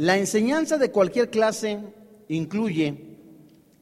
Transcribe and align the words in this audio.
La 0.00 0.16
enseñanza 0.16 0.78
de 0.78 0.90
cualquier 0.90 1.28
clase 1.28 1.78
incluye 2.28 3.18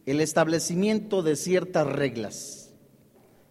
el 0.05 0.21
establecimiento 0.21 1.23
de 1.23 1.37
ciertas 1.37 1.87
reglas. 1.87 2.75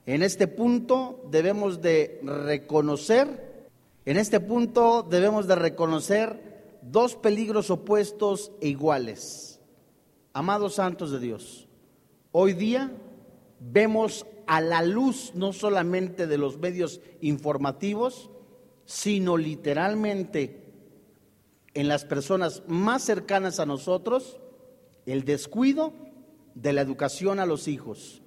En 0.05 0.21
este 0.21 0.47
punto 0.49 1.23
debemos 1.31 1.81
de 1.81 2.19
reconocer, 2.23 3.69
en 4.03 4.17
este 4.17 4.41
punto 4.41 5.07
debemos 5.09 5.47
de 5.47 5.55
reconocer 5.55 6.75
dos 6.81 7.15
peligros 7.15 7.71
opuestos 7.71 8.51
e 8.59 8.67
iguales. 8.67 9.61
Amados 10.33 10.75
santos 10.75 11.09
de 11.09 11.21
Dios, 11.21 11.69
hoy 12.33 12.51
día 12.51 12.91
vemos 13.61 14.25
a 14.45 14.59
la 14.59 14.81
luz 14.81 15.31
no 15.35 15.53
solamente 15.53 16.27
de 16.27 16.37
los 16.37 16.57
medios 16.57 16.99
informativos, 17.21 18.29
sino 18.83 19.37
literalmente 19.37 20.66
en 21.77 21.87
las 21.87 22.05
personas 22.05 22.63
más 22.65 23.03
cercanas 23.03 23.59
a 23.59 23.67
nosotros, 23.67 24.39
el 25.05 25.25
descuido 25.25 25.93
de 26.55 26.73
la 26.73 26.81
educación 26.81 27.39
a 27.39 27.45
los 27.45 27.67
hijos, 27.67 28.23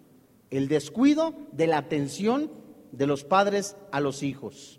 el 0.51 0.69
descuido 0.69 1.35
de 1.51 1.67
la 1.67 1.79
atención 1.79 2.49
de 2.93 3.09
los 3.09 3.25
padres 3.25 3.77
a 3.91 3.99
los 3.99 4.23
hijos. 4.23 4.79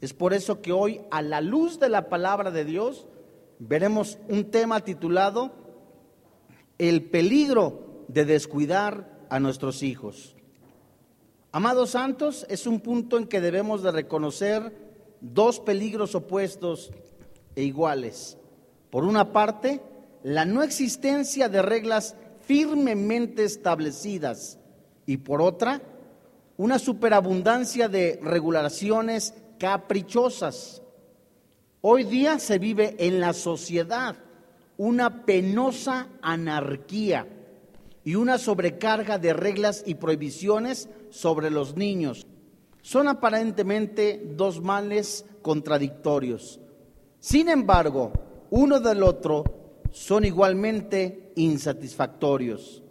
Es 0.00 0.14
por 0.14 0.32
eso 0.32 0.62
que 0.62 0.70
hoy, 0.70 1.00
a 1.10 1.22
la 1.22 1.40
luz 1.40 1.80
de 1.80 1.88
la 1.88 2.08
palabra 2.08 2.52
de 2.52 2.64
Dios, 2.64 3.08
veremos 3.58 4.16
un 4.28 4.44
tema 4.44 4.78
titulado 4.84 5.50
El 6.78 7.02
peligro 7.10 8.04
de 8.06 8.24
descuidar 8.24 9.26
a 9.28 9.40
nuestros 9.40 9.82
hijos. 9.82 10.36
Amados 11.50 11.90
santos, 11.90 12.46
es 12.48 12.68
un 12.68 12.78
punto 12.78 13.18
en 13.18 13.26
que 13.26 13.40
debemos 13.40 13.82
de 13.82 13.90
reconocer 13.90 14.72
dos 15.20 15.58
peligros 15.58 16.14
opuestos 16.14 16.92
e 17.56 17.62
iguales. 17.62 18.38
Por 18.90 19.04
una 19.04 19.32
parte, 19.32 19.80
la 20.22 20.44
no 20.44 20.62
existencia 20.62 21.48
de 21.48 21.62
reglas 21.62 22.16
firmemente 22.46 23.44
establecidas 23.44 24.58
y 25.06 25.18
por 25.18 25.42
otra, 25.42 25.82
una 26.56 26.78
superabundancia 26.78 27.88
de 27.88 28.20
regulaciones 28.22 29.34
caprichosas. 29.58 30.82
Hoy 31.80 32.04
día 32.04 32.38
se 32.38 32.58
vive 32.58 32.96
en 32.98 33.20
la 33.20 33.32
sociedad 33.32 34.16
una 34.76 35.24
penosa 35.24 36.08
anarquía 36.22 37.28
y 38.04 38.16
una 38.16 38.38
sobrecarga 38.38 39.18
de 39.18 39.32
reglas 39.32 39.82
y 39.86 39.94
prohibiciones 39.94 40.88
sobre 41.10 41.50
los 41.50 41.76
niños. 41.76 42.26
Son 42.82 43.08
aparentemente 43.08 44.22
dos 44.36 44.60
males 44.60 45.24
contradictorios. 45.42 46.60
Sin 47.24 47.48
embargo, 47.48 48.12
uno 48.50 48.80
del 48.80 49.02
otro 49.02 49.44
son 49.90 50.26
igualmente 50.26 51.32
insatisfactorios. 51.36 52.82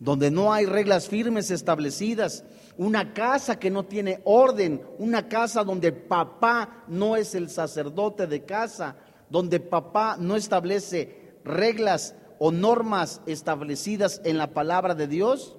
Donde 0.00 0.32
no 0.32 0.52
hay 0.52 0.66
reglas 0.66 1.06
firmes 1.06 1.52
establecidas, 1.52 2.42
una 2.78 3.14
casa 3.14 3.60
que 3.60 3.70
no 3.70 3.84
tiene 3.84 4.22
orden, 4.24 4.82
una 4.98 5.28
casa 5.28 5.62
donde 5.62 5.92
papá 5.92 6.82
no 6.88 7.14
es 7.14 7.36
el 7.36 7.48
sacerdote 7.48 8.26
de 8.26 8.44
casa, 8.44 8.96
donde 9.28 9.60
papá 9.60 10.16
no 10.18 10.34
establece 10.34 11.38
reglas 11.44 12.16
o 12.40 12.50
normas 12.50 13.20
establecidas 13.26 14.20
en 14.24 14.36
la 14.36 14.48
palabra 14.48 14.96
de 14.96 15.06
Dios, 15.06 15.56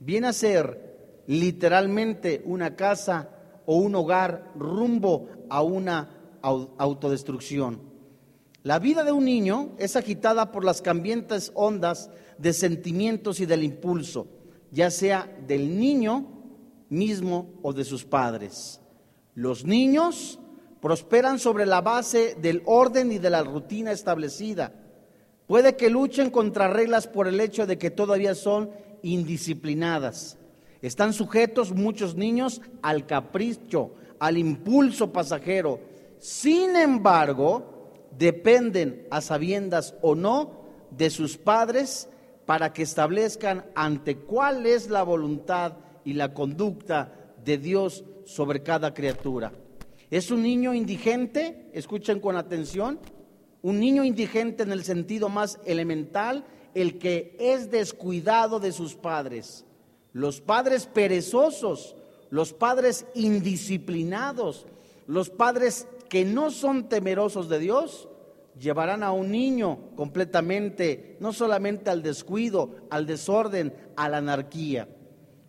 viene 0.00 0.26
a 0.26 0.32
ser 0.32 1.22
literalmente 1.28 2.42
una 2.46 2.74
casa 2.74 3.28
o 3.64 3.76
un 3.76 3.94
hogar 3.94 4.50
rumbo 4.56 5.28
a 5.48 5.62
una 5.62 6.17
autodestrucción. 6.42 7.80
La 8.62 8.78
vida 8.78 9.04
de 9.04 9.12
un 9.12 9.24
niño 9.24 9.74
es 9.78 9.96
agitada 9.96 10.52
por 10.52 10.64
las 10.64 10.82
cambiantes 10.82 11.52
ondas 11.54 12.10
de 12.38 12.52
sentimientos 12.52 13.40
y 13.40 13.46
del 13.46 13.64
impulso, 13.64 14.26
ya 14.70 14.90
sea 14.90 15.30
del 15.46 15.78
niño 15.78 16.26
mismo 16.88 17.50
o 17.62 17.72
de 17.72 17.84
sus 17.84 18.04
padres. 18.04 18.80
Los 19.34 19.64
niños 19.64 20.38
prosperan 20.80 21.38
sobre 21.38 21.66
la 21.66 21.80
base 21.80 22.36
del 22.40 22.62
orden 22.66 23.12
y 23.12 23.18
de 23.18 23.30
la 23.30 23.42
rutina 23.42 23.92
establecida 23.92 24.72
Puede 25.48 25.76
que 25.76 25.88
luchen 25.88 26.28
contra 26.28 26.68
reglas 26.68 27.06
por 27.06 27.26
el 27.26 27.40
hecho 27.40 27.66
de 27.66 27.78
que 27.78 27.90
todavía 27.90 28.34
son 28.34 28.70
indisciplinadas. 29.02 30.36
Están 30.82 31.14
sujetos 31.14 31.72
muchos 31.72 32.16
niños 32.16 32.60
al 32.82 33.06
capricho, 33.06 33.94
al 34.20 34.36
impulso 34.36 35.10
pasajero. 35.10 35.80
Sin 36.18 36.76
embargo, 36.76 37.90
dependen 38.16 39.06
a 39.10 39.20
sabiendas 39.20 39.94
o 40.02 40.14
no 40.14 40.64
de 40.90 41.10
sus 41.10 41.36
padres 41.36 42.08
para 42.46 42.72
que 42.72 42.82
establezcan 42.82 43.66
ante 43.74 44.16
cuál 44.16 44.66
es 44.66 44.88
la 44.88 45.02
voluntad 45.02 45.74
y 46.04 46.14
la 46.14 46.32
conducta 46.32 47.34
de 47.44 47.58
Dios 47.58 48.04
sobre 48.24 48.62
cada 48.62 48.94
criatura. 48.94 49.52
¿Es 50.10 50.30
un 50.30 50.42
niño 50.42 50.74
indigente? 50.74 51.70
Escuchen 51.72 52.20
con 52.20 52.36
atención 52.36 52.98
un 53.62 53.80
niño 53.80 54.04
indigente 54.04 54.62
en 54.62 54.72
el 54.72 54.84
sentido 54.84 55.28
más 55.28 55.58
elemental, 55.64 56.44
el 56.74 56.98
que 56.98 57.36
es 57.40 57.70
descuidado 57.70 58.60
de 58.60 58.72
sus 58.72 58.94
padres. 58.94 59.64
Los 60.12 60.40
padres 60.40 60.86
perezosos, 60.86 61.96
los 62.30 62.52
padres 62.52 63.06
indisciplinados, 63.14 64.66
los 65.06 65.30
padres 65.30 65.86
que 66.08 66.24
no 66.24 66.50
son 66.50 66.88
temerosos 66.88 67.48
de 67.48 67.58
Dios, 67.58 68.08
llevarán 68.58 69.02
a 69.02 69.12
un 69.12 69.30
niño 69.30 69.90
completamente, 69.96 71.16
no 71.20 71.32
solamente 71.32 71.90
al 71.90 72.02
descuido, 72.02 72.74
al 72.90 73.06
desorden, 73.06 73.74
a 73.96 74.08
la 74.08 74.18
anarquía. 74.18 74.88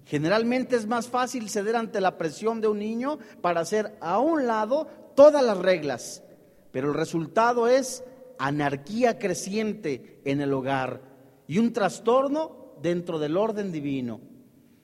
Generalmente 0.05 0.75
es 0.75 0.87
más 0.87 1.07
fácil 1.07 1.49
ceder 1.49 1.75
ante 1.75 2.01
la 2.01 2.17
presión 2.17 2.61
de 2.61 2.67
un 2.67 2.79
niño 2.79 3.19
para 3.41 3.61
hacer 3.61 3.97
a 4.01 4.19
un 4.19 4.47
lado 4.47 4.87
todas 5.15 5.43
las 5.43 5.57
reglas 5.57 6.23
pero 6.71 6.89
el 6.89 6.93
resultado 6.93 7.67
es 7.67 8.03
anarquía 8.37 9.17
creciente 9.19 10.21
en 10.25 10.41
el 10.41 10.53
hogar 10.53 11.01
y 11.47 11.57
un 11.57 11.73
trastorno 11.73 12.73
dentro 12.81 13.19
del 13.19 13.37
orden 13.37 13.71
divino. 13.71 14.21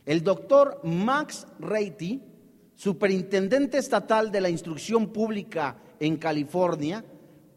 El 0.05 0.23
doctor 0.23 0.81
Max 0.83 1.47
Reiti, 1.59 2.21
superintendente 2.75 3.77
estatal 3.77 4.31
de 4.31 4.41
la 4.41 4.49
instrucción 4.49 5.07
pública 5.07 5.77
en 5.99 6.17
California, 6.17 7.03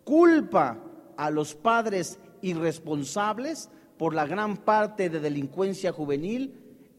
culpa 0.04 0.78
a 1.16 1.30
los 1.30 1.54
padres 1.54 2.18
irresponsables 2.40 3.68
por 3.96 4.14
la 4.14 4.26
gran 4.26 4.56
parte 4.56 5.10
de 5.10 5.20
delincuencia 5.20 5.92
juvenil 5.92 6.54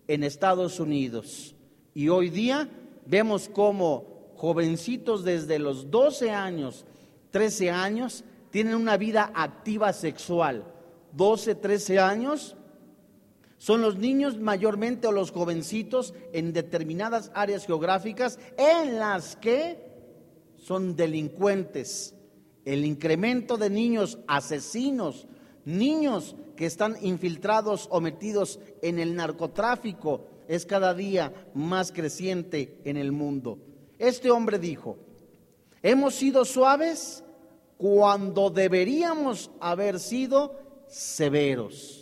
en 0.08 0.24
Estados 0.24 0.80
Unidos. 0.80 1.56
Y 1.94 2.10
hoy 2.10 2.30
día 2.30 2.70
vemos 3.06 3.50
cómo 3.50 4.34
jovencitos 4.36 5.24
desde 5.24 5.60
los 5.60 5.90
12 5.90 6.32
años 6.32 6.86
13 7.32 7.70
años 7.70 8.24
tienen 8.52 8.76
una 8.76 8.98
vida 8.98 9.32
activa 9.36 9.94
sexual. 9.94 10.64
12, 11.14 11.56
13 11.56 12.00
años 12.00 12.56
son 13.60 13.82
los 13.82 13.98
niños 13.98 14.40
mayormente 14.40 15.06
o 15.06 15.12
los 15.12 15.32
jovencitos 15.32 16.14
en 16.34 16.54
determinadas 16.54 17.30
áreas 17.36 17.66
geográficas 17.66 18.40
en 18.58 18.98
las 18.98 19.36
que 19.36 19.78
son 20.56 20.96
delincuentes. 20.96 22.16
El 22.66 22.86
incremento 22.86 23.58
de 23.58 23.70
niños 23.70 24.18
asesinos, 24.28 25.28
niños 25.66 26.36
que 26.56 26.66
están 26.66 26.96
infiltrados 27.02 27.88
o 27.92 28.00
metidos 28.02 28.60
en 28.82 28.98
el 28.98 29.16
narcotráfico 29.16 30.26
es 30.48 30.66
cada 30.66 30.94
día 30.94 31.34
más 31.54 31.92
creciente 31.92 32.80
en 32.86 32.96
el 32.96 33.12
mundo. 33.12 33.60
Este 33.98 34.32
hombre 34.32 34.58
dijo, 34.58 34.98
Hemos 35.84 36.16
sido 36.16 36.46
suaves 36.46 37.26
cuando 37.78 38.50
deberíamos 38.50 39.52
haber 39.60 40.00
sido 40.00 40.60
severos. 40.88 41.99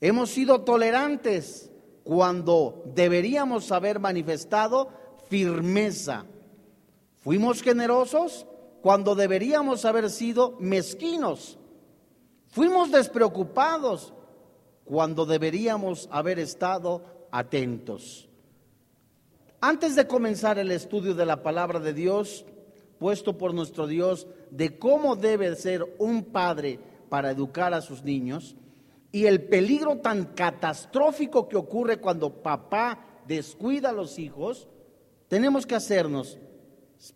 Hemos 0.00 0.30
sido 0.30 0.62
tolerantes 0.62 1.70
cuando 2.04 2.82
deberíamos 2.94 3.70
haber 3.70 4.00
manifestado 4.00 4.90
firmeza. 5.28 6.24
Fuimos 7.18 7.62
generosos 7.62 8.46
cuando 8.80 9.14
deberíamos 9.14 9.84
haber 9.84 10.08
sido 10.08 10.56
mezquinos. 10.58 11.58
Fuimos 12.48 12.90
despreocupados 12.90 14.14
cuando 14.84 15.26
deberíamos 15.26 16.08
haber 16.10 16.38
estado 16.38 17.28
atentos. 17.30 18.28
Antes 19.60 19.94
de 19.94 20.06
comenzar 20.06 20.58
el 20.58 20.70
estudio 20.70 21.14
de 21.14 21.26
la 21.26 21.42
palabra 21.42 21.78
de 21.78 21.92
Dios, 21.92 22.46
puesto 22.98 23.36
por 23.36 23.52
nuestro 23.52 23.86
Dios, 23.86 24.26
de 24.50 24.78
cómo 24.78 25.14
debe 25.14 25.54
ser 25.54 25.94
un 25.98 26.24
padre 26.24 26.80
para 27.10 27.30
educar 27.30 27.74
a 27.74 27.82
sus 27.82 28.02
niños, 28.02 28.56
y 29.12 29.26
el 29.26 29.42
peligro 29.42 29.98
tan 29.98 30.26
catastrófico 30.34 31.48
que 31.48 31.56
ocurre 31.56 32.00
cuando 32.00 32.42
papá 32.42 33.22
descuida 33.26 33.90
a 33.90 33.92
los 33.92 34.18
hijos, 34.18 34.68
tenemos 35.28 35.66
que 35.66 35.74
hacernos 35.74 36.38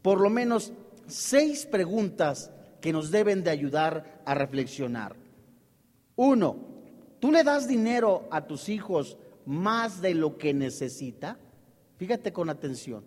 por 0.03 0.21
lo 0.21 0.31
menos 0.31 0.73
seis 1.07 1.67
preguntas 1.67 2.51
que 2.81 2.93
nos 2.93 3.11
deben 3.11 3.45
de 3.45 3.51
ayudar 3.51 4.23
a 4.25 4.35
reflexionar. 4.35 5.17
Uno, 6.17 6.57
¿tú 7.21 7.33
le 7.33 7.45
das 7.45 7.69
dinero 7.69 8.27
a 8.31 8.47
tus 8.47 8.69
hijos 8.69 9.19
más 9.47 10.01
de 10.01 10.15
lo 10.15 10.39
que 10.39 10.55
necesita? 10.55 11.39
Fíjate 11.97 12.33
con 12.33 12.51
atención. 12.51 13.05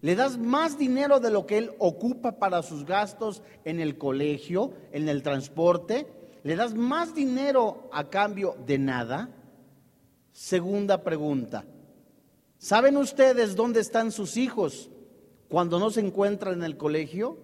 Le 0.00 0.14
das 0.14 0.38
más 0.38 0.78
dinero 0.78 1.20
de 1.20 1.30
lo 1.30 1.46
que 1.46 1.58
él 1.58 1.72
ocupa 1.78 2.38
para 2.38 2.62
sus 2.62 2.84
gastos 2.84 3.42
en 3.64 3.80
el 3.80 3.98
colegio, 3.98 4.72
en 4.92 5.08
el 5.08 5.22
transporte. 5.22 6.06
Le 6.46 6.54
das 6.54 6.74
más 6.74 7.12
dinero 7.12 7.90
a 7.92 8.08
cambio 8.08 8.54
de 8.64 8.78
nada. 8.78 9.28
Segunda 10.30 11.02
pregunta. 11.02 11.64
¿Saben 12.56 12.96
ustedes 12.96 13.56
dónde 13.56 13.80
están 13.80 14.12
sus 14.12 14.36
hijos 14.36 14.88
cuando 15.48 15.80
no 15.80 15.90
se 15.90 16.02
encuentran 16.02 16.54
en 16.54 16.62
el 16.62 16.76
colegio? 16.76 17.36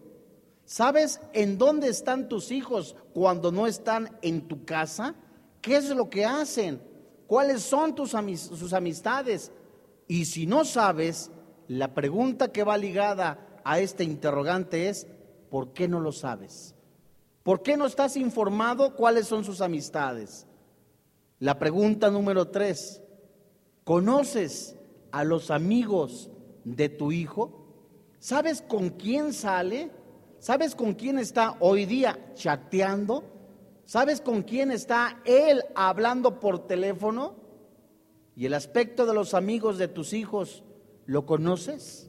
¿Sabes 0.66 1.20
en 1.32 1.58
dónde 1.58 1.88
están 1.88 2.28
tus 2.28 2.52
hijos 2.52 2.94
cuando 3.12 3.50
no 3.50 3.66
están 3.66 4.16
en 4.22 4.46
tu 4.46 4.64
casa? 4.64 5.16
¿Qué 5.60 5.78
es 5.78 5.90
lo 5.90 6.08
que 6.08 6.24
hacen? 6.24 6.80
¿Cuáles 7.26 7.62
son 7.62 7.96
tus 7.96 8.12
sus 8.12 8.72
amistades? 8.72 9.50
Y 10.06 10.26
si 10.26 10.46
no 10.46 10.64
sabes, 10.64 11.32
la 11.66 11.92
pregunta 11.92 12.52
que 12.52 12.62
va 12.62 12.78
ligada 12.78 13.60
a 13.64 13.80
este 13.80 14.04
interrogante 14.04 14.88
es, 14.88 15.08
¿por 15.50 15.72
qué 15.72 15.88
no 15.88 15.98
lo 15.98 16.12
sabes? 16.12 16.76
¿Por 17.42 17.62
qué 17.62 17.76
no 17.76 17.86
estás 17.86 18.16
informado 18.16 18.94
cuáles 18.94 19.26
son 19.26 19.44
sus 19.44 19.60
amistades? 19.60 20.46
La 21.40 21.58
pregunta 21.58 22.10
número 22.10 22.48
tres, 22.48 23.02
¿conoces 23.84 24.76
a 25.10 25.24
los 25.24 25.50
amigos 25.50 26.30
de 26.64 26.88
tu 26.88 27.10
hijo? 27.10 27.66
¿Sabes 28.20 28.62
con 28.62 28.90
quién 28.90 29.32
sale? 29.32 29.90
¿Sabes 30.38 30.76
con 30.76 30.94
quién 30.94 31.18
está 31.18 31.56
hoy 31.58 31.84
día 31.84 32.32
chateando? 32.34 33.24
¿Sabes 33.84 34.20
con 34.20 34.42
quién 34.42 34.70
está 34.70 35.20
él 35.24 35.64
hablando 35.74 36.38
por 36.38 36.66
teléfono? 36.68 37.34
Y 38.36 38.46
el 38.46 38.54
aspecto 38.54 39.04
de 39.04 39.14
los 39.14 39.34
amigos 39.34 39.78
de 39.78 39.88
tus 39.88 40.12
hijos, 40.12 40.62
¿lo 41.06 41.26
conoces? 41.26 42.08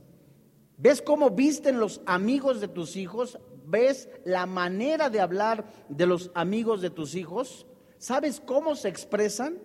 ¿Ves 0.77 1.01
cómo 1.01 1.31
visten 1.31 1.79
los 1.79 2.01
amigos 2.05 2.61
de 2.61 2.67
tus 2.67 2.95
hijos? 2.95 3.39
¿Ves 3.65 4.09
la 4.25 4.45
manera 4.45 5.09
de 5.09 5.19
hablar 5.19 5.65
de 5.89 6.05
los 6.05 6.31
amigos 6.35 6.81
de 6.81 6.89
tus 6.89 7.15
hijos? 7.15 7.65
¿Sabes 7.97 8.41
cómo 8.45 8.75
se 8.75 8.89
expresan? 8.89 9.57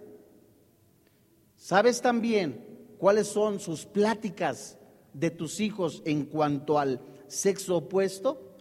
¿Sabes 1.56 2.00
también 2.00 2.94
cuáles 2.98 3.26
son 3.26 3.58
sus 3.58 3.84
pláticas 3.84 4.78
de 5.12 5.30
tus 5.30 5.60
hijos 5.60 6.02
en 6.04 6.24
cuanto 6.24 6.78
al 6.78 7.00
sexo 7.26 7.76
opuesto? 7.76 8.56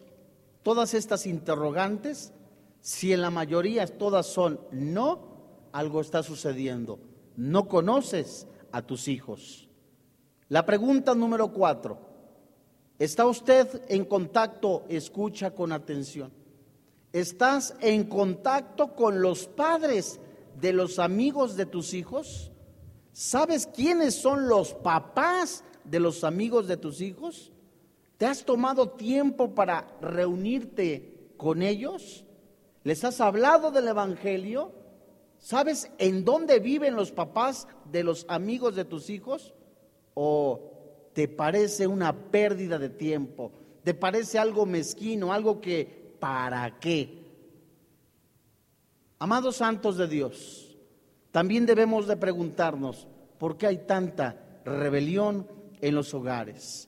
Todas 0.63 0.93
estas 0.93 1.27
interrogantes, 1.27 2.33
si 2.81 3.13
en 3.13 3.21
la 3.21 3.29
mayoría 3.29 3.85
todas 3.85 4.25
son 4.25 4.59
no, 4.71 5.69
algo 5.71 6.01
está 6.01 6.23
sucediendo. 6.23 6.99
No 7.35 7.67
conoces 7.67 8.47
a 8.71 8.81
tus 8.81 9.07
hijos. 9.07 9.69
La 10.49 10.65
pregunta 10.65 11.13
número 11.13 11.51
cuatro. 11.53 12.06
¿Está 12.99 13.27
usted 13.27 13.83
en 13.89 14.05
contacto? 14.05 14.83
Escucha 14.89 15.51
con 15.51 15.71
atención. 15.71 16.31
¿Estás 17.13 17.75
en 17.81 18.05
contacto 18.05 18.95
con 18.95 19.21
los 19.21 19.47
padres 19.47 20.19
de 20.59 20.73
los 20.73 20.97
amigos 20.97 21.55
de 21.55 21.65
tus 21.65 21.93
hijos? 21.93 22.51
¿Sabes 23.13 23.67
quiénes 23.67 24.15
son 24.15 24.47
los 24.47 24.73
papás 24.73 25.63
de 25.83 25.99
los 25.99 26.23
amigos 26.23 26.67
de 26.67 26.77
tus 26.77 27.01
hijos? 27.01 27.51
¿Te 28.17 28.25
has 28.25 28.43
tomado 28.43 28.89
tiempo 28.89 29.53
para 29.53 29.87
reunirte 30.01 31.31
con 31.37 31.61
ellos? 31.61 32.25
¿Les 32.83 33.03
has 33.03 33.21
hablado 33.21 33.69
del 33.69 33.87
Evangelio? 33.87 34.71
¿Sabes 35.37 35.91
en 35.99 36.25
dónde 36.25 36.59
viven 36.59 36.95
los 36.95 37.11
papás 37.11 37.67
de 37.91 38.03
los 38.03 38.25
amigos 38.27 38.75
de 38.75 38.85
tus 38.85 39.09
hijos? 39.11 39.53
¿O 40.15 40.76
te 41.17 41.27
parece 41.27 41.87
una 41.87 42.13
pérdida 42.13 42.77
de 42.77 42.89
tiempo? 42.89 43.51
¿Te 43.83 43.95
parece 43.95 44.37
algo 44.37 44.67
mezquino, 44.67 45.33
algo 45.33 45.59
que, 45.59 46.13
¿para 46.19 46.77
qué? 46.79 47.23
Amados 49.17 49.55
santos 49.55 49.97
de 49.97 50.07
Dios, 50.07 50.77
también 51.31 51.65
debemos 51.65 52.05
de 52.05 52.17
preguntarnos, 52.17 53.07
¿por 53.39 53.57
qué 53.57 53.65
hay 53.65 53.77
tanta 53.87 54.61
rebelión 54.63 55.47
en 55.81 55.95
los 55.95 56.13
hogares? 56.13 56.87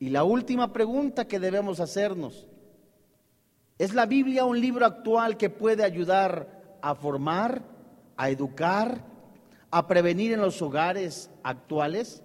Y 0.00 0.08
la 0.08 0.24
última 0.24 0.72
pregunta 0.72 1.28
que 1.28 1.38
debemos 1.38 1.78
hacernos, 1.78 2.48
¿es 3.78 3.94
la 3.94 4.06
Biblia 4.06 4.44
un 4.44 4.60
libro 4.60 4.86
actual 4.86 5.36
que 5.36 5.50
puede 5.50 5.84
ayudar 5.84 6.78
a 6.82 6.96
formar, 6.96 7.62
a 8.16 8.28
educar, 8.28 9.04
a 9.70 9.86
prevenir 9.86 10.32
en 10.32 10.40
los 10.40 10.60
hogares 10.62 11.30
actuales? 11.44 12.24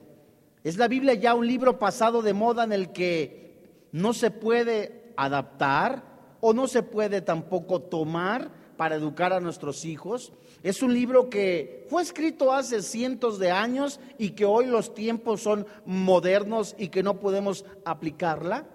¿Es 0.63 0.77
la 0.77 0.88
Biblia 0.88 1.13
ya 1.13 1.33
un 1.33 1.45
libro 1.45 1.77
pasado 1.77 2.21
de 2.21 2.33
moda 2.33 2.63
en 2.63 2.71
el 2.71 2.94
que 2.94 3.88
no 3.92 4.13
se 4.13 4.31
puede 4.31 5.13
adaptar 5.18 6.38
o 6.39 6.54
no 6.54 6.68
se 6.68 6.83
puede 6.83 7.21
tampoco 7.21 7.81
tomar 7.81 8.50
para 8.77 8.95
educar 8.95 9.33
a 9.33 9.42
nuestros 9.42 9.83
hijos? 9.83 10.31
Es 10.63 10.81
un 10.81 10.94
libro 10.94 11.30
que 11.30 11.86
fue 11.89 12.01
escrito 12.01 12.54
hace 12.54 12.81
cientos 12.81 13.39
de 13.39 13.51
años 13.51 14.00
y 14.18 14.31
que 14.31 14.45
hoy 14.45 14.65
los 14.65 14.94
tiempos 14.94 15.42
son 15.42 15.68
modernos 15.86 16.75
y 16.77 16.88
que 16.88 17.04
no 17.04 17.19
podemos 17.19 17.65
aplicarla. 17.83 18.65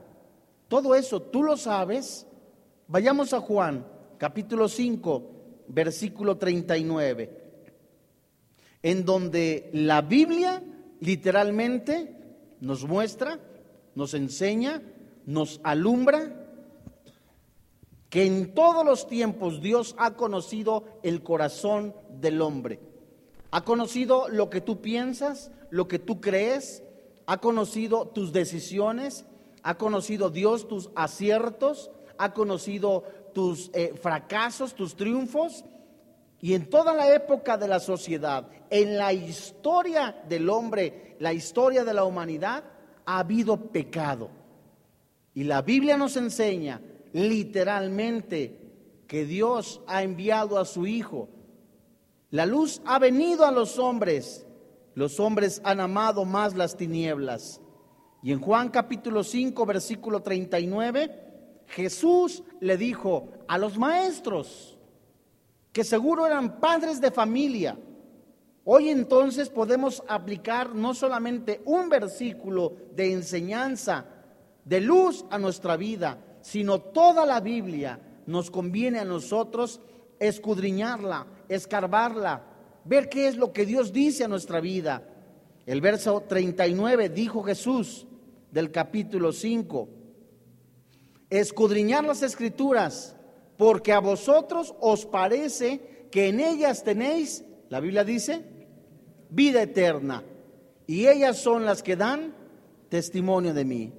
Todo 0.69 0.95
eso, 0.95 1.23
¿tú 1.23 1.43
lo 1.43 1.57
sabes? 1.57 2.27
Vayamos 2.87 3.33
a 3.33 3.41
Juan, 3.41 3.87
capítulo 4.19 4.69
5, 4.69 5.31
versículo 5.69 6.37
39, 6.37 7.31
en 8.83 9.05
donde 9.07 9.71
la 9.73 10.03
Biblia 10.03 10.63
literalmente 11.01 12.15
nos 12.61 12.85
muestra, 12.85 13.39
nos 13.95 14.15
enseña, 14.15 14.83
nos 15.27 15.61
alumbra 15.63 16.47
que 18.09 18.25
en 18.25 18.55
todos 18.55 18.85
los 18.85 19.07
tiempos 19.07 19.61
Dios 19.61 19.95
ha 19.99 20.15
conocido 20.15 20.85
el 21.03 21.23
corazón 21.23 21.95
del 22.21 22.41
hombre. 22.41 22.81
Ha 23.51 23.65
conocido 23.65 24.29
lo 24.29 24.51
que 24.51 24.61
tú 24.61 24.81
piensas, 24.81 25.51
lo 25.71 25.89
que 25.89 25.99
tú 25.99 26.21
crees, 26.21 26.83
ha 27.27 27.39
conocido 27.39 28.09
tus 28.09 28.33
decisiones, 28.33 29.27
ha 29.63 29.77
conocido 29.77 30.31
Dios 30.31 30.69
tus 30.69 30.91
aciertos, 30.95 31.91
ha 32.17 32.33
conocido 32.33 33.05
tus 33.35 33.71
eh, 33.75 33.95
fracasos, 34.01 34.75
tus 34.75 34.97
triunfos. 34.97 35.65
Y 36.41 36.55
en 36.55 36.71
toda 36.71 36.95
la 36.95 37.13
época 37.13 37.57
de 37.57 37.67
la 37.67 37.81
sociedad, 37.81 38.49
en 38.71 38.97
la 38.97 39.13
historia 39.13 40.23
del 40.29 40.49
hombre, 40.49 41.17
la 41.19 41.33
historia 41.33 41.85
de 41.85 41.95
la 41.95 42.05
humanidad, 42.05 42.65
ha 43.05 43.19
habido 43.19 43.57
pecado. 43.57 44.31
Y 45.35 45.45
la 45.45 45.63
Biblia 45.63 45.97
nos 45.97 46.17
enseña 46.17 46.81
literalmente 47.13 48.57
que 49.07 49.25
Dios 49.25 49.81
ha 49.87 50.03
enviado 50.03 50.59
a 50.59 50.65
su 50.65 50.87
Hijo. 50.87 51.29
La 52.31 52.47
luz 52.47 52.83
ha 52.85 52.99
venido 52.99 53.45
a 53.45 53.51
los 53.51 53.79
hombres. 53.79 54.47
Los 54.95 55.19
hombres 55.19 55.61
han 55.65 55.81
amado 55.81 56.25
más 56.25 56.55
las 56.55 56.77
tinieblas. 56.77 57.61
Y 58.23 58.33
en 58.33 58.41
Juan 58.41 58.69
capítulo 58.69 59.25
5, 59.25 59.65
versículo 59.65 60.23
39, 60.23 61.65
Jesús 61.69 62.43
le 62.61 62.77
dijo 62.77 63.29
a 63.47 63.59
los 63.59 63.79
maestros, 63.79 64.78
que 65.79 65.85
seguro 65.85 66.27
eran 66.27 66.59
padres 66.59 67.01
de 67.01 67.13
familia, 67.13 67.79
hoy 68.65 68.89
entonces 68.89 69.49
podemos 69.49 70.03
aplicar 70.09 70.75
no 70.75 70.93
solamente 70.93 71.63
un 71.67 71.89
versículo 71.89 72.75
de 72.97 73.13
enseñanza, 73.13 74.05
de 74.65 74.81
luz 74.81 75.25
a 75.31 75.39
nuestra 75.39 75.77
vida, 75.77 76.19
sino 76.41 76.81
toda 76.81 77.25
la 77.25 77.39
Biblia 77.39 78.01
nos 78.27 78.51
conviene 78.51 78.99
a 78.99 79.05
nosotros 79.05 79.81
escudriñarla, 80.19 81.29
escarbarla, 81.49 82.43
ver 82.85 83.09
qué 83.09 83.29
es 83.29 83.37
lo 83.37 83.53
que 83.53 83.65
Dios 83.65 83.93
dice 83.93 84.25
a 84.25 84.29
nuestra 84.29 84.59
vida. 84.61 85.09
El 85.65 85.81
verso 85.81 86.25
39 86.27 87.09
dijo 87.11 87.45
Jesús 87.45 88.05
del 88.51 88.73
capítulo 88.73 89.31
5, 89.31 89.89
escudriñar 91.31 92.05
las 92.05 92.25
escrituras, 92.25 93.15
porque 93.59 93.93
a 93.93 93.99
vosotros 93.99 94.75
os 94.81 95.05
parece 95.05 96.07
que 96.11 96.29
en 96.29 96.41
ellas 96.41 96.85
tenéis, 96.85 97.45
la 97.69 97.81
Biblia 97.81 98.05
dice, 98.05 98.43
vida 99.29 99.61
eterna, 99.61 100.25
y 100.87 101.09
ellas 101.09 101.37
son 101.39 101.67
las 101.67 101.83
que 101.83 101.97
dan 101.97 102.35
testimonio 102.89 103.53
de 103.53 103.65
mí. 103.65 103.93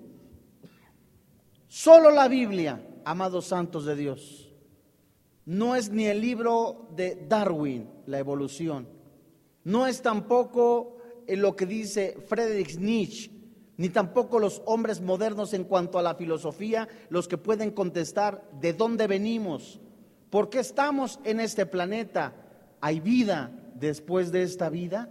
Solo 1.68 2.10
la 2.10 2.28
Biblia, 2.28 2.82
amados 3.04 3.46
santos 3.46 3.86
de 3.86 3.96
Dios, 3.96 4.50
no 5.46 5.76
es 5.76 5.90
ni 5.90 6.06
el 6.06 6.22
libro 6.22 6.88
de 6.96 7.26
Darwin, 7.28 7.88
la 8.08 8.18
evolución, 8.18 8.88
no 9.66 9.86
es 9.86 10.02
tampoco 10.02 10.98
lo 11.28 11.56
que 11.56 11.66
dice 11.66 12.18
Friedrich 12.28 12.78
Nietzsche, 12.80 13.30
ni 13.80 13.88
tampoco 13.88 14.40
los 14.40 14.62
hombres 14.66 15.00
modernos 15.00 15.54
en 15.54 15.64
cuanto 15.64 15.98
a 15.98 16.02
la 16.02 16.16
filosofía, 16.16 16.90
los 17.08 17.30
que 17.30 17.38
pueden 17.38 17.72
contestar 17.72 18.44
de 18.60 18.74
dónde 18.74 19.08
venimos, 19.08 19.80
por 20.30 20.50
qué 20.50 20.60
estamos 20.60 21.18
en 21.24 21.40
este 21.40 21.66
planeta, 21.66 22.34
hay 22.82 23.00
vida 23.00 23.52
después 23.76 24.34
de 24.34 24.44
esta 24.44 24.70
vida. 24.70 25.08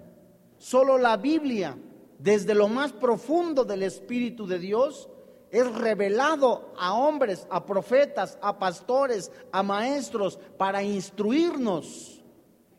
Solo 0.58 0.98
la 0.98 1.16
Biblia, 1.16 1.78
desde 2.18 2.54
lo 2.54 2.68
más 2.68 2.92
profundo 2.92 3.64
del 3.64 3.84
Espíritu 3.84 4.46
de 4.46 4.58
Dios, 4.58 5.08
es 5.50 5.74
revelado 5.74 6.74
a 6.78 6.92
hombres, 6.92 7.46
a 7.48 7.64
profetas, 7.64 8.36
a 8.42 8.58
pastores, 8.58 9.32
a 9.50 9.62
maestros, 9.62 10.38
para 10.58 10.82
instruirnos. 10.82 12.22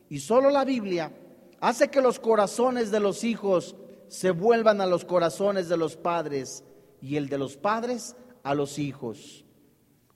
Y 0.08 0.20
solo 0.20 0.50
la 0.50 0.64
Biblia 0.64 1.12
hace 1.58 1.88
que 1.88 2.00
los 2.00 2.20
corazones 2.20 2.92
de 2.92 3.00
los 3.00 3.24
hijos 3.24 3.74
se 4.10 4.32
vuelvan 4.32 4.80
a 4.80 4.86
los 4.86 5.04
corazones 5.04 5.68
de 5.68 5.76
los 5.76 5.96
padres 5.96 6.64
y 7.00 7.14
el 7.14 7.28
de 7.28 7.38
los 7.38 7.56
padres 7.56 8.16
a 8.42 8.56
los 8.56 8.80
hijos. 8.80 9.44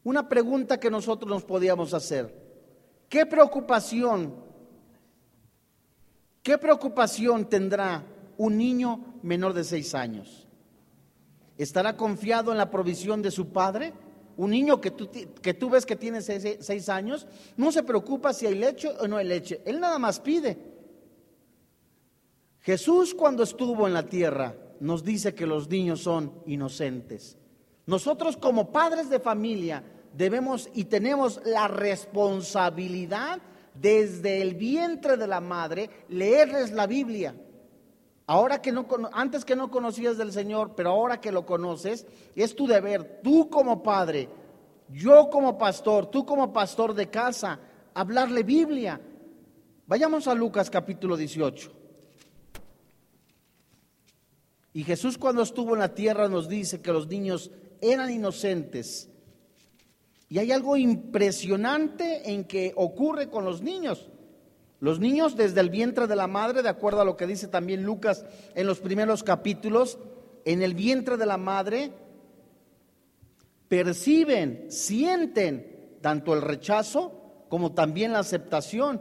Una 0.03 0.29
pregunta 0.29 0.81
que 0.81 0.91
nosotros 0.91 1.31
nos 1.31 1.45
podíamos 1.45 1.95
hacer. 1.95 2.35
¿Qué 3.09 3.25
preocupación, 3.25 4.35
qué 6.43 6.59
preocupación 6.59 7.49
tendrá 7.49 8.05
un 8.37 8.59
niño 8.59 9.15
menor 9.23 9.55
de 9.55 9.63
seis 9.63 9.95
años? 9.95 10.49
¿Estará 11.57 11.97
confiado 11.97 12.51
en 12.51 12.59
la 12.59 12.73
provisión 12.73 13.23
de 13.23 13.31
su 13.31 13.51
padre? 13.51 13.93
Un 14.37 14.51
niño 14.51 14.81
que 14.81 14.91
tú, 14.91 15.09
que 15.41 15.55
tú 15.55 15.71
ves 15.71 15.87
que 15.87 15.95
tiene 15.95 16.21
seis, 16.21 16.89
años 16.89 17.29
no 17.57 17.71
se 17.71 17.85
preocupa 17.85 18.33
si 18.33 18.47
hay 18.47 18.57
leche 18.57 18.89
o 18.99 19.07
no 19.07 19.19
hay 19.19 19.29
leche. 19.29 19.63
Él 19.65 19.79
nada 19.79 20.01
más 20.01 20.19
pide. 20.19 20.74
Jesús 22.65 23.15
cuando 23.15 23.43
estuvo 23.43 23.87
en 23.87 23.93
la 23.93 24.05
tierra 24.05 24.55
nos 24.81 25.05
dice 25.05 25.35
que 25.35 25.47
los 25.47 25.69
niños 25.69 26.01
son 26.01 26.33
inocentes. 26.47 27.37
Nosotros 27.85 28.39
como 28.39 28.73
padres 28.73 29.11
de 29.11 29.21
familia 29.21 29.85
debemos 30.15 30.71
y 30.73 30.85
tenemos 30.85 31.43
la 31.45 31.69
responsabilidad 31.69 33.43
desde 33.75 34.41
el 34.41 34.55
vientre 34.55 35.19
de 35.19 35.27
la 35.27 35.43
madre 35.43 35.91
leerles 36.09 36.73
la 36.73 36.87
Biblia. 36.87 37.35
Ahora 38.27 38.63
que 38.63 38.73
no 38.73 38.87
antes 39.13 39.45
que 39.45 39.57
no 39.57 39.71
conocías 39.71 40.17
del 40.17 40.33
Señor, 40.33 40.73
pero 40.75 40.89
ahora 40.89 41.21
que 41.21 41.33
lo 41.33 41.45
conoces, 41.45 42.07
es 42.35 42.57
tu 42.57 42.67
deber, 42.67 43.21
tú 43.23 43.51
como 43.51 43.83
padre, 43.83 44.31
yo 44.89 45.29
como 45.29 45.59
pastor, 45.59 46.07
tú 46.07 46.25
como 46.25 46.51
pastor 46.51 46.95
de 46.95 47.11
casa, 47.11 47.61
hablarle 47.93 48.43
Biblia. 48.43 48.99
Vayamos 49.87 50.27
a 50.29 50.35
Lucas 50.35 50.71
capítulo 50.71 51.15
18. 51.15 51.84
Y 54.75 54.83
Jesús 54.83 55.17
cuando 55.17 55.43
estuvo 55.43 55.75
en 55.75 55.79
la 55.79 55.95
tierra 55.95 56.29
nos 56.29 56.49
dice 56.49 56.83
que 56.83 56.93
los 56.93 57.07
niños 57.07 57.53
eran 57.81 58.11
inocentes. 58.11 59.09
Y 60.29 60.41
hay 60.41 60.51
algo 60.51 60.77
impresionante 60.77 62.33
en 62.33 62.43
que 62.45 62.73
ocurre 62.75 63.31
con 63.31 63.45
los 63.45 63.63
niños. 63.63 64.11
Los 64.81 64.99
niños 64.99 65.37
desde 65.37 65.61
el 65.61 65.71
vientre 65.71 66.09
de 66.09 66.17
la 66.17 66.27
madre, 66.27 66.61
de 66.61 66.69
acuerdo 66.69 67.01
a 67.01 67.05
lo 67.05 67.17
que 67.17 67.29
dice 67.29 67.47
también 67.47 67.85
Lucas 67.85 68.27
en 68.57 68.67
los 68.67 68.81
primeros 68.81 69.23
capítulos, 69.23 69.97
en 70.45 70.61
el 70.61 70.75
vientre 70.75 71.17
de 71.17 71.27
la 71.27 71.37
madre, 71.37 71.93
perciben, 73.69 74.67
sienten 74.71 75.99
tanto 76.01 76.35
el 76.35 76.43
rechazo 76.43 77.47
como 77.49 77.75
también 77.75 78.13
la 78.13 78.19
aceptación. 78.19 79.01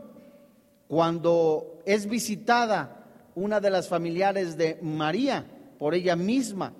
Cuando 0.87 1.81
es 1.87 2.05
visitada 2.05 3.07
una 3.33 3.59
de 3.59 3.71
las 3.71 3.87
familiares 3.87 4.55
de 4.55 4.77
María 4.83 5.47
por 5.83 5.95
ella 5.95 6.15
misma, 6.15 6.73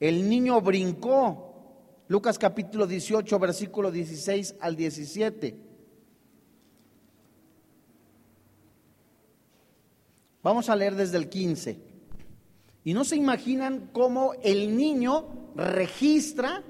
el 0.00 0.26
niño 0.26 0.58
brincó. 0.62 2.00
Lucas 2.08 2.38
capítulo 2.38 2.86
18, 2.86 3.38
versículo 3.38 3.90
16 3.90 4.54
al 4.58 4.74
17. 4.74 5.54
Vamos 10.42 10.70
a 10.70 10.76
leer 10.76 10.94
desde 10.94 11.18
el 11.18 11.28
15. 11.28 11.78
Y 12.84 12.94
no 12.94 13.04
se 13.04 13.16
imaginan 13.16 13.90
cómo 13.92 14.32
el 14.42 14.78
niño 14.78 15.52
registra, 15.54 16.62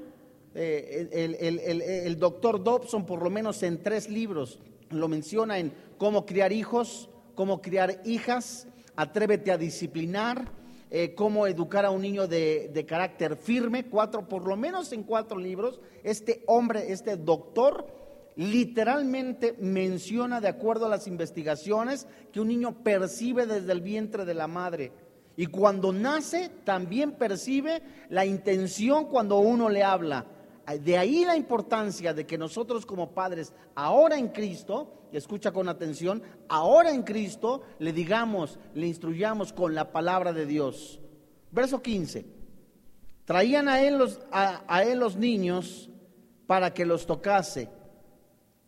eh, 0.57 2.03
el, 2.07 2.19
doctor 2.19 2.65
Dobson 2.65 3.07
por 3.07 3.23
lo 3.23 3.31
menos 3.31 3.63
en 3.63 3.81
tres 3.85 4.11
libros 4.11 4.59
lo 4.91 5.07
menciona 5.07 5.61
en 5.61 5.73
cómo 5.97 6.27
criar 6.27 6.51
hijos, 6.53 7.09
cómo 7.37 7.63
criar 7.63 8.03
hijas, 8.05 8.67
atrévete 8.97 9.53
a 9.53 9.59
disciplinar, 9.59 10.61
eh, 10.95 11.15
cómo 11.15 11.47
educar 11.47 11.87
a 11.87 11.91
un 11.91 12.03
niño 12.03 12.27
de, 12.27 12.71
de, 12.71 12.85
carácter 12.85 13.37
firme, 13.37 13.87
cuatro, 13.87 14.29
por 14.29 14.47
lo 14.47 14.59
menos 14.59 14.93
en 14.93 15.05
cuatro 15.05 15.39
libros, 15.39 15.81
este 16.05 16.45
hombre, 16.47 16.93
este 16.93 17.17
doctor, 17.17 17.87
literalmente 18.37 19.55
menciona, 19.59 20.43
de 20.43 20.49
acuerdo 20.49 20.85
a 20.85 20.91
las 20.91 21.07
investigaciones, 21.07 22.07
que 22.31 22.41
un 22.41 22.49
niño 22.49 22.83
percibe 22.85 23.47
desde 23.47 23.73
el 23.73 23.81
vientre 23.81 24.27
de 24.27 24.35
la 24.35 24.49
madre. 24.49 24.93
Y 25.35 25.47
cuando 25.47 25.95
nace, 25.95 26.51
también 26.65 27.13
percibe 27.13 27.81
la 28.11 28.27
intención 28.27 29.07
cuando 29.07 29.39
uno 29.39 29.71
le 29.71 29.83
habla. 29.83 30.27
De 30.81 30.97
ahí 30.97 31.25
la 31.25 31.37
importancia 31.37 32.15
de 32.15 32.27
que 32.27 32.39
nosotros 32.39 32.87
como 32.87 33.11
padres, 33.11 33.53
ahora 33.75 34.17
en 34.17 34.29
Cristo, 34.29 35.09
escucha 35.13 35.53
con 35.53 35.69
atención, 35.69 36.23
ahora 36.49 36.93
en 36.93 37.03
Cristo 37.03 37.63
le 37.79 37.93
digamos, 37.93 38.59
le 38.75 38.87
instruyamos 38.87 39.53
con 39.53 39.75
la 39.75 39.93
palabra 39.93 40.33
de 40.33 40.47
Dios. 40.47 41.01
Verso 41.51 41.83
15. 41.83 42.25
Traían 43.25 43.69
a 43.69 43.83
él 43.83 43.99
los, 43.99 44.21
a 44.31 44.83
él 44.83 44.99
los 44.99 45.17
niños 45.17 45.91
para 46.47 46.73
que 46.73 46.87
los 46.87 47.07
tocase 47.07 47.69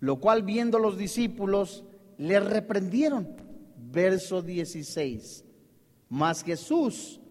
lo 0.04 0.20
cual 0.20 0.42
viendo 0.42 0.78
los 0.78 0.98
discípulos 0.98 1.82
le 2.18 2.38
reprendieron. 2.38 3.26
Verso 3.78 4.42
16. 4.42 5.42
Mas 6.10 6.44
Jesús, 6.44 7.22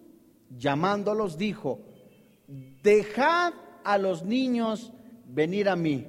llamándolos, 0.50 1.38
dijo, 1.38 1.82
dejad 2.82 3.54
a 3.84 3.98
los 3.98 4.24
niños 4.24 4.92
venir 5.28 5.70
a 5.70 5.76
mí 5.76 6.08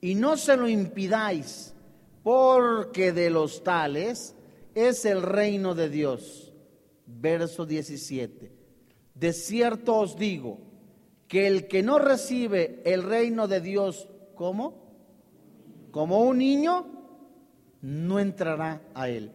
y 0.00 0.14
no 0.14 0.36
se 0.36 0.56
lo 0.56 0.68
impidáis, 0.68 1.74
porque 2.22 3.12
de 3.12 3.30
los 3.30 3.64
tales 3.64 4.34
es 4.74 5.04
el 5.04 5.22
reino 5.22 5.74
de 5.74 5.88
Dios. 5.88 6.52
Verso 7.06 7.66
17. 7.66 8.52
De 9.14 9.32
cierto 9.32 9.96
os 9.96 10.16
digo 10.16 10.58
que 11.28 11.46
el 11.46 11.68
que 11.68 11.82
no 11.82 11.98
recibe 11.98 12.82
el 12.84 13.02
reino 13.02 13.48
de 13.48 13.60
Dios, 13.60 14.08
¿cómo? 14.34 14.84
como 15.94 16.24
un 16.24 16.38
niño, 16.38 16.88
no 17.80 18.18
entrará 18.18 18.82
a 18.94 19.08
él. 19.08 19.30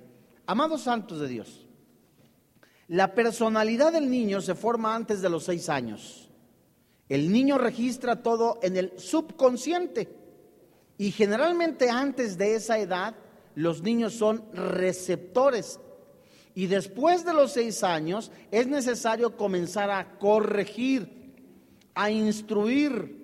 Amados 0.46 0.82
santos 0.82 1.22
de 1.22 1.30
Dios, 1.30 1.66
la 2.90 3.16
personalidad 3.16 3.94
del 3.94 4.12
niño 4.12 4.42
se 4.42 4.56
forma 4.56 4.94
antes 4.94 5.22
de 5.22 5.30
los 5.30 5.46
seis 5.46 5.70
años. 5.70 6.29
El 7.10 7.32
niño 7.32 7.58
registra 7.58 8.22
todo 8.22 8.60
en 8.62 8.78
el 8.78 8.94
subconsciente 8.98 10.08
y 10.98 11.12
generalmente 11.12 11.90
antes 11.90 12.38
de 12.38 12.56
esa 12.56 12.78
edad 12.78 13.16
los 13.56 13.82
niños 13.82 14.14
son 14.14 14.44
receptores 14.54 15.80
y 16.54 16.68
después 16.68 17.26
de 17.26 17.34
los 17.34 17.54
seis 17.54 17.84
años 17.84 18.32
es 18.52 18.68
necesario 18.68 19.36
comenzar 19.36 19.90
a 19.90 20.18
corregir, 20.20 21.34
a 21.96 22.12
instruir 22.12 23.20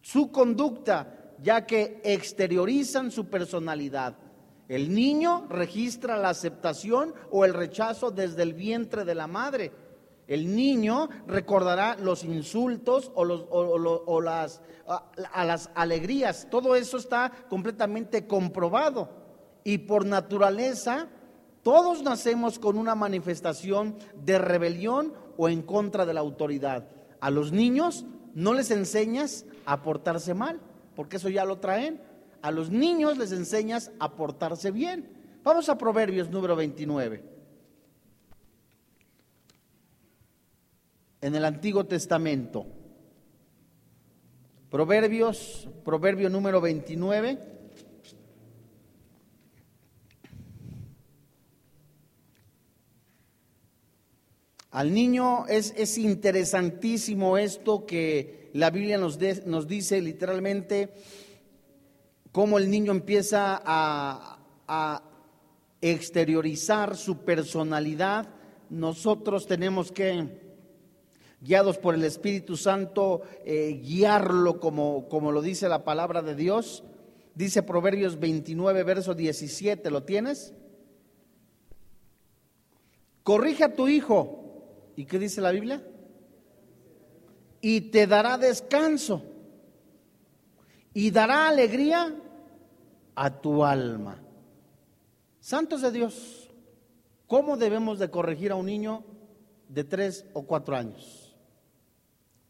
su 0.00 0.30
conducta 0.30 1.34
ya 1.42 1.66
que 1.66 2.00
exteriorizan 2.04 3.10
su 3.10 3.26
personalidad. 3.26 4.16
El 4.68 4.94
niño 4.94 5.46
registra 5.48 6.16
la 6.16 6.30
aceptación 6.30 7.14
o 7.30 7.44
el 7.44 7.54
rechazo 7.54 8.10
desde 8.10 8.42
el 8.42 8.54
vientre 8.54 9.04
de 9.04 9.14
la 9.14 9.26
madre. 9.26 9.72
El 10.26 10.54
niño 10.56 11.08
recordará 11.26 11.96
los 11.96 12.24
insultos 12.24 13.12
o, 13.14 14.20
las, 14.20 14.62
a 14.86 15.44
las 15.44 15.70
alegrías. 15.74 16.46
Todo 16.50 16.76
eso 16.76 16.96
está 16.96 17.30
completamente 17.48 18.26
comprobado. 18.26 19.10
Y 19.64 19.78
por 19.78 20.06
naturaleza, 20.06 21.08
todos 21.62 22.02
nacemos 22.02 22.58
con 22.58 22.78
una 22.78 22.94
manifestación 22.94 23.96
de 24.14 24.38
rebelión 24.38 25.12
o 25.36 25.48
en 25.48 25.62
contra 25.62 26.06
de 26.06 26.14
la 26.14 26.20
autoridad. 26.20 26.86
A 27.20 27.30
los 27.30 27.52
niños 27.52 28.06
no 28.34 28.54
les 28.54 28.70
enseñas 28.70 29.46
a 29.66 29.82
portarse 29.82 30.34
mal 30.34 30.60
porque 30.94 31.16
eso 31.16 31.28
ya 31.28 31.44
lo 31.44 31.58
traen. 31.58 32.00
A 32.42 32.50
los 32.50 32.70
niños 32.70 33.16
les 33.18 33.32
enseñas 33.32 33.90
a 33.98 34.14
portarse 34.16 34.70
bien. 34.70 35.08
Vamos 35.42 35.68
a 35.68 35.78
Proverbios 35.78 36.30
número 36.30 36.56
29. 36.56 37.33
En 41.24 41.34
el 41.34 41.46
Antiguo 41.46 41.86
Testamento. 41.86 42.66
Proverbios, 44.68 45.66
proverbio 45.82 46.28
número 46.28 46.60
29. 46.60 47.38
Al 54.72 54.92
niño 54.92 55.46
es, 55.46 55.72
es 55.78 55.96
interesantísimo 55.96 57.38
esto 57.38 57.86
que 57.86 58.50
la 58.52 58.68
Biblia 58.68 58.98
nos, 58.98 59.18
nos 59.46 59.66
dice 59.66 60.02
literalmente, 60.02 60.92
cómo 62.32 62.58
el 62.58 62.70
niño 62.70 62.92
empieza 62.92 63.62
a, 63.64 64.40
a 64.68 65.02
exteriorizar 65.80 66.98
su 66.98 67.24
personalidad. 67.24 68.28
Nosotros 68.68 69.46
tenemos 69.46 69.90
que 69.90 70.43
guiados 71.44 71.78
por 71.78 71.94
el 71.94 72.02
Espíritu 72.02 72.56
Santo, 72.56 73.22
eh, 73.44 73.80
guiarlo 73.82 74.58
como, 74.58 75.08
como 75.08 75.30
lo 75.30 75.42
dice 75.42 75.68
la 75.68 75.84
palabra 75.84 76.22
de 76.22 76.34
Dios. 76.34 76.82
Dice 77.34 77.62
Proverbios 77.62 78.18
29, 78.18 78.82
verso 78.82 79.14
17, 79.14 79.90
¿lo 79.90 80.02
tienes? 80.02 80.54
Corrige 83.22 83.64
a 83.64 83.74
tu 83.74 83.88
hijo 83.88 84.44
¿Y 84.96 85.04
qué 85.06 85.18
dice 85.18 85.40
la 85.40 85.50
Biblia? 85.50 85.82
Y 87.60 87.82
te 87.82 88.06
dará 88.06 88.38
descanso. 88.38 89.22
Y 90.92 91.10
dará 91.10 91.48
alegría 91.48 92.14
a 93.14 93.40
tu 93.40 93.64
alma. 93.64 94.20
Santos 95.40 95.82
de 95.82 95.90
Dios, 95.90 96.50
¿cómo 97.26 97.56
debemos 97.56 97.98
de 97.98 98.10
corregir 98.10 98.52
a 98.52 98.54
un 98.54 98.66
niño 98.66 99.02
de 99.68 99.84
tres 99.84 100.24
o 100.32 100.44
cuatro 100.44 100.76
años? 100.76 101.23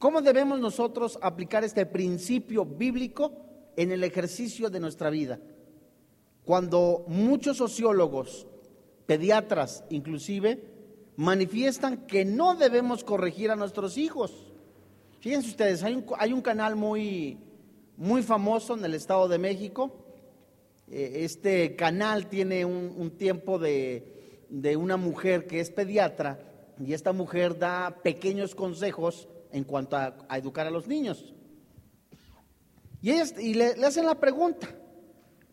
¿Cómo 0.04 0.20
debemos 0.20 0.60
nosotros 0.60 1.18
aplicar 1.22 1.64
este 1.64 1.86
principio 1.86 2.66
bíblico 2.66 3.32
en 3.74 3.90
el 3.90 4.04
ejercicio 4.04 4.68
de 4.68 4.78
nuestra 4.78 5.08
vida? 5.08 5.40
Cuando 6.44 7.06
muchos 7.08 7.56
sociólogos, 7.56 8.46
pediatras 9.06 9.82
inclusive, 9.88 10.62
manifiestan 11.16 12.06
que 12.06 12.26
no 12.26 12.54
debemos 12.54 13.02
corregir 13.02 13.50
a 13.50 13.56
nuestros 13.56 13.96
hijos. 13.96 14.52
Fíjense 15.20 15.48
ustedes, 15.48 15.82
hay 15.82 15.94
un, 15.94 16.04
hay 16.18 16.34
un 16.34 16.42
canal 16.42 16.76
muy, 16.76 17.38
muy 17.96 18.22
famoso 18.22 18.74
en 18.74 18.84
el 18.84 18.92
Estado 18.92 19.26
de 19.26 19.38
México. 19.38 20.04
Eh, 20.90 21.22
este 21.24 21.76
canal 21.76 22.26
tiene 22.26 22.66
un, 22.66 23.10
tiempo 23.12 23.58
de, 23.58 24.44
de, 24.50 24.76
una 24.76 24.98
mujer 24.98 25.46
que 25.46 25.60
es 25.60 25.70
pediatra 25.70 26.40
y 26.78 26.92
esta 26.92 27.14
mujer 27.14 27.58
da 27.58 28.02
pequeños 28.02 28.54
consejos 28.54 29.28
en 29.54 29.64
cuanto 29.64 29.96
a, 29.96 30.14
educar 30.36 30.66
a 30.66 30.70
los 30.70 30.86
niños. 30.88 31.32
Y, 33.00 33.12
y 33.12 33.54
le, 33.54 33.76
le 33.76 33.86
hacen 33.86 34.04
la 34.04 34.16
pregunta 34.16 34.68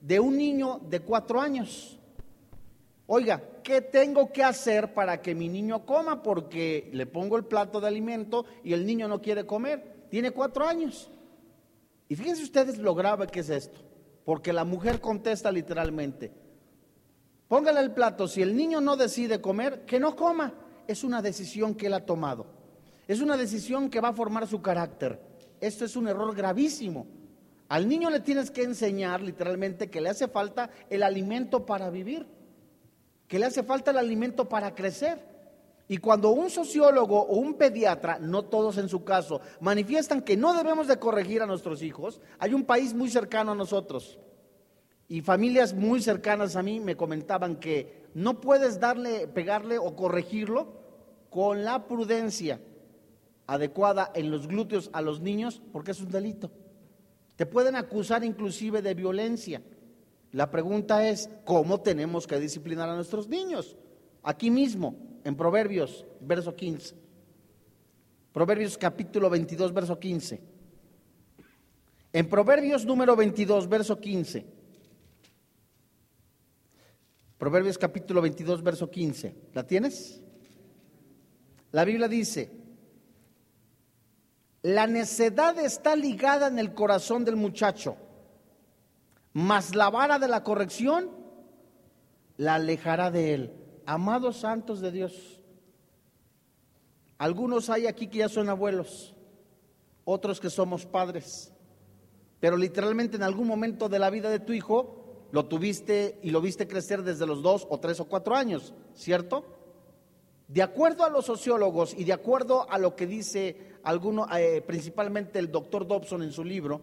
de 0.01 0.19
un 0.19 0.35
niño 0.35 0.81
de 0.89 0.99
cuatro 1.01 1.39
años. 1.39 1.99
Oiga, 3.05 3.41
¿qué 3.63 3.81
tengo 3.81 4.31
que 4.33 4.43
hacer 4.43 4.93
para 4.93 5.21
que 5.21 5.35
mi 5.35 5.47
niño 5.49 5.85
coma? 5.85 6.23
Porque 6.23 6.89
le 6.93 7.05
pongo 7.05 7.37
el 7.37 7.45
plato 7.45 7.79
de 7.79 7.87
alimento 7.87 8.45
y 8.63 8.73
el 8.73 8.85
niño 8.85 9.07
no 9.07 9.21
quiere 9.21 9.45
comer. 9.45 10.07
Tiene 10.09 10.31
cuatro 10.31 10.65
años. 10.67 11.11
Y 12.09 12.15
fíjense 12.15 12.43
ustedes 12.43 12.79
lo 12.79 12.95
grave 12.95 13.27
que 13.27 13.41
es 13.41 13.49
esto. 13.49 13.81
Porque 14.25 14.51
la 14.51 14.63
mujer 14.63 14.99
contesta 14.99 15.51
literalmente, 15.51 16.31
póngale 17.47 17.81
el 17.81 17.91
plato, 17.91 18.27
si 18.27 18.41
el 18.41 18.55
niño 18.55 18.81
no 18.81 18.97
decide 18.97 19.41
comer, 19.41 19.85
que 19.85 19.99
no 19.99 20.15
coma. 20.15 20.53
Es 20.87 21.03
una 21.03 21.21
decisión 21.21 21.75
que 21.75 21.87
él 21.87 21.93
ha 21.93 22.05
tomado. 22.05 22.60
Es 23.07 23.21
una 23.21 23.37
decisión 23.37 23.89
que 23.89 24.01
va 24.01 24.09
a 24.09 24.13
formar 24.13 24.47
su 24.47 24.61
carácter. 24.61 25.19
Esto 25.59 25.85
es 25.85 25.95
un 25.95 26.07
error 26.07 26.35
gravísimo. 26.35 27.07
Al 27.69 27.87
niño 27.87 28.09
le 28.09 28.19
tienes 28.19 28.51
que 28.51 28.63
enseñar 28.63 29.21
literalmente 29.21 29.89
que 29.89 30.01
le 30.01 30.09
hace 30.09 30.27
falta 30.27 30.69
el 30.89 31.03
alimento 31.03 31.65
para 31.65 31.89
vivir 31.89 32.27
que 33.31 33.39
le 33.39 33.45
hace 33.45 33.63
falta 33.63 33.91
el 33.91 33.97
alimento 33.97 34.49
para 34.49 34.75
crecer. 34.75 35.17
Y 35.87 35.99
cuando 35.99 36.31
un 36.31 36.49
sociólogo 36.49 37.17
o 37.21 37.37
un 37.37 37.53
pediatra, 37.53 38.19
no 38.19 38.43
todos 38.43 38.77
en 38.77 38.89
su 38.89 39.05
caso, 39.05 39.39
manifiestan 39.61 40.21
que 40.21 40.35
no 40.35 40.53
debemos 40.53 40.89
de 40.89 40.99
corregir 40.99 41.41
a 41.41 41.45
nuestros 41.45 41.81
hijos, 41.81 42.19
hay 42.39 42.53
un 42.53 42.65
país 42.65 42.93
muy 42.93 43.09
cercano 43.09 43.53
a 43.53 43.55
nosotros 43.55 44.19
y 45.07 45.21
familias 45.21 45.73
muy 45.73 46.01
cercanas 46.01 46.57
a 46.57 46.61
mí 46.61 46.81
me 46.81 46.97
comentaban 46.97 47.55
que 47.55 48.03
no 48.15 48.41
puedes 48.41 48.81
darle, 48.81 49.29
pegarle 49.29 49.77
o 49.77 49.95
corregirlo 49.95 50.73
con 51.29 51.63
la 51.63 51.87
prudencia 51.87 52.59
adecuada 53.47 54.11
en 54.15 54.31
los 54.31 54.47
glúteos 54.47 54.89
a 54.93 55.01
los 55.01 55.21
niños 55.21 55.61
porque 55.71 55.91
es 55.91 56.01
un 56.01 56.09
delito. 56.09 56.51
Te 57.35 57.45
pueden 57.45 57.75
acusar 57.75 58.23
inclusive 58.23 58.81
de 58.81 58.93
violencia. 58.93 59.61
La 60.31 60.49
pregunta 60.49 61.07
es, 61.07 61.29
¿cómo 61.43 61.81
tenemos 61.81 62.27
que 62.27 62.39
disciplinar 62.39 62.89
a 62.89 62.95
nuestros 62.95 63.27
niños? 63.27 63.75
Aquí 64.23 64.49
mismo, 64.49 64.95
en 65.23 65.35
Proverbios, 65.35 66.05
verso 66.21 66.55
15. 66.55 66.95
Proverbios 68.31 68.77
capítulo 68.77 69.29
22, 69.29 69.73
verso 69.73 69.99
15. 69.99 70.41
En 72.13 72.29
Proverbios 72.29 72.85
número 72.85 73.15
22, 73.15 73.67
verso 73.67 73.99
15. 73.99 74.45
Proverbios 77.37 77.77
capítulo 77.77 78.21
22, 78.21 78.61
verso 78.61 78.89
15. 78.89 79.35
¿La 79.53 79.65
tienes? 79.65 80.21
La 81.71 81.83
Biblia 81.83 82.07
dice, 82.07 82.51
la 84.61 84.87
necedad 84.87 85.57
está 85.59 85.95
ligada 85.95 86.47
en 86.47 86.59
el 86.59 86.73
corazón 86.73 87.25
del 87.25 87.35
muchacho 87.35 87.95
mas 89.33 89.75
la 89.75 89.89
vara 89.89 90.19
de 90.19 90.27
la 90.27 90.43
corrección 90.43 91.09
la 92.37 92.55
alejará 92.55 93.11
de 93.11 93.33
él. 93.33 93.53
Amados 93.85 94.37
santos 94.37 94.79
de 94.79 94.91
Dios, 94.91 95.41
algunos 97.17 97.69
hay 97.69 97.87
aquí 97.87 98.07
que 98.07 98.19
ya 98.19 98.29
son 98.29 98.49
abuelos, 98.49 99.15
otros 100.05 100.39
que 100.39 100.49
somos 100.49 100.85
padres, 100.85 101.51
pero 102.39 102.57
literalmente 102.57 103.15
en 103.15 103.23
algún 103.23 103.47
momento 103.47 103.89
de 103.89 103.99
la 103.99 104.09
vida 104.09 104.29
de 104.29 104.39
tu 104.39 104.53
hijo 104.53 105.27
lo 105.31 105.45
tuviste 105.45 106.19
y 106.23 106.31
lo 106.31 106.41
viste 106.41 106.67
crecer 106.67 107.03
desde 107.03 107.25
los 107.27 107.41
dos 107.41 107.67
o 107.69 107.79
tres 107.79 107.99
o 107.99 108.05
cuatro 108.05 108.35
años, 108.35 108.73
¿cierto? 108.93 109.45
De 110.51 110.61
acuerdo 110.61 111.05
a 111.05 111.09
los 111.09 111.27
sociólogos 111.27 111.93
y 111.97 112.03
de 112.03 112.11
acuerdo 112.11 112.69
a 112.69 112.77
lo 112.77 112.93
que 112.93 113.07
dice 113.07 113.77
alguno, 113.83 114.27
eh, 114.35 114.61
principalmente 114.61 115.39
el 115.39 115.49
doctor 115.49 115.87
Dobson 115.87 116.23
en 116.23 116.33
su 116.33 116.43
libro, 116.43 116.81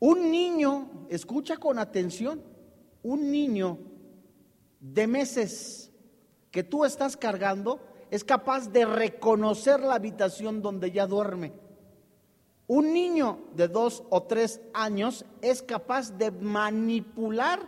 un 0.00 0.32
niño, 0.32 1.06
escucha 1.08 1.58
con 1.58 1.78
atención, 1.78 2.42
un 3.04 3.30
niño 3.30 3.78
de 4.80 5.06
meses 5.06 5.92
que 6.50 6.64
tú 6.64 6.84
estás 6.84 7.16
cargando 7.16 7.78
es 8.10 8.24
capaz 8.24 8.68
de 8.70 8.84
reconocer 8.84 9.78
la 9.78 9.94
habitación 9.94 10.60
donde 10.60 10.90
ya 10.90 11.06
duerme. 11.06 11.52
Un 12.66 12.92
niño 12.92 13.44
de 13.54 13.68
dos 13.68 14.02
o 14.10 14.24
tres 14.24 14.60
años 14.74 15.24
es 15.40 15.62
capaz 15.62 16.18
de 16.18 16.32
manipular 16.32 17.60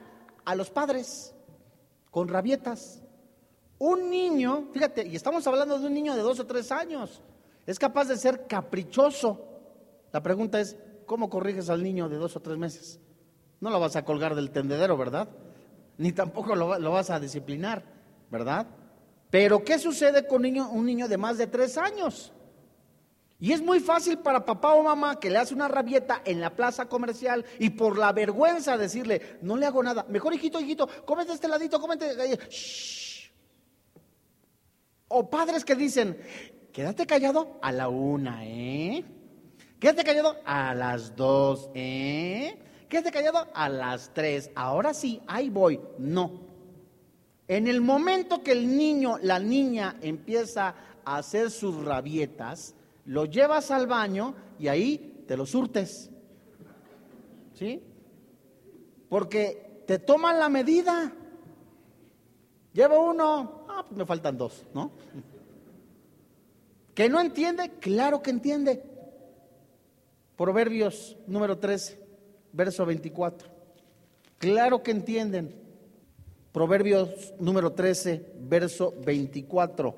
a 0.45 0.57
los 0.57 0.71
padres 0.71 1.37
con 2.11 2.27
rabietas. 2.27 3.02
Un 3.85 4.11
niño, 4.11 4.69
fíjate, 4.73 5.09
y 5.09 5.17
estamos 5.17 5.45
hablando 5.45 5.77
de 5.77 5.89
un 5.89 5.93
niño 5.93 6.15
de 6.15 6.23
dos 6.23 6.39
o 6.39 6.47
tres 6.47 6.71
años, 6.71 7.21
es 7.67 7.81
capaz 7.81 8.05
de 8.05 8.17
ser 8.17 8.47
caprichoso. 8.47 9.45
La 10.13 10.23
pregunta 10.23 10.61
es, 10.61 10.77
¿cómo 11.05 11.29
corriges 11.29 11.69
al 11.69 11.83
niño 11.83 12.09
de 12.09 12.17
dos 12.17 12.37
o 12.37 12.41
tres 12.41 12.57
meses? 12.57 13.01
No 13.59 13.71
lo 13.71 13.81
vas 13.81 13.97
a 13.97 14.05
colgar 14.05 14.37
del 14.37 14.53
tendedero, 14.53 14.97
¿verdad? 14.97 15.29
Ni 15.99 16.13
tampoco 16.13 16.55
lo, 16.55 16.93
vas 16.93 17.11
a 17.11 17.19
disciplinar, 17.19 17.83
¿verdad? 18.31 18.69
Pero 19.31 19.65
¿qué 19.65 19.81
sucede 19.81 20.29
con 20.29 20.45
un 20.47 20.87
niño 20.87 21.09
de 21.09 21.19
más 21.19 21.37
de 21.37 21.49
tres 21.49 21.77
años? 21.77 22.33
Y 23.41 23.51
es 23.51 23.61
muy 23.61 23.81
fácil 23.81 24.19
para 24.19 24.47
papá 24.47 24.75
o 24.75 24.85
mamá 24.85 25.19
que 25.19 25.29
le 25.29 25.39
hace 25.39 25.55
una 25.55 25.67
rabieta 25.67 26.23
en 26.25 26.41
la 26.41 26.55
plaza 26.55 26.89
comercial 26.89 27.45
y 27.59 27.71
por 27.71 27.99
la 27.99 28.13
vergüenza 28.13 28.79
decirle, 28.79 29.39
no 29.43 29.57
le 29.57 29.67
hago 29.67 29.83
nada, 29.83 30.07
mejor 30.09 30.35
hijito, 30.35 30.61
hijito, 30.61 30.89
cómete 31.05 31.33
este 31.33 31.49
ladito, 31.49 31.81
cómete. 31.81 32.15
Shh. 32.49 33.12
O 35.15 35.29
padres 35.29 35.63
que 35.63 35.75
dicen, 35.75 36.17
quédate 36.73 37.07
callado 37.07 37.59
a 37.61 37.71
la 37.71 37.89
una, 37.89 38.47
¿eh? 38.47 39.05
Quédate 39.79 40.05
callado 40.05 40.37
a 40.47 40.75
las 40.75 41.15
dos, 41.15 41.69
¿eh? 41.75 42.57
Quédate 42.89 43.13
callado 43.13 43.47
a 43.53 43.69
las 43.69 44.15
tres. 44.15 44.51
Ahora 44.55 44.95
sí, 44.95 45.21
ahí 45.27 45.51
voy. 45.51 45.79
No. 45.99 46.41
En 47.47 47.67
el 47.67 47.83
momento 47.83 48.43
que 48.43 48.53
el 48.53 48.75
niño, 48.75 49.19
la 49.21 49.39
niña 49.39 49.97
empieza 50.01 50.75
a 51.05 51.19
hacer 51.19 51.51
sus 51.51 51.85
rabietas, 51.85 52.75
lo 53.05 53.27
llevas 53.27 53.71
al 53.71 53.87
baño 53.87 54.35
y 54.59 54.69
ahí 54.69 55.25
te 55.29 55.37
lo 55.37 55.45
surtes. 55.45 56.11
¿Sí? 57.53 57.83
Porque 59.11 59.83
te 59.87 59.99
toman 59.99 60.39
la 60.39 60.49
medida. 60.49 61.13
Llevo 62.73 63.11
uno, 63.11 63.62
Ah, 63.83 63.85
pues 63.89 63.99
me 63.99 64.07
faltan 64.07 64.39
dos, 64.39 64.65
¿no? 64.75 64.93
¿Que 66.95 67.09
no 67.09 67.21
entiende? 67.21 67.71
Claro 67.81 68.23
que 68.23 68.31
entiende. 68.31 68.81
Proverbios 70.37 71.17
número 71.27 71.59
13, 71.59 71.99
verso 72.53 72.87
24. 72.87 73.49
Claro 74.39 74.83
que 74.83 74.93
entienden. 74.93 75.55
Proverbios 76.53 77.35
número 77.41 77.73
13, 77.73 78.35
verso 78.41 78.95
24. 79.05 79.97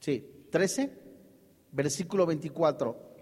Sí, 0.00 0.46
13, 0.50 0.90
versículo 1.72 2.26
24. 2.26 3.13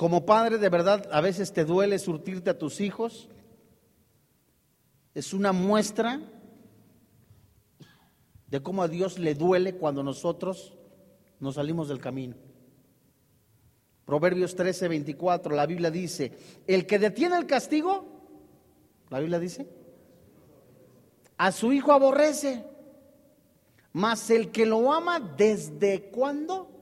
Como 0.00 0.24
padre, 0.24 0.56
de 0.56 0.70
verdad, 0.70 1.10
a 1.12 1.20
veces 1.20 1.52
te 1.52 1.66
duele 1.66 1.98
surtirte 1.98 2.48
a 2.48 2.56
tus 2.58 2.80
hijos. 2.80 3.28
Es 5.12 5.34
una 5.34 5.52
muestra 5.52 6.22
de 8.46 8.62
cómo 8.62 8.82
a 8.82 8.88
Dios 8.88 9.18
le 9.18 9.34
duele 9.34 9.74
cuando 9.74 10.02
nosotros 10.02 10.72
nos 11.38 11.56
salimos 11.56 11.86
del 11.88 12.00
camino. 12.00 12.34
Proverbios 14.06 14.56
13, 14.56 14.88
24, 14.88 15.54
la 15.54 15.66
Biblia 15.66 15.90
dice, 15.90 16.32
el 16.66 16.86
que 16.86 16.98
detiene 16.98 17.36
el 17.36 17.44
castigo, 17.44 18.06
la 19.10 19.20
Biblia 19.20 19.38
dice, 19.38 19.68
a 21.36 21.52
su 21.52 21.74
hijo 21.74 21.92
aborrece, 21.92 22.64
mas 23.92 24.30
el 24.30 24.50
que 24.50 24.64
lo 24.64 24.94
ama, 24.94 25.20
¿desde 25.20 26.04
cuándo? 26.04 26.79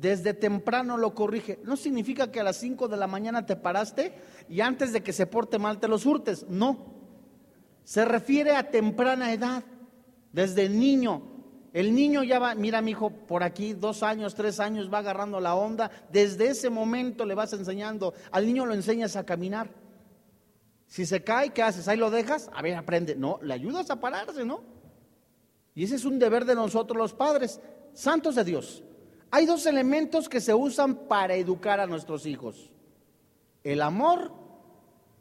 Desde 0.00 0.34
temprano 0.34 0.98
lo 0.98 1.14
corrige. 1.14 1.58
No 1.64 1.76
significa 1.76 2.30
que 2.30 2.40
a 2.40 2.44
las 2.44 2.56
5 2.58 2.88
de 2.88 2.98
la 2.98 3.06
mañana 3.06 3.46
te 3.46 3.56
paraste 3.56 4.14
y 4.48 4.60
antes 4.60 4.92
de 4.92 5.02
que 5.02 5.12
se 5.12 5.26
porte 5.26 5.58
mal 5.58 5.80
te 5.80 5.88
los 5.88 6.04
hurtes. 6.04 6.46
No. 6.48 6.94
Se 7.84 8.04
refiere 8.04 8.52
a 8.52 8.70
temprana 8.70 9.32
edad, 9.32 9.64
desde 10.32 10.68
niño. 10.68 11.22
El 11.72 11.94
niño 11.94 12.22
ya 12.24 12.38
va, 12.38 12.54
mira 12.54 12.82
mi 12.82 12.90
hijo, 12.90 13.10
por 13.10 13.42
aquí 13.42 13.72
dos 13.72 14.02
años, 14.02 14.34
tres 14.34 14.60
años 14.60 14.92
va 14.92 14.98
agarrando 14.98 15.40
la 15.40 15.54
onda. 15.54 15.90
Desde 16.12 16.48
ese 16.48 16.68
momento 16.68 17.24
le 17.24 17.34
vas 17.34 17.54
enseñando. 17.54 18.12
Al 18.32 18.44
niño 18.44 18.66
lo 18.66 18.74
enseñas 18.74 19.16
a 19.16 19.24
caminar. 19.24 19.70
Si 20.86 21.06
se 21.06 21.24
cae, 21.24 21.50
¿qué 21.50 21.62
haces? 21.62 21.88
Ahí 21.88 21.96
lo 21.96 22.10
dejas. 22.10 22.50
A 22.52 22.60
ver, 22.60 22.76
aprende. 22.76 23.16
No, 23.16 23.38
le 23.42 23.54
ayudas 23.54 23.90
a 23.90 23.98
pararse, 23.98 24.44
¿no? 24.44 24.62
Y 25.74 25.84
ese 25.84 25.96
es 25.96 26.04
un 26.04 26.18
deber 26.18 26.44
de 26.44 26.54
nosotros 26.54 26.98
los 26.98 27.14
padres, 27.14 27.60
santos 27.94 28.34
de 28.34 28.44
Dios. 28.44 28.82
Hay 29.30 29.46
dos 29.46 29.66
elementos 29.66 30.28
que 30.28 30.40
se 30.40 30.54
usan 30.54 31.08
para 31.08 31.34
educar 31.34 31.80
a 31.80 31.86
nuestros 31.86 32.26
hijos. 32.26 32.70
El 33.62 33.82
amor 33.82 34.32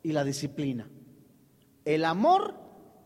y 0.03 0.11
la 0.11 0.23
disciplina. 0.23 0.89
El 1.83 2.05
amor 2.05 2.55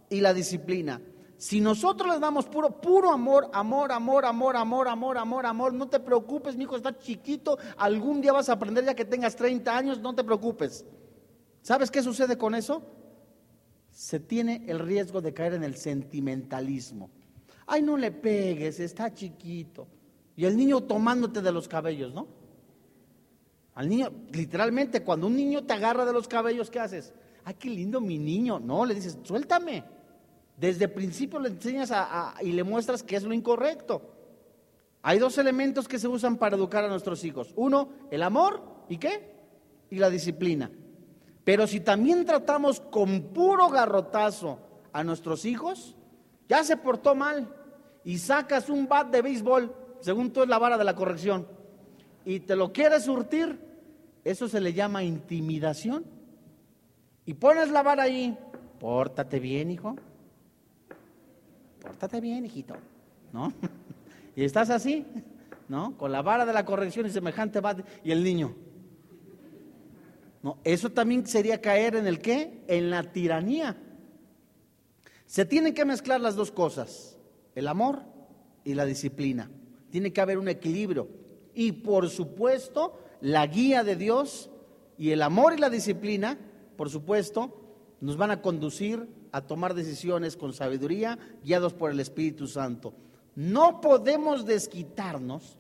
y 0.10 0.22
la 0.22 0.34
disciplina. 0.34 1.02
Si 1.38 1.62
nosotros 1.62 2.12
les 2.12 2.20
damos 2.20 2.48
puro, 2.48 2.82
puro 2.82 3.12
amor, 3.12 3.50
amor, 3.54 3.94
amor, 3.94 4.26
amor, 4.26 4.58
amor, 4.58 4.88
amor, 4.90 5.18
amor, 5.18 5.46
amor, 5.46 5.74
no 5.74 5.88
te 5.88 6.02
preocupes, 6.02 6.58
mi 6.58 6.66
hijo 6.66 6.76
está 6.76 6.98
chiquito, 6.98 7.58
algún 7.78 8.20
día 8.20 8.34
vas 8.34 8.50
a 8.50 8.54
aprender 8.54 8.84
ya 8.84 8.94
que 8.94 9.06
tengas 9.06 9.38
30 9.38 9.78
años, 9.78 10.00
no 10.02 10.14
te 10.14 10.26
preocupes. 10.26 10.86
¿Sabes 11.62 11.90
qué 11.92 12.04
sucede 12.04 12.38
con 12.38 12.56
eso? 12.56 12.84
Se 13.90 14.20
tiene 14.20 14.66
el 14.68 14.80
riesgo 14.80 15.22
de 15.22 15.34
caer 15.34 15.54
en 15.54 15.64
el 15.64 15.76
sentimentalismo. 15.76 17.10
Ay, 17.68 17.84
no 17.84 17.96
le 17.96 18.12
pegues, 18.12 18.82
está 18.82 19.14
chiquito. 19.14 19.88
Y 20.40 20.46
el 20.46 20.56
niño 20.56 20.80
tomándote 20.80 21.42
de 21.42 21.52
los 21.52 21.68
cabellos, 21.68 22.14
¿no? 22.14 22.26
Al 23.76 23.90
niño, 23.90 24.10
literalmente, 24.32 25.04
cuando 25.04 25.28
un 25.28 25.36
niño 25.36 25.66
te 25.66 25.74
agarra 25.74 26.06
de 26.06 26.14
los 26.14 26.30
cabellos, 26.30 26.70
¿qué 26.70 26.80
haces? 26.80 27.14
Ay, 27.44 27.56
qué 27.56 27.70
lindo 27.70 28.00
mi 28.00 28.18
niño. 28.18 28.58
No, 28.58 28.86
le 28.86 28.96
dices, 28.96 29.18
suéltame. 29.22 29.84
Desde 30.56 30.86
el 30.86 30.92
principio 30.92 31.42
le 31.42 31.50
enseñas 31.50 31.92
y 32.42 32.54
le 32.54 32.64
muestras 32.64 33.04
que 33.04 33.18
es 33.18 33.24
lo 33.24 33.34
incorrecto. 33.34 34.02
Hay 35.02 35.20
dos 35.20 35.38
elementos 35.38 35.90
que 35.90 36.00
se 36.00 36.08
usan 36.08 36.38
para 36.38 36.56
educar 36.56 36.86
a 36.86 36.88
nuestros 36.88 37.26
hijos. 37.26 37.52
Uno, 37.58 37.90
el 38.10 38.24
amor 38.24 38.64
y 38.88 38.96
qué? 38.96 39.36
Y 39.90 39.98
la 39.98 40.10
disciplina. 40.10 40.72
Pero 41.44 41.68
si 41.68 41.82
también 41.82 42.24
tratamos 42.24 42.80
con 42.80 43.34
puro 43.34 43.68
garrotazo 43.68 44.58
a 44.94 45.04
nuestros 45.04 45.44
hijos, 45.44 45.98
ya 46.48 46.64
se 46.64 46.78
portó 46.78 47.14
mal 47.14 47.54
y 48.06 48.20
sacas 48.20 48.70
un 48.70 48.88
bat 48.88 49.10
de 49.10 49.22
béisbol, 49.22 49.76
según 50.02 50.32
tú 50.32 50.44
es 50.44 50.50
la 50.50 50.60
vara 50.60 50.78
de 50.78 50.84
la 50.84 50.96
corrección, 50.96 51.48
y 52.26 52.42
te 52.42 52.56
lo 52.56 52.72
quieres 52.72 53.04
surtir, 53.04 53.60
eso 54.24 54.48
se 54.48 54.62
le 54.62 54.74
llama 54.74 55.04
intimidación. 55.04 56.06
Y 57.26 57.34
pones 57.34 57.70
la 57.72 57.84
vara 57.84 58.04
ahí, 58.04 58.38
pórtate 58.80 59.40
bien, 59.40 59.72
hijo, 59.72 59.96
pórtate 61.82 62.22
bien, 62.22 62.46
hijito, 62.46 62.76
¿no? 63.34 63.54
Y 64.36 64.44
estás 64.46 64.70
así, 64.70 65.06
¿no? 65.68 65.98
Con 65.98 66.14
la 66.14 66.22
vara 66.22 66.46
de 66.46 66.54
la 66.54 66.64
corrección 66.64 67.06
y 67.06 67.10
semejante 67.10 67.60
va 67.60 67.76
y 68.06 68.12
el 68.12 68.24
niño. 68.24 68.56
No, 70.42 70.60
eso 70.64 70.92
también 70.92 71.28
sería 71.28 71.60
caer 71.60 71.96
en 71.96 72.08
el 72.08 72.22
qué? 72.22 72.64
En 72.68 72.90
la 72.90 73.04
tiranía. 73.12 73.76
Se 75.26 75.44
tienen 75.44 75.74
que 75.74 75.84
mezclar 75.84 76.22
las 76.22 76.36
dos 76.36 76.52
cosas, 76.52 77.18
el 77.54 77.68
amor 77.68 78.04
y 78.64 78.76
la 78.76 78.86
disciplina. 78.86 79.50
Tiene 79.92 80.14
que 80.14 80.22
haber 80.22 80.38
un 80.38 80.48
equilibrio. 80.48 81.08
Y 81.54 81.72
por 81.72 82.10
supuesto, 82.10 83.00
la 83.22 83.46
guía 83.48 83.84
de 83.84 83.96
Dios 83.96 84.50
y 84.98 85.12
el 85.12 85.22
amor 85.22 85.54
y 85.54 85.58
la 85.58 85.70
disciplina, 85.70 86.38
por 86.78 86.90
supuesto, 86.90 87.56
nos 88.02 88.18
van 88.18 88.32
a 88.32 88.42
conducir 88.42 89.08
a 89.32 89.42
tomar 89.42 89.74
decisiones 89.74 90.36
con 90.36 90.54
sabiduría, 90.54 91.20
guiados 91.44 91.74
por 91.74 91.92
el 91.92 92.00
Espíritu 92.00 92.48
Santo. 92.48 92.94
No 93.36 93.82
podemos 93.82 94.46
desquitarnos 94.46 95.58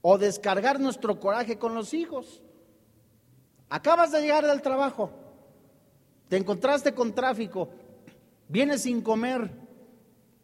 o 0.00 0.18
descargar 0.18 0.78
nuestro 0.80 1.18
coraje 1.18 1.58
con 1.58 1.74
los 1.74 1.94
hijos. 1.94 2.42
Acabas 3.68 4.12
de 4.12 4.20
llegar 4.20 4.46
del 4.46 4.62
trabajo, 4.62 5.10
te 6.28 6.36
encontraste 6.36 6.94
con 6.94 7.14
tráfico, 7.14 7.70
vienes 8.48 8.82
sin 8.82 9.00
comer, 9.00 9.50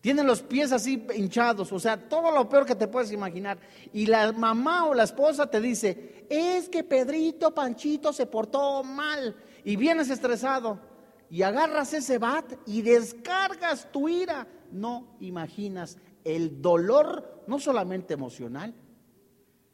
tienen 0.01 0.27
los 0.27 0.41
pies 0.41 0.73
así 0.73 1.07
hinchados, 1.15 1.73
o 1.73 1.79
sea, 1.79 2.09
todo 2.09 2.31
lo 2.31 2.49
peor 2.49 2.65
que 2.65 2.75
te 2.75 2.89
puedes 2.89 3.13
imaginar. 3.13 3.59
Y 3.93 4.07
la 4.07 4.33
mamá 4.33 4.87
o 4.87 4.95
la 4.95 5.03
esposa 5.03 5.47
te 5.47 5.61
dice, 5.61 6.27
es 6.31 6.69
que 6.71 6.83
Pedrito 6.83 7.53
Panchito 7.53 8.13
se 8.13 8.27
portó 8.27 8.83
mal 8.83 9.37
y 9.63 9.77
vienes 9.77 10.09
estresado 10.09 10.81
y 11.29 11.43
agarras 11.43 11.93
ese 11.93 12.19
bat 12.19 12.51
y 12.67 12.81
descargas 12.81 13.93
tu 13.93 14.09
ira. 14.09 14.47
No 14.73 15.17
imaginas 15.21 15.99
el 16.25 16.63
dolor, 16.63 17.45
no 17.47 17.59
solamente 17.59 18.15
emocional, 18.15 18.75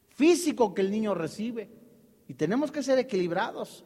físico 0.09 0.73
que 0.73 0.81
el 0.81 0.91
niño 0.91 1.15
recibe. 1.15 1.69
Y 2.27 2.33
tenemos 2.33 2.69
que 2.69 2.83
ser 2.83 2.99
equilibrados. 2.99 3.85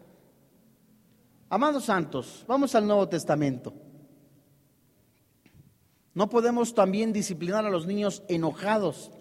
Amados 1.49 1.85
santos, 1.85 2.43
vamos 2.47 2.73
al 2.73 2.87
Nuevo 2.87 3.07
Testamento. 3.07 3.73
No 6.13 6.29
podemos 6.29 6.73
también 6.75 7.13
disciplinar 7.13 7.65
a 7.65 7.69
los 7.69 7.87
niños 7.87 8.23
enojados. 8.27 9.11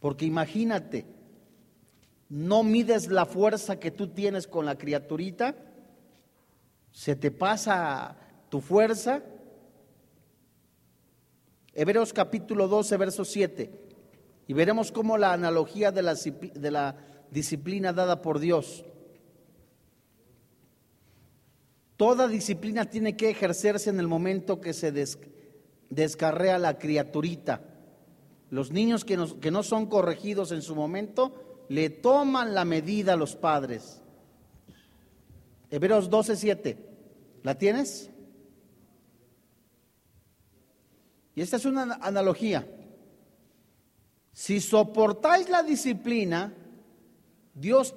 Porque 0.00 0.24
imagínate, 0.24 1.06
no 2.28 2.62
mides 2.62 3.08
la 3.08 3.26
fuerza 3.26 3.78
que 3.78 3.90
tú 3.90 4.08
tienes 4.08 4.46
con 4.46 4.66
la 4.66 4.76
criaturita, 4.76 5.54
se 6.92 7.16
te 7.16 7.30
pasa 7.30 8.16
tu 8.48 8.60
fuerza. 8.60 9.22
Hebreos 11.74 12.12
capítulo 12.12 12.68
12, 12.68 12.96
verso 12.96 13.24
7. 13.24 13.70
Y 14.46 14.52
veremos 14.52 14.92
cómo 14.92 15.18
la 15.18 15.32
analogía 15.32 15.90
de 15.90 16.02
la, 16.02 16.14
de 16.14 16.70
la 16.70 16.96
disciplina 17.30 17.92
dada 17.92 18.22
por 18.22 18.38
Dios. 18.38 18.84
Toda 21.96 22.26
disciplina 22.26 22.86
tiene 22.86 23.16
que 23.16 23.30
ejercerse 23.30 23.90
en 23.90 24.00
el 24.00 24.08
momento 24.08 24.60
que 24.60 24.72
se 24.72 24.92
descarrea 25.90 26.58
la 26.58 26.78
criaturita. 26.78 27.62
Los 28.50 28.72
niños 28.72 29.04
que, 29.04 29.16
no 29.16 29.62
son 29.62 29.86
corregidos 29.86 30.50
en 30.50 30.62
su 30.62 30.74
momento 30.74 31.64
le 31.68 31.90
toman 31.90 32.54
la 32.54 32.64
medida 32.64 33.12
a 33.12 33.16
los 33.16 33.36
padres. 33.36 34.00
Hebreos 35.70 36.10
12, 36.10 36.36
7. 36.36 36.78
¿La 37.42 37.56
tienes? 37.56 38.10
Y 41.36 41.42
esta 41.42 41.56
es 41.56 41.64
una 41.64 41.98
analogía. 42.00 42.66
Si 44.32 44.60
soportáis 44.60 45.48
la 45.48 45.62
disciplina, 45.62 46.52
Dios 47.54 47.94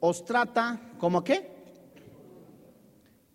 os 0.00 0.24
trata 0.24 0.92
como 0.98 1.22
qué? 1.22 1.57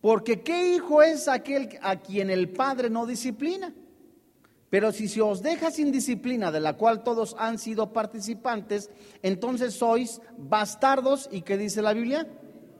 Porque 0.04 0.42
¿qué 0.42 0.76
hijo 0.76 1.02
es 1.02 1.30
aquel 1.30 1.80
a 1.82 1.96
quien 1.96 2.30
el 2.30 2.50
padre 2.50 2.90
no 2.90 3.06
disciplina? 3.06 3.74
Pero 4.70 4.92
si 4.92 5.08
se 5.08 5.22
os 5.22 5.42
deja 5.42 5.72
sin 5.72 5.94
disciplina, 5.94 6.52
de 6.52 6.60
la 6.60 6.74
cual 6.74 7.04
todos 7.04 7.38
han 7.40 7.58
sido 7.58 7.94
participantes, 7.94 8.90
entonces 9.22 9.76
sois 9.76 10.20
bastardos, 10.38 11.30
¿y 11.32 11.44
qué 11.44 11.58
dice 11.58 11.82
la 11.82 11.94
Biblia? 11.94 12.28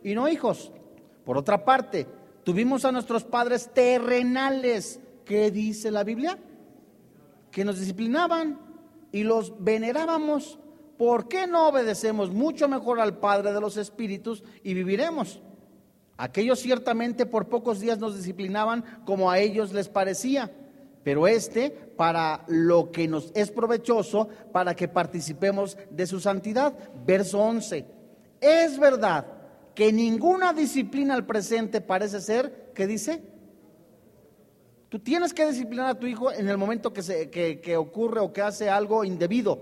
Y 0.04 0.16
no 0.16 0.28
hijos. 0.28 0.74
Por 1.24 1.38
otra 1.38 1.64
parte, 1.64 2.08
tuvimos 2.44 2.84
a 2.84 2.92
nuestros 2.92 3.24
padres 3.24 3.70
terrenales, 3.74 5.00
¿qué 5.24 5.50
dice 5.50 5.92
la 5.92 6.04
Biblia? 6.04 6.38
Que 7.52 7.64
nos 7.64 7.80
disciplinaban 7.80 8.60
y 9.14 9.24
los 9.24 9.64
venerábamos. 9.64 10.60
¿por 10.98 11.28
qué 11.28 11.48
no 11.48 11.70
obedecemos 11.70 12.32
mucho 12.32 12.68
mejor 12.68 13.00
al 13.00 13.18
Padre 13.18 13.54
de 13.54 13.62
los 13.62 13.78
Espíritus 13.78 14.44
y 14.62 14.74
viviremos? 14.74 15.42
Aquellos 16.24 16.60
ciertamente 16.60 17.26
por 17.26 17.50
pocos 17.50 17.82
días 17.82 18.00
nos 18.00 18.16
disciplinaban 18.16 19.02
como 19.04 19.30
a 19.30 19.40
ellos 19.40 19.74
les 19.74 19.90
parecía, 19.90 20.50
pero 21.04 21.28
este 21.28 21.70
para 21.70 22.46
lo 22.48 22.94
que 22.94 23.10
nos 23.10 23.30
es 23.36 23.52
provechoso, 23.52 24.30
para 24.54 24.74
que 24.74 24.88
participemos 24.88 25.78
de 25.90 26.08
su 26.08 26.22
santidad. 26.22 26.74
Verso 27.06 27.40
11. 27.40 27.86
Es 28.40 28.80
verdad 28.80 29.26
que 29.76 29.92
ninguna 29.92 30.54
disciplina 30.54 31.14
al 31.14 31.26
presente 31.26 31.82
parece 31.82 32.22
ser, 32.22 32.72
¿qué 32.74 32.88
dice? 32.88 33.22
Tú 34.88 35.00
tienes 35.00 35.34
que 35.34 35.46
disciplinar 35.46 35.88
a 35.88 36.00
tu 36.00 36.08
hijo 36.08 36.32
en 36.32 36.48
el 36.48 36.58
momento 36.58 36.94
que, 36.94 37.02
se, 37.02 37.30
que, 37.30 37.76
ocurre 37.76 38.22
o 38.22 38.32
que 38.32 38.42
hace 38.42 38.70
algo 38.70 39.04
indebido. 39.04 39.60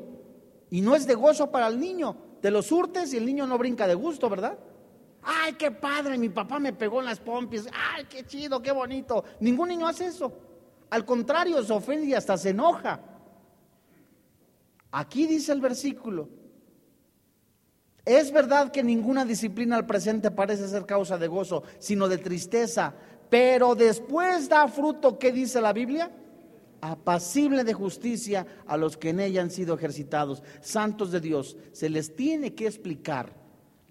Y 0.69 0.81
no 0.81 0.95
es 0.95 1.07
de 1.07 1.15
gozo 1.15 1.49
para 1.49 1.65
el 1.65 1.79
niño. 1.79 2.15
Te 2.39 2.51
lo 2.51 2.61
surtes 2.61 3.15
y 3.15 3.17
el 3.17 3.25
niño 3.25 3.47
no 3.47 3.57
brinca 3.57 3.87
de 3.87 3.95
gusto, 3.95 4.29
¿verdad? 4.29 4.59
Ay, 5.23 5.53
qué 5.53 5.71
padre, 5.71 6.17
mi 6.17 6.29
papá 6.29 6.59
me 6.59 6.73
pegó 6.73 6.99
en 6.99 7.05
las 7.05 7.19
pompis. 7.19 7.67
Ay, 7.73 8.05
qué 8.09 8.25
chido, 8.25 8.61
qué 8.61 8.71
bonito. 8.71 9.23
Ningún 9.39 9.69
niño 9.69 9.87
hace 9.87 10.07
eso. 10.07 10.31
Al 10.89 11.05
contrario, 11.05 11.61
se 11.63 11.73
ofende 11.73 12.07
y 12.07 12.13
hasta 12.13 12.37
se 12.37 12.49
enoja. 12.49 12.99
Aquí 14.91 15.27
dice 15.27 15.51
el 15.51 15.61
versículo. 15.61 16.27
Es 18.03 18.31
verdad 18.31 18.71
que 18.71 18.83
ninguna 18.83 19.23
disciplina 19.25 19.75
al 19.75 19.85
presente 19.85 20.31
parece 20.31 20.67
ser 20.67 20.85
causa 20.85 21.17
de 21.17 21.27
gozo, 21.27 21.63
sino 21.77 22.07
de 22.07 22.17
tristeza. 22.17 22.93
Pero 23.29 23.75
después 23.75 24.49
da 24.49 24.67
fruto, 24.67 25.19
¿qué 25.19 25.31
dice 25.31 25.61
la 25.61 25.71
Biblia? 25.71 26.11
apacible 26.81 27.63
de 27.63 27.73
justicia 27.73 28.45
a 28.65 28.75
los 28.75 28.97
que 28.97 29.09
en 29.09 29.19
ella 29.19 29.41
han 29.41 29.51
sido 29.51 29.75
ejercitados. 29.75 30.43
Santos 30.61 31.11
de 31.11 31.21
Dios, 31.21 31.55
se 31.71 31.89
les 31.89 32.15
tiene 32.15 32.55
que 32.55 32.65
explicar 32.65 33.40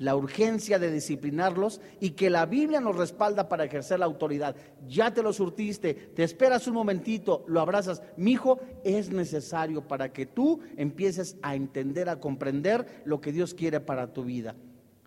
la 0.00 0.16
urgencia 0.16 0.78
de 0.78 0.90
disciplinarlos 0.90 1.78
y 2.00 2.12
que 2.12 2.30
la 2.30 2.46
Biblia 2.46 2.80
nos 2.80 2.96
respalda 2.96 3.50
para 3.50 3.64
ejercer 3.64 3.98
la 3.98 4.06
autoridad. 4.06 4.56
Ya 4.88 5.12
te 5.12 5.22
lo 5.22 5.30
surtiste, 5.30 5.92
te 5.92 6.24
esperas 6.24 6.66
un 6.66 6.72
momentito, 6.72 7.44
lo 7.46 7.60
abrazas. 7.60 8.02
Mi 8.16 8.32
hijo, 8.32 8.58
es 8.82 9.10
necesario 9.10 9.86
para 9.86 10.10
que 10.10 10.24
tú 10.24 10.60
empieces 10.78 11.36
a 11.42 11.54
entender, 11.54 12.08
a 12.08 12.18
comprender 12.18 13.02
lo 13.04 13.20
que 13.20 13.30
Dios 13.30 13.52
quiere 13.52 13.78
para 13.78 14.10
tu 14.10 14.24
vida. 14.24 14.56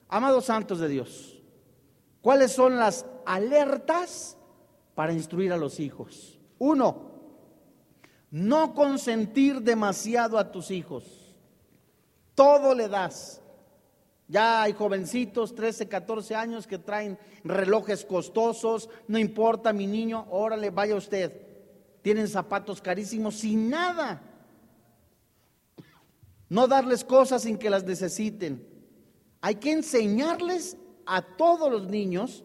Amados 0.09 0.45
santos 0.45 0.79
de 0.79 0.89
Dios, 0.89 1.41
¿cuáles 2.21 2.51
son 2.51 2.77
las 2.77 3.07
alertas 3.25 4.37
para 4.93 5.11
instruir 5.11 5.51
a 5.53 5.57
los 5.57 5.79
hijos? 5.79 6.39
Uno, 6.59 7.13
no 8.29 8.75
consentir 8.75 9.59
demasiado 9.61 10.37
a 10.37 10.51
tus 10.51 10.69
hijos. 10.69 11.35
Todo 12.35 12.75
le 12.75 12.87
das 12.87 13.42
ya 14.27 14.63
hay 14.63 14.73
jovencitos, 14.73 15.53
13, 15.53 15.87
14 15.87 16.35
años, 16.35 16.67
que 16.67 16.79
traen 16.79 17.17
relojes 17.43 18.05
costosos. 18.05 18.89
No 19.07 19.19
importa, 19.19 19.73
mi 19.73 19.87
niño, 19.87 20.25
órale, 20.29 20.69
vaya 20.69 20.95
usted. 20.95 21.41
Tienen 22.01 22.27
zapatos 22.27 22.81
carísimos 22.81 23.35
sin 23.35 23.69
nada. 23.69 24.21
No 26.49 26.67
darles 26.67 27.03
cosas 27.03 27.43
sin 27.43 27.57
que 27.57 27.69
las 27.69 27.83
necesiten. 27.83 28.67
Hay 29.41 29.55
que 29.55 29.71
enseñarles 29.71 30.77
a 31.05 31.21
todos 31.21 31.71
los 31.71 31.87
niños 31.89 32.43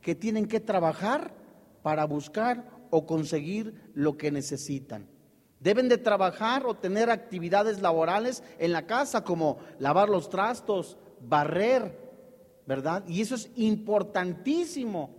que 0.00 0.14
tienen 0.14 0.46
que 0.46 0.60
trabajar 0.60 1.34
para 1.82 2.04
buscar 2.06 2.68
o 2.90 3.06
conseguir 3.06 3.90
lo 3.94 4.16
que 4.16 4.30
necesitan. 4.30 5.08
Deben 5.60 5.88
de 5.88 5.98
trabajar 5.98 6.64
o 6.66 6.74
tener 6.74 7.10
actividades 7.10 7.82
laborales 7.82 8.42
en 8.58 8.72
la 8.72 8.86
casa 8.86 9.24
como 9.24 9.58
lavar 9.78 10.08
los 10.08 10.30
trastos, 10.30 10.96
barrer, 11.20 11.98
¿verdad? 12.66 13.04
Y 13.06 13.20
eso 13.20 13.34
es 13.34 13.50
importantísimo, 13.56 15.10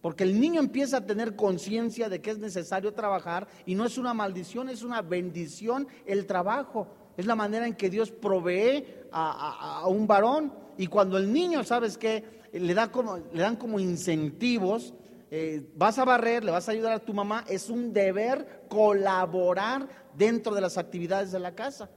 porque 0.00 0.24
el 0.24 0.40
niño 0.40 0.60
empieza 0.60 0.98
a 0.98 1.06
tener 1.06 1.36
conciencia 1.36 2.08
de 2.08 2.20
que 2.20 2.30
es 2.30 2.38
necesario 2.38 2.94
trabajar 2.94 3.48
y 3.64 3.74
no 3.74 3.84
es 3.84 3.98
una 3.98 4.14
maldición, 4.14 4.68
es 4.68 4.82
una 4.82 5.02
bendición 5.02 5.88
el 6.06 6.26
trabajo. 6.26 6.88
Es 7.16 7.26
la 7.26 7.34
manera 7.34 7.66
en 7.66 7.74
que 7.74 7.90
Dios 7.90 8.10
provee 8.10 8.84
a, 9.10 9.84
un 9.88 10.06
varón. 10.06 10.52
Y 10.76 10.86
cuando 10.86 11.16
el 11.16 11.32
niño, 11.32 11.64
¿sabes 11.64 11.96
qué? 11.96 12.22
Le, 12.52 12.74
da 12.74 12.92
como, 12.92 13.16
le 13.16 13.42
dan 13.42 13.56
como 13.56 13.80
incentivos, 13.80 14.92
eh, 15.30 15.68
vas 15.74 15.98
a 15.98 16.04
barrer, 16.04 16.44
le 16.44 16.52
vas 16.52 16.68
a 16.68 16.72
ayudar 16.72 16.92
a 16.92 16.98
tu 16.98 17.14
mamá, 17.14 17.44
es 17.48 17.70
un 17.70 17.92
deber 17.92 18.66
colaborar 18.68 19.88
dentro 20.14 20.54
de 20.54 20.60
las 20.60 20.78
actividades 20.78 21.32
de 21.32 21.40
la 21.40 21.54
casa. 21.54 21.90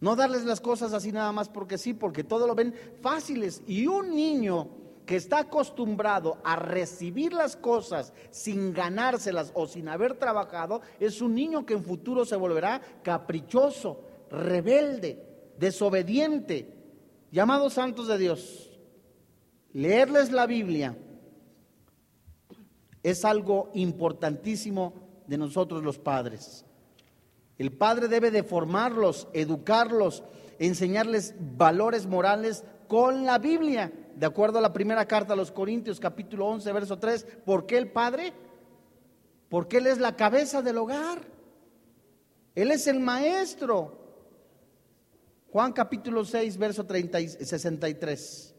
No 0.00 0.14
darles 0.14 0.44
las 0.44 0.60
cosas 0.60 0.92
así 0.92 1.12
nada 1.12 1.32
más 1.32 1.48
porque 1.48 1.78
sí, 1.78 1.94
porque 1.94 2.24
todo 2.24 2.46
lo 2.46 2.54
ven 2.54 2.74
fáciles. 3.00 3.62
Y 3.66 3.86
un 3.86 4.14
niño 4.14 4.68
que 5.06 5.16
está 5.16 5.38
acostumbrado 5.38 6.38
a 6.44 6.56
recibir 6.56 7.32
las 7.32 7.56
cosas 7.56 8.12
sin 8.30 8.74
ganárselas 8.74 9.52
o 9.54 9.66
sin 9.66 9.88
haber 9.88 10.18
trabajado, 10.18 10.82
es 11.00 11.22
un 11.22 11.34
niño 11.34 11.64
que 11.64 11.74
en 11.74 11.84
futuro 11.84 12.24
se 12.24 12.36
volverá 12.36 12.82
caprichoso, 13.02 14.02
rebelde, 14.30 15.52
desobediente. 15.58 16.74
Llamados 17.30 17.74
santos 17.74 18.08
de 18.08 18.18
Dios, 18.18 18.78
leerles 19.72 20.32
la 20.32 20.46
Biblia 20.46 20.96
es 23.02 23.24
algo 23.24 23.70
importantísimo 23.74 24.92
de 25.28 25.38
nosotros 25.38 25.82
los 25.82 25.98
padres. 25.98 26.65
El 27.58 27.72
padre 27.72 28.08
debe 28.08 28.30
de 28.30 28.42
formarlos, 28.42 29.28
educarlos, 29.32 30.22
enseñarles 30.58 31.34
valores 31.38 32.06
morales 32.06 32.64
con 32.88 33.24
la 33.24 33.38
Biblia. 33.38 33.92
De 34.14 34.26
acuerdo 34.26 34.58
a 34.58 34.62
la 34.62 34.72
primera 34.72 35.06
carta 35.06 35.32
a 35.32 35.36
los 35.36 35.52
Corintios, 35.52 36.00
capítulo 36.00 36.46
11, 36.46 36.72
verso 36.72 36.98
3, 36.98 37.26
¿por 37.44 37.66
qué 37.66 37.78
el 37.78 37.90
padre? 37.90 38.32
Porque 39.48 39.78
él 39.78 39.86
es 39.86 39.98
la 39.98 40.16
cabeza 40.16 40.62
del 40.62 40.78
hogar. 40.78 41.20
Él 42.54 42.70
es 42.70 42.86
el 42.86 43.00
maestro. 43.00 44.06
Juan 45.50 45.72
capítulo 45.72 46.24
6, 46.24 46.58
verso 46.58 46.84
30 46.84 47.20
63. 47.20 48.54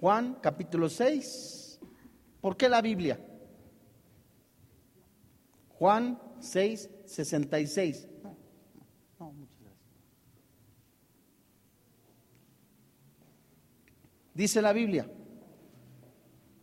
Juan 0.00 0.38
capítulo 0.40 0.88
6. 0.88 1.80
¿Por 2.40 2.56
qué 2.56 2.68
la 2.68 2.80
Biblia? 2.80 3.18
Juan 5.78 6.18
6, 6.44 6.90
66. 7.06 8.08
No, 9.18 9.32
muchas 9.32 9.56
gracias. 9.60 9.84
Dice 14.34 14.62
la 14.62 14.72
Biblia, 14.72 15.06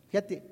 fíjate, 0.10 0.44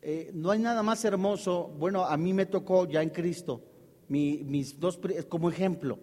eh, 0.00 0.30
no 0.32 0.50
hay 0.50 0.60
nada 0.60 0.82
más 0.82 1.04
hermoso, 1.04 1.74
bueno, 1.78 2.04
a 2.04 2.16
mí 2.16 2.32
me 2.32 2.46
tocó 2.46 2.86
ya 2.88 3.02
en 3.02 3.10
Cristo, 3.10 3.62
mis 4.08 4.78
dos, 4.78 5.00
como 5.28 5.50
ejemplo, 5.50 5.98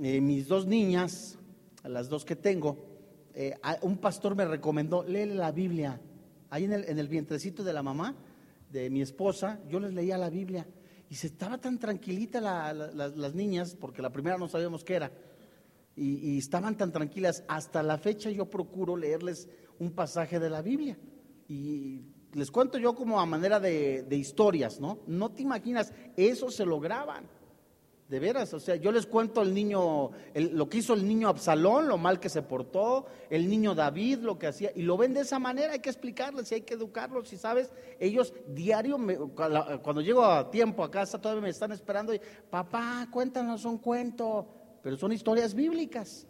eh, 0.00 0.20
mis 0.20 0.48
dos 0.48 0.66
niñas, 0.66 1.38
las 1.84 2.08
dos 2.08 2.24
que 2.24 2.36
tengo, 2.36 2.84
eh, 3.34 3.54
un 3.82 3.98
pastor 3.98 4.34
me 4.34 4.44
recomendó, 4.44 5.04
léele 5.04 5.36
la 5.36 5.52
Biblia, 5.52 6.00
ahí 6.50 6.64
en 6.64 6.72
el, 6.72 6.84
en 6.84 6.98
el 6.98 7.08
vientrecito 7.08 7.62
de 7.62 7.72
la 7.72 7.82
mamá, 7.82 8.16
de 8.70 8.90
mi 8.90 9.02
esposa, 9.02 9.60
yo 9.68 9.78
les 9.78 9.92
leía 9.92 10.18
la 10.18 10.30
Biblia 10.30 10.66
y 11.12 11.16
se 11.16 11.26
estaba 11.26 11.58
tan 11.58 11.78
tranquilita 11.78 12.40
las 12.40 13.34
niñas, 13.34 13.76
porque 13.78 14.00
la 14.00 14.10
primera 14.10 14.38
no 14.38 14.48
sabíamos 14.48 14.82
qué 14.82 14.94
era, 14.94 15.12
y, 15.94 16.38
estaban 16.38 16.74
tan 16.78 16.90
tranquilas. 16.90 17.44
Hasta 17.48 17.82
la 17.82 17.98
fecha 17.98 18.30
yo 18.30 18.48
procuro 18.48 18.96
leerles 18.96 19.46
un 19.78 19.92
pasaje 19.92 20.40
de 20.40 20.48
la 20.48 20.62
Biblia. 20.62 20.96
Y 21.48 22.00
les 22.32 22.50
cuento 22.50 22.78
yo 22.78 22.94
como 22.94 23.20
a 23.20 23.26
manera 23.26 23.60
de, 23.60 24.04
de 24.04 24.16
historias, 24.16 24.80
¿no? 24.80 25.00
No 25.06 25.30
te 25.32 25.42
imaginas, 25.42 25.92
eso 26.16 26.50
se 26.50 26.64
lograban. 26.64 27.28
De 28.12 28.20
veras, 28.20 28.52
o 28.52 28.60
sea, 28.60 28.76
yo 28.76 28.92
les 28.92 29.06
cuento 29.06 29.40
el 29.40 29.54
niño, 29.54 30.10
lo 30.34 30.68
que 30.68 30.76
hizo 30.76 30.92
el 30.92 31.08
niño 31.08 31.28
Absalón, 31.28 31.88
lo 31.88 31.96
mal 31.96 32.20
que 32.20 32.28
se 32.28 32.42
portó, 32.42 33.06
el 33.30 33.48
niño 33.48 33.74
David, 33.74 34.18
lo 34.18 34.38
que 34.38 34.48
hacía, 34.48 34.70
y 34.74 34.82
lo 34.82 34.98
ven 34.98 35.14
de 35.14 35.20
esa 35.20 35.38
manera, 35.38 35.72
hay 35.72 35.78
que 35.78 35.88
explicarles 35.88 36.52
y 36.52 36.56
hay 36.56 36.60
que 36.60 36.74
educarlos, 36.74 37.26
si 37.26 37.38
sabes, 37.38 37.72
ellos 37.98 38.34
diario, 38.48 38.98
cuando 39.34 40.02
llego 40.02 40.26
a 40.26 40.50
tiempo 40.50 40.84
a 40.84 40.90
casa, 40.90 41.18
todavía 41.18 41.44
me 41.44 41.48
están 41.48 41.72
esperando 41.72 42.12
y, 42.12 42.20
papá, 42.50 43.08
cuéntanos 43.10 43.64
un 43.64 43.78
cuento, 43.78 44.46
pero 44.82 44.98
son 44.98 45.12
historias 45.12 45.54
bíblicas. 45.54 46.26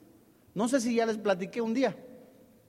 No 0.54 0.68
sé 0.68 0.80
si 0.80 0.94
ya 0.94 1.04
les 1.04 1.18
platiqué 1.18 1.60
un 1.60 1.74
día, 1.74 1.96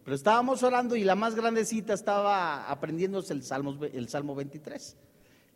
pero 0.04 0.16
estábamos 0.16 0.64
orando 0.64 0.96
y 0.96 1.04
la 1.04 1.14
más 1.14 1.36
grandecita 1.36 1.94
estaba 1.94 2.68
aprendiéndose 2.68 3.34
el 3.34 3.44
Salmo, 3.44 3.78
el 3.80 4.10
Salmo 4.10 4.34
23. 4.34 4.98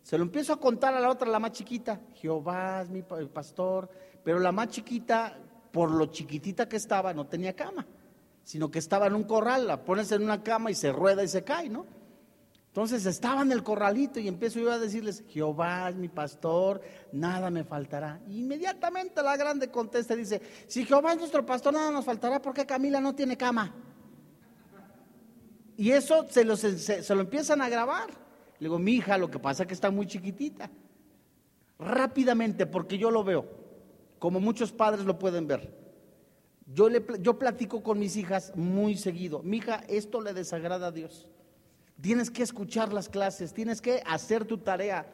Se 0.08 0.18
lo 0.18 0.24
empiezo 0.24 0.54
a 0.54 0.58
contar 0.58 0.94
a 0.94 1.02
la 1.02 1.10
otra, 1.10 1.28
la 1.28 1.38
más 1.38 1.52
chiquita. 1.52 2.00
Jehová 2.14 2.82
es 2.82 2.90
mi 2.90 3.02
pastor. 3.02 3.90
Pero 4.24 4.40
la 4.40 4.54
más 4.54 4.70
chiquita, 4.70 5.38
por 5.70 5.92
lo 5.92 6.06
chiquitita 6.06 6.70
que 6.70 6.78
estaba, 6.78 7.14
no 7.14 7.28
tenía 7.28 7.54
cama, 7.54 7.86
sino 8.42 8.72
que 8.72 8.80
estaba 8.80 9.08
en 9.08 9.16
un 9.16 9.26
corral. 9.26 9.68
La 9.68 9.84
pones 9.84 10.10
en 10.14 10.24
una 10.24 10.42
cama 10.42 10.72
y 10.72 10.76
se 10.76 10.94
rueda 10.94 11.26
y 11.26 11.28
se 11.28 11.44
cae, 11.44 11.68
¿no? 11.68 11.86
Entonces 12.68 13.06
estaba 13.06 13.42
en 13.42 13.52
el 13.52 13.64
corralito 13.64 14.22
y 14.22 14.30
empiezo 14.30 14.62
yo 14.62 14.72
a 14.72 14.80
decirles, 14.80 15.26
Jehová 15.28 15.90
es 15.90 15.98
mi 15.98 16.08
pastor, 16.08 16.80
nada 17.12 17.50
me 17.50 17.66
faltará. 17.66 18.22
inmediatamente 18.30 19.22
la 19.22 19.36
grande 19.36 19.70
contesta 19.70 20.14
y 20.14 20.20
dice, 20.20 20.42
si 20.68 20.86
Jehová 20.86 21.12
es 21.12 21.18
nuestro 21.18 21.46
pastor, 21.46 21.74
nada 21.74 21.92
nos 21.92 22.06
faltará 22.06 22.42
porque 22.42 22.66
Camila 22.66 23.02
no 23.02 23.14
tiene 23.14 23.36
cama. 23.36 23.76
Y 25.76 25.92
eso 25.92 26.26
se 26.30 26.46
lo, 26.46 26.56
se, 26.56 27.14
lo 27.14 27.20
empiezan 27.20 27.62
a 27.62 27.68
grabar. 27.68 28.27
Le 28.60 28.68
digo, 28.68 28.80
mi 28.80 28.94
hija, 28.94 29.18
lo 29.18 29.30
que 29.30 29.40
pasa 29.40 29.64
es 29.64 29.68
que 29.68 29.74
está 29.74 29.92
muy 29.92 30.08
chiquitita. 30.08 30.70
Rápidamente, 31.80 32.66
porque 32.66 32.98
yo 32.98 33.12
lo 33.12 33.24
veo, 33.24 33.46
como 34.20 34.40
muchos 34.40 34.72
padres 34.72 35.06
lo 35.06 35.20
pueden 35.20 35.48
ver. 35.48 35.76
Yo, 36.66 36.90
le, 36.90 37.06
yo 37.22 37.38
platico 37.38 37.82
con 37.82 38.00
mis 38.00 38.18
hijas 38.18 38.52
muy 38.56 38.98
seguido. 38.98 39.42
Mi 39.44 39.58
hija, 39.58 39.84
esto 39.88 40.22
le 40.22 40.34
desagrada 40.34 40.88
a 40.88 40.92
Dios. 40.92 41.28
Tienes 42.02 42.30
que 42.30 42.44
escuchar 42.44 42.94
las 42.94 43.10
clases, 43.10 43.54
tienes 43.54 43.82
que 43.82 44.02
hacer 44.06 44.46
tu 44.46 44.58
tarea. 44.58 45.08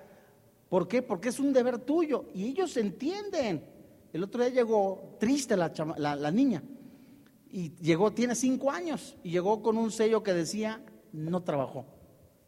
¿Por 0.69 0.87
qué? 0.87 1.01
Porque 1.01 1.29
es 1.29 1.39
un 1.39 1.53
deber 1.53 1.77
tuyo 1.79 2.25
y 2.33 2.45
ellos 2.45 2.75
entienden. 2.77 3.63
El 4.11 4.23
otro 4.23 4.43
día 4.43 4.53
llegó 4.53 5.15
triste 5.19 5.55
la, 5.55 5.71
la, 5.97 6.31
niña 6.31 6.63
y 7.51 7.75
llegó, 7.75 8.11
tiene 8.11 8.35
cinco 8.35 8.71
años 8.71 9.15
y 9.23 9.31
llegó 9.31 9.61
con 9.61 9.77
un 9.77 9.91
sello 9.91 10.23
que 10.23 10.33
decía, 10.33 10.81
no 11.11 11.43
trabajó. 11.43 11.85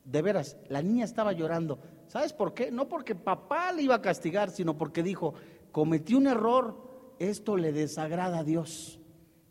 De 0.06 0.22
veras, 0.22 0.58
la 0.70 0.82
niña 0.82 1.04
estaba 1.04 1.34
llorando. 1.34 1.80
¿Sabes 2.08 2.32
por 2.32 2.54
qué? 2.54 2.72
No 2.72 2.88
porque 2.88 3.16
papá 3.16 3.72
le 3.72 3.82
iba 3.82 3.96
a 3.96 4.02
castigar, 4.02 4.52
sino 4.52 4.78
porque 4.78 5.04
dijo, 5.04 5.34
cometí 5.72 6.14
un 6.14 6.28
error, 6.28 7.16
esto 7.20 7.58
le 7.58 7.72
desagrada 7.74 8.40
a 8.40 8.44
Dios. 8.44 9.00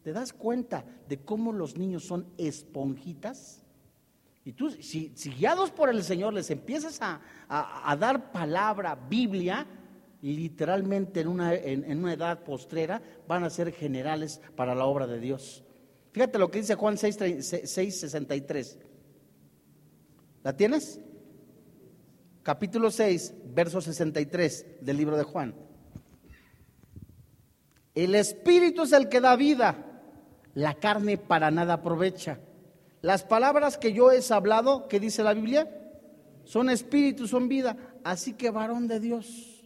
¿Te 0.02 0.12
das 0.12 0.32
cuenta 0.32 0.84
de 1.08 1.18
cómo 1.18 1.52
los 1.52 1.76
niños 1.76 2.04
son 2.04 2.26
esponjitas? 2.38 3.64
Y 4.44 4.52
tú, 4.52 4.70
si, 4.70 5.10
guiados 5.38 5.70
por 5.70 5.88
el 5.88 6.04
Señor 6.04 6.34
les 6.34 6.50
empiezas 6.50 7.00
a, 7.00 7.96
dar 7.98 8.30
palabra, 8.30 8.94
Biblia, 8.94 9.66
literalmente 10.20 11.20
en 11.20 11.28
una, 11.28 11.54
en, 11.54 11.98
una, 11.98 12.12
edad 12.12 12.44
postrera 12.44 13.02
van 13.26 13.44
a 13.44 13.50
ser 13.50 13.72
generales 13.72 14.42
para 14.54 14.74
la 14.74 14.84
obra 14.84 15.06
de 15.06 15.18
Dios. 15.18 15.64
Fíjate 16.12 16.38
lo 16.38 16.50
que 16.50 16.58
dice 16.58 16.74
Juan 16.74 16.98
6, 16.98 17.18
6 17.64 18.00
63. 18.00 18.78
¿La 20.44 20.54
tienes? 20.54 21.00
Capítulo 22.42 22.90
6, 22.90 23.32
verso 23.46 23.80
63 23.80 24.66
del 24.82 24.98
libro 24.98 25.16
de 25.16 25.24
Juan. 25.24 25.54
El 27.94 28.14
Espíritu 28.14 28.82
es 28.82 28.92
el 28.92 29.08
que 29.08 29.22
da 29.22 29.36
vida, 29.36 30.02
la 30.52 30.74
carne 30.74 31.16
para 31.16 31.50
nada 31.50 31.74
aprovecha. 31.74 32.40
Las 33.00 33.22
palabras 33.22 33.78
que 33.78 33.94
yo 33.94 34.12
he 34.12 34.20
hablado, 34.30 34.86
que 34.86 35.00
dice 35.00 35.22
la 35.22 35.32
Biblia, 35.32 35.66
son 36.44 36.68
espíritu, 36.68 37.26
son 37.26 37.48
vida. 37.48 37.78
Así 38.04 38.34
que 38.34 38.50
varón 38.50 38.86
de 38.86 39.00
Dios, 39.00 39.64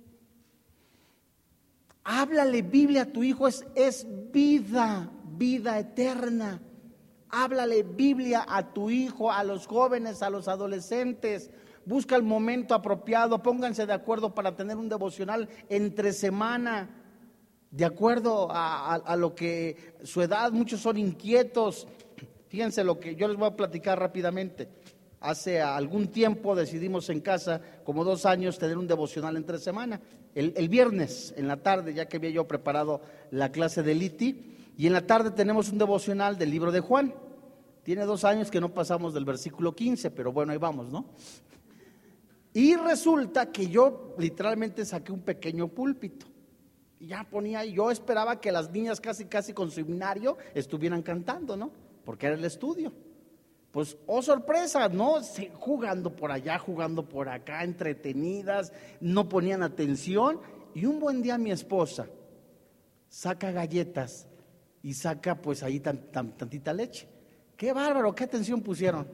háblale 2.05 2.63
Biblia 2.63 3.03
a 3.03 3.13
tu 3.13 3.25
hijo, 3.25 3.49
es, 3.49 3.67
es 3.75 4.07
vida, 4.31 5.11
vida 5.25 5.77
eterna. 5.81 6.63
Háblale 7.31 7.83
Biblia 7.83 8.45
a 8.49 8.73
tu 8.73 8.91
hijo, 8.91 9.31
a 9.31 9.45
los 9.45 9.67
jóvenes, 9.67 10.23
a 10.23 10.31
los 10.31 10.49
adolescentes. 10.49 11.51
Busca 11.85 12.17
el 12.17 12.23
momento 12.23 12.75
apropiado, 12.75 13.43
pónganse 13.43 13.87
de 13.87 13.93
acuerdo 13.93 14.35
para 14.35 14.55
tener 14.57 14.77
un 14.77 14.89
devocional 14.89 15.49
entre 15.69 16.13
semana, 16.13 16.91
de 17.71 17.85
acuerdo 17.85 18.49
a, 18.51 19.17
lo 19.17 19.35
que 19.35 19.95
su 20.03 20.23
edad, 20.23 20.53
muchos 20.53 20.81
son 20.81 20.99
inquietos, 20.99 21.87
Fíjense 22.49 22.83
lo 22.83 22.99
que 22.99 23.15
yo 23.15 23.29
les 23.29 23.37
voy 23.37 23.49
a 23.49 23.57
platicar 23.57 23.99
rápidamente. 23.99 24.69
Hace 25.21 25.61
algún 25.61 26.09
tiempo 26.09 26.55
decidimos 26.55 27.11
en 27.11 27.21
casa, 27.21 27.61
como 27.85 28.05
dos 28.05 28.25
años, 28.25 28.59
tener 28.59 28.79
un 28.79 28.87
devocional 28.87 29.37
entre 29.37 29.59
semana. 29.59 30.01
El, 30.35 30.69
viernes, 30.69 31.35
en 31.37 31.49
la 31.49 31.57
tarde, 31.57 31.93
ya 31.93 32.07
que 32.07 32.17
había 32.17 32.31
yo 32.31 32.47
preparado 32.47 33.01
la 33.31 33.51
clase 33.51 33.83
de 33.83 33.95
Liti, 33.95 34.57
y 34.79 34.87
en 34.87 34.93
la 34.93 35.07
tarde 35.07 35.33
tenemos 35.33 35.71
un 35.71 35.79
devocional 35.79 36.39
del 36.39 36.51
libro 36.51 36.71
de 36.71 36.79
Juan. 36.79 37.13
Tiene 37.83 38.05
dos 38.05 38.25
años 38.25 38.49
que 38.49 38.61
no 38.61 38.73
pasamos 38.73 39.13
del 39.13 39.25
versículo 39.25 39.75
15, 39.75 40.13
pero 40.13 40.33
bueno, 40.33 40.53
ahí 40.53 40.59
vamos, 40.59 40.91
¿no? 40.91 41.05
Y 42.55 42.77
resulta 42.77 43.51
que 43.51 43.67
yo 43.67 44.15
literalmente 44.19 44.85
saqué 44.85 45.11
un 45.11 45.23
pequeño 45.23 45.67
púlpito. 45.67 46.27
Y 47.01 47.09
ya 47.09 47.25
ponía, 47.25 47.65
yo 47.65 47.91
esperaba 47.91 48.41
que 48.41 48.53
las 48.53 48.71
niñas 48.71 49.01
casi, 49.01 49.25
casi 49.25 49.53
con 49.53 49.73
su 49.73 49.85
estuvieran 50.55 51.03
cantando, 51.03 51.57
¿no? 51.57 51.73
porque 52.05 52.27
era 52.27 52.37
el 52.37 52.45
estudio. 52.45 52.93
Pues, 53.73 53.97
oh 54.07 54.23
sorpresa, 54.23 54.89
¿no? 54.89 55.17
jugando 55.55 56.15
por 56.15 56.31
allá, 56.31 56.57
jugando 56.57 57.09
por 57.09 57.29
acá, 57.29 57.65
entretenidas, 57.65 58.73
no 59.01 59.29
ponían 59.29 59.65
atención. 59.65 60.41
Y 60.73 60.87
un 60.87 61.01
buen 61.01 61.21
día 61.21 61.37
mi 61.37 61.51
esposa 61.51 62.07
saca 63.09 63.51
galletas 63.51 64.28
y 64.89 64.95
saca 64.95 65.35
pues 65.35 65.63
ahí 65.63 65.81
tantita 65.81 66.73
leche. 66.73 67.07
Qué 67.59 67.75
bárbaro, 67.75 68.15
qué 68.15 68.25
atención 68.25 68.63
pusieron. 68.63 69.07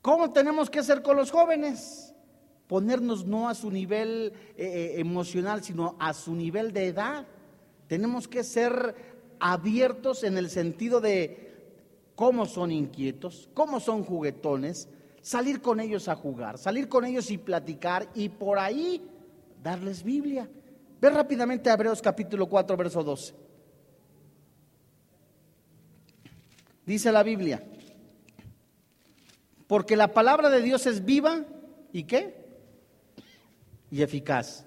¿Cómo 0.00 0.32
tenemos 0.32 0.70
que 0.70 0.78
hacer 0.78 1.02
con 1.02 1.16
los 1.16 1.32
jóvenes? 1.32 2.14
Ponernos 2.68 3.26
no 3.26 3.48
a 3.48 3.54
su 3.56 3.68
nivel 3.68 4.32
eh, 4.56 4.64
eh, 4.64 5.00
emocional, 5.00 5.64
sino 5.64 5.96
a 5.98 6.14
su 6.14 6.36
nivel 6.36 6.72
de 6.72 6.86
edad. 6.86 7.26
Tenemos 7.88 8.28
que 8.28 8.44
ser 8.44 8.94
abiertos 9.40 10.22
en 10.22 10.38
el 10.38 10.50
sentido 10.50 11.00
de 11.00 11.56
cómo 12.14 12.46
son 12.46 12.70
inquietos, 12.70 13.50
cómo 13.54 13.80
son 13.80 14.04
juguetones, 14.04 14.88
salir 15.20 15.60
con 15.60 15.80
ellos 15.80 16.06
a 16.06 16.14
jugar, 16.14 16.58
salir 16.58 16.88
con 16.88 17.04
ellos 17.04 17.28
y 17.32 17.38
platicar 17.38 18.08
y 18.14 18.28
por 18.28 18.60
ahí 18.60 19.02
darles 19.64 20.04
Biblia. 20.04 20.48
Ve 21.00 21.10
rápidamente 21.10 21.70
a 21.70 21.74
Hebreos 21.74 22.00
capítulo 22.00 22.48
4, 22.48 22.76
verso 22.76 23.02
12. 23.02 23.41
Dice 26.84 27.12
la 27.12 27.22
Biblia, 27.22 27.62
porque 29.66 29.96
la 29.96 30.12
palabra 30.12 30.50
de 30.50 30.60
Dios 30.60 30.86
es 30.86 31.04
viva 31.04 31.44
y 31.92 32.04
qué? 32.04 32.44
Y 33.90 34.02
eficaz. 34.02 34.66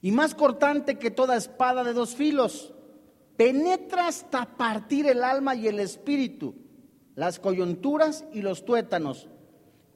Y 0.00 0.12
más 0.12 0.34
cortante 0.34 0.98
que 0.98 1.10
toda 1.10 1.36
espada 1.36 1.82
de 1.82 1.92
dos 1.92 2.14
filos 2.14 2.72
penetra 3.36 4.06
hasta 4.06 4.56
partir 4.56 5.06
el 5.06 5.24
alma 5.24 5.54
y 5.54 5.66
el 5.66 5.80
espíritu, 5.80 6.54
las 7.14 7.40
coyunturas 7.40 8.24
y 8.32 8.42
los 8.42 8.64
tuétanos, 8.64 9.28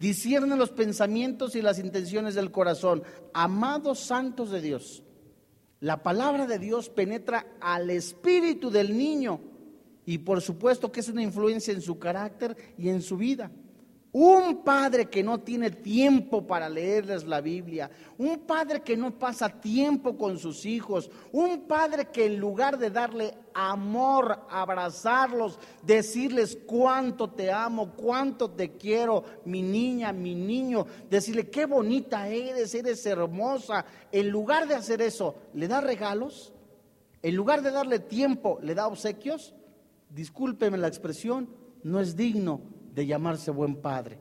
discierne 0.00 0.56
los 0.56 0.70
pensamientos 0.70 1.54
y 1.54 1.62
las 1.62 1.78
intenciones 1.78 2.34
del 2.34 2.50
corazón. 2.50 3.04
Amados 3.32 4.00
santos 4.00 4.50
de 4.50 4.60
Dios, 4.60 5.02
la 5.78 6.02
palabra 6.02 6.46
de 6.46 6.58
Dios 6.58 6.90
penetra 6.90 7.46
al 7.60 7.88
espíritu 7.90 8.70
del 8.70 8.98
niño 8.98 9.49
y 10.10 10.18
por 10.18 10.40
supuesto 10.40 10.90
que 10.90 10.98
es 10.98 11.08
una 11.08 11.22
influencia 11.22 11.72
en 11.72 11.80
su 11.80 11.96
carácter 11.96 12.56
y 12.76 12.88
en 12.88 13.00
su 13.00 13.16
vida. 13.16 13.48
Un 14.10 14.64
padre 14.64 15.08
que 15.08 15.22
no 15.22 15.38
tiene 15.38 15.70
tiempo 15.70 16.44
para 16.44 16.68
leerles 16.68 17.22
la 17.22 17.40
Biblia, 17.40 17.88
un 18.18 18.40
padre 18.40 18.82
que 18.82 18.96
no 18.96 19.16
pasa 19.16 19.48
tiempo 19.48 20.18
con 20.18 20.36
sus 20.36 20.66
hijos, 20.66 21.08
un 21.30 21.68
padre 21.68 22.06
que 22.06 22.26
en 22.26 22.40
lugar 22.40 22.76
de 22.76 22.90
darle 22.90 23.34
amor, 23.54 24.46
abrazarlos, 24.50 25.60
decirles 25.80 26.58
cuánto 26.66 27.30
te 27.30 27.52
amo, 27.52 27.92
cuánto 27.92 28.50
te 28.50 28.72
quiero, 28.72 29.22
mi 29.44 29.62
niña, 29.62 30.12
mi 30.12 30.34
niño, 30.34 30.88
decirle 31.08 31.48
qué 31.50 31.66
bonita 31.66 32.26
eres, 32.26 32.74
eres 32.74 33.06
hermosa, 33.06 33.84
en 34.10 34.28
lugar 34.28 34.66
de 34.66 34.74
hacer 34.74 35.02
eso, 35.02 35.36
le 35.54 35.68
da 35.68 35.80
regalos, 35.80 36.52
en 37.22 37.36
lugar 37.36 37.62
de 37.62 37.70
darle 37.70 38.00
tiempo, 38.00 38.58
le 38.60 38.74
da 38.74 38.88
obsequios, 38.88 39.54
discúlpeme 40.10 40.78
la 40.78 40.88
expresión, 40.88 41.48
no 41.82 42.00
es 42.00 42.16
digno 42.16 42.60
de 42.94 43.06
llamarse 43.06 43.50
buen 43.50 43.76
padre. 43.76 44.18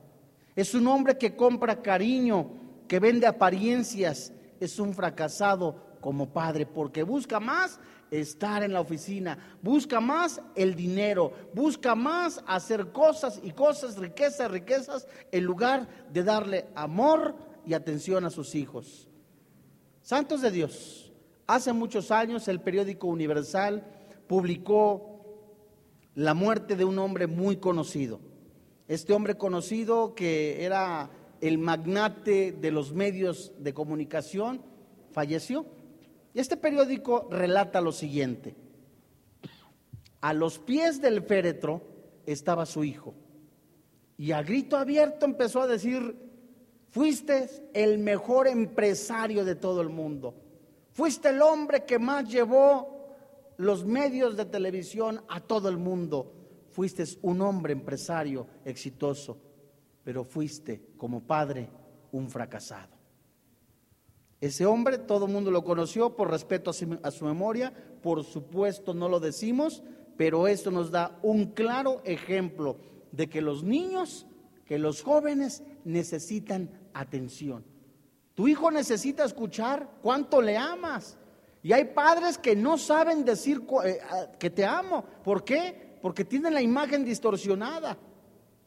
Es 0.56 0.74
un 0.74 0.86
hombre 0.86 1.18
que 1.18 1.36
compra 1.36 1.82
cariño, 1.82 2.50
que 2.88 2.98
vende 2.98 3.26
apariencias. 3.26 4.32
Es 4.58 4.78
un 4.78 4.94
fracasado 4.94 5.90
como 6.00 6.32
padre 6.32 6.66
porque 6.66 7.02
busca 7.02 7.40
más 7.40 7.78
estar 8.10 8.62
en 8.62 8.72
la 8.72 8.80
oficina, 8.80 9.38
busca 9.62 10.00
más 10.00 10.40
el 10.54 10.74
dinero, 10.74 11.32
busca 11.54 11.94
más 11.94 12.42
hacer 12.46 12.90
cosas 12.90 13.40
y 13.42 13.52
cosas, 13.52 13.96
riquezas, 13.96 14.50
riquezas, 14.50 15.06
en 15.30 15.44
lugar 15.44 15.88
de 16.12 16.24
darle 16.24 16.66
amor 16.74 17.36
y 17.64 17.74
atención 17.74 18.24
a 18.24 18.30
sus 18.30 18.54
hijos. 18.54 19.08
Santos 20.02 20.40
de 20.40 20.50
Dios, 20.50 21.12
hace 21.46 21.72
muchos 21.72 22.10
años 22.10 22.48
el 22.48 22.60
periódico 22.60 23.06
Universal 23.06 23.84
publicó 24.26 25.19
la 26.22 26.34
muerte 26.34 26.76
de 26.76 26.84
un 26.84 26.98
hombre 26.98 27.26
muy 27.26 27.56
conocido 27.56 28.20
este 28.90 29.12
hombre 29.12 29.36
conocido 29.36 30.16
que 30.16 30.64
era 30.64 31.10
el 31.40 31.58
magnate 31.58 32.50
de 32.50 32.72
los 32.72 32.92
medios 32.92 33.52
de 33.60 33.72
comunicación, 33.72 34.62
falleció. 35.12 35.64
Y 36.34 36.40
este 36.40 36.56
periódico 36.56 37.28
relata 37.30 37.80
lo 37.80 37.92
siguiente. 37.92 38.56
A 40.22 40.32
los 40.34 40.58
pies 40.58 41.00
del 41.00 41.22
féretro 41.22 41.82
estaba 42.26 42.66
su 42.66 42.82
hijo 42.82 43.14
Y 44.18 44.32
a 44.32 44.42
grito 44.42 44.76
abierto 44.76 45.24
empezó 45.24 45.62
a 45.62 45.68
decir, 45.68 46.16
fuiste 46.90 47.48
el 47.74 47.98
mejor 47.98 48.48
empresario 48.48 49.44
de 49.44 49.54
todo 49.54 49.82
el 49.82 49.88
mundo. 49.88 50.34
Fuiste 50.94 51.28
el 51.28 51.42
hombre 51.42 51.84
que 51.84 52.00
más 52.00 52.28
llevó 52.28 52.99
los 53.60 53.84
medios 53.84 54.38
de 54.38 54.46
televisión 54.46 55.20
a 55.28 55.40
todo 55.40 55.68
el 55.68 55.76
mundo. 55.76 56.32
Fuiste 56.72 57.04
un 57.20 57.42
hombre 57.42 57.74
empresario 57.74 58.46
exitoso, 58.64 59.36
pero 60.02 60.24
fuiste 60.24 60.92
como 60.96 61.20
padre 61.20 61.68
un 62.10 62.30
fracasado. 62.30 62.96
Ese 64.40 64.64
hombre 64.64 64.96
todo 64.96 65.26
el 65.26 65.32
mundo 65.32 65.50
lo 65.50 65.62
conoció 65.62 66.16
por 66.16 66.30
respeto 66.30 66.70
a 66.70 67.10
su, 67.10 67.24
memoria, 67.26 67.70
por 68.02 68.24
supuesto 68.24 68.94
no 68.94 69.10
lo 69.10 69.20
decimos, 69.20 69.82
pero 70.16 70.48
esto 70.48 70.70
nos 70.70 70.90
da 70.90 71.18
un 71.22 71.48
claro 71.52 72.00
ejemplo 72.04 72.78
de 73.12 73.28
que 73.28 73.42
los 73.42 73.62
niños, 73.62 74.26
que 74.64 74.78
los 74.78 75.02
jóvenes 75.02 75.62
necesitan 75.84 76.70
atención. 76.94 77.62
Tu 78.32 78.48
hijo 78.48 78.70
necesita 78.70 79.22
escuchar 79.22 79.98
cuánto 80.00 80.40
le 80.40 80.56
amas. 80.56 81.18
Y 81.62 81.72
hay 81.72 81.84
padres 81.84 82.38
que 82.38 82.56
no 82.56 82.78
saben 82.78 83.24
decir 83.24 83.62
eh, 83.84 84.00
que 84.38 84.50
te 84.50 84.64
amo. 84.64 85.04
¿Por 85.22 85.44
qué? 85.44 85.98
Porque 86.00 86.24
tienen 86.24 86.54
la 86.54 86.62
imagen 86.62 87.04
distorsionada. 87.04 87.98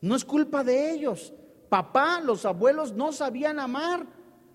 No 0.02 0.16
es 0.16 0.24
culpa 0.24 0.64
de 0.64 0.92
ellos. 0.92 1.34
Papá, 1.70 2.20
los 2.22 2.46
abuelos 2.46 2.94
no 2.94 3.12
sabían 3.12 3.60
amar. 3.60 4.06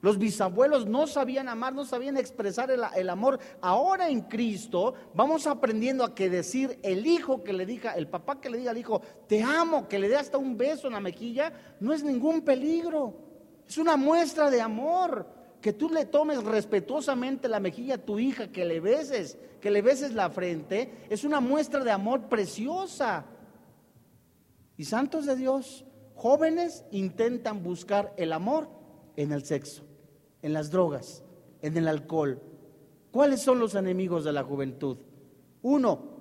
Los 0.01 0.19
bisabuelos 0.19 0.87
no 0.87 1.09
sabían 1.09 1.49
amar, 1.49 1.75
no 1.75 1.85
sabían 1.85 2.17
expresar 2.17 2.71
el, 2.71 3.11
amor. 3.11 3.41
Ahora 3.61 4.09
en 4.09 4.21
Cristo 4.23 4.95
vamos 5.15 5.49
aprendiendo 5.49 6.05
a 6.05 6.15
que 6.15 6.31
decir 6.31 6.79
el 6.85 7.05
hijo 7.05 7.43
que 7.43 7.53
le 7.53 7.67
diga, 7.67 7.95
el 7.95 8.07
papá 8.07 8.41
que 8.41 8.49
le 8.49 8.59
diga 8.59 8.71
al 8.71 8.79
hijo, 8.79 9.03
te 9.27 9.43
amo, 9.43 9.89
que 9.89 9.99
le 9.99 10.09
dé 10.09 10.17
hasta 10.17 10.39
un 10.39 10.57
beso 10.57 10.87
en 10.87 10.93
la 10.93 11.01
mejilla, 11.01 11.53
no 11.81 11.93
es 11.93 12.05
ningún 12.05 12.43
peligro. 12.43 13.15
Es 13.67 13.77
una 13.77 13.97
muestra 13.97 14.51
de 14.51 14.61
amor. 14.61 15.27
Que 15.61 15.73
tú 15.73 15.91
le 15.91 16.05
tomes 16.05 16.43
respetuosamente 16.45 17.49
la 17.49 17.61
mejilla 17.61 17.97
a 17.97 18.05
tu 18.05 18.19
hija, 18.19 18.49
que 18.53 18.65
le 18.65 18.81
beses, 18.81 19.39
que 19.61 19.71
le 19.71 19.83
beses 19.83 20.13
la 20.13 20.31
frente, 20.31 21.07
es 21.11 21.25
una 21.25 21.41
muestra 21.41 21.83
de 21.83 21.91
amor 21.91 22.29
preciosa. 22.29 23.25
Y 24.77 24.85
santos 24.85 25.27
de 25.27 25.37
Dios, 25.37 25.85
jóvenes 26.15 26.85
intentan 26.93 27.63
buscar 27.63 28.15
el 28.17 28.33
amor 28.33 28.69
en 29.17 29.33
el 29.33 29.45
sexo 29.45 29.89
en 30.43 30.53
las 30.53 30.71
drogas, 30.71 31.23
en 31.63 31.77
el 31.77 31.89
alcohol. 31.89 32.41
¿Cuáles 33.11 33.41
son 33.41 33.59
los 33.59 33.75
enemigos 33.75 34.25
de 34.25 34.33
la 34.33 34.45
juventud? 34.45 34.99
Uno, 35.63 36.19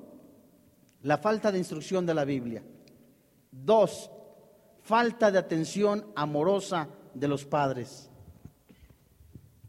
la 1.04 1.18
falta 1.18 1.52
de 1.52 1.60
instrucción 1.60 2.06
de 2.06 2.14
la 2.14 2.26
Biblia. 2.26 2.64
Dos, 3.52 4.10
falta 4.82 5.32
de 5.32 5.40
atención 5.40 6.06
amorosa 6.16 6.90
de 7.14 7.28
los 7.28 7.46
padres. 7.46 8.10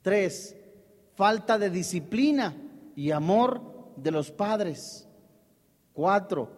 Tres, 0.03 0.57
falta 1.15 1.59
de 1.59 1.71
disciplina 1.71 2.55
y 2.95 3.11
amor 3.11 3.93
de 3.97 4.11
los 4.11 4.31
padres. 4.31 5.07
Cuatro, 5.93 6.51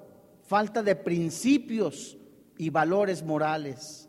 falta 0.43 0.83
de 0.83 0.97
principios 0.97 2.17
y 2.59 2.71
valores 2.71 3.23
morales. 3.23 4.09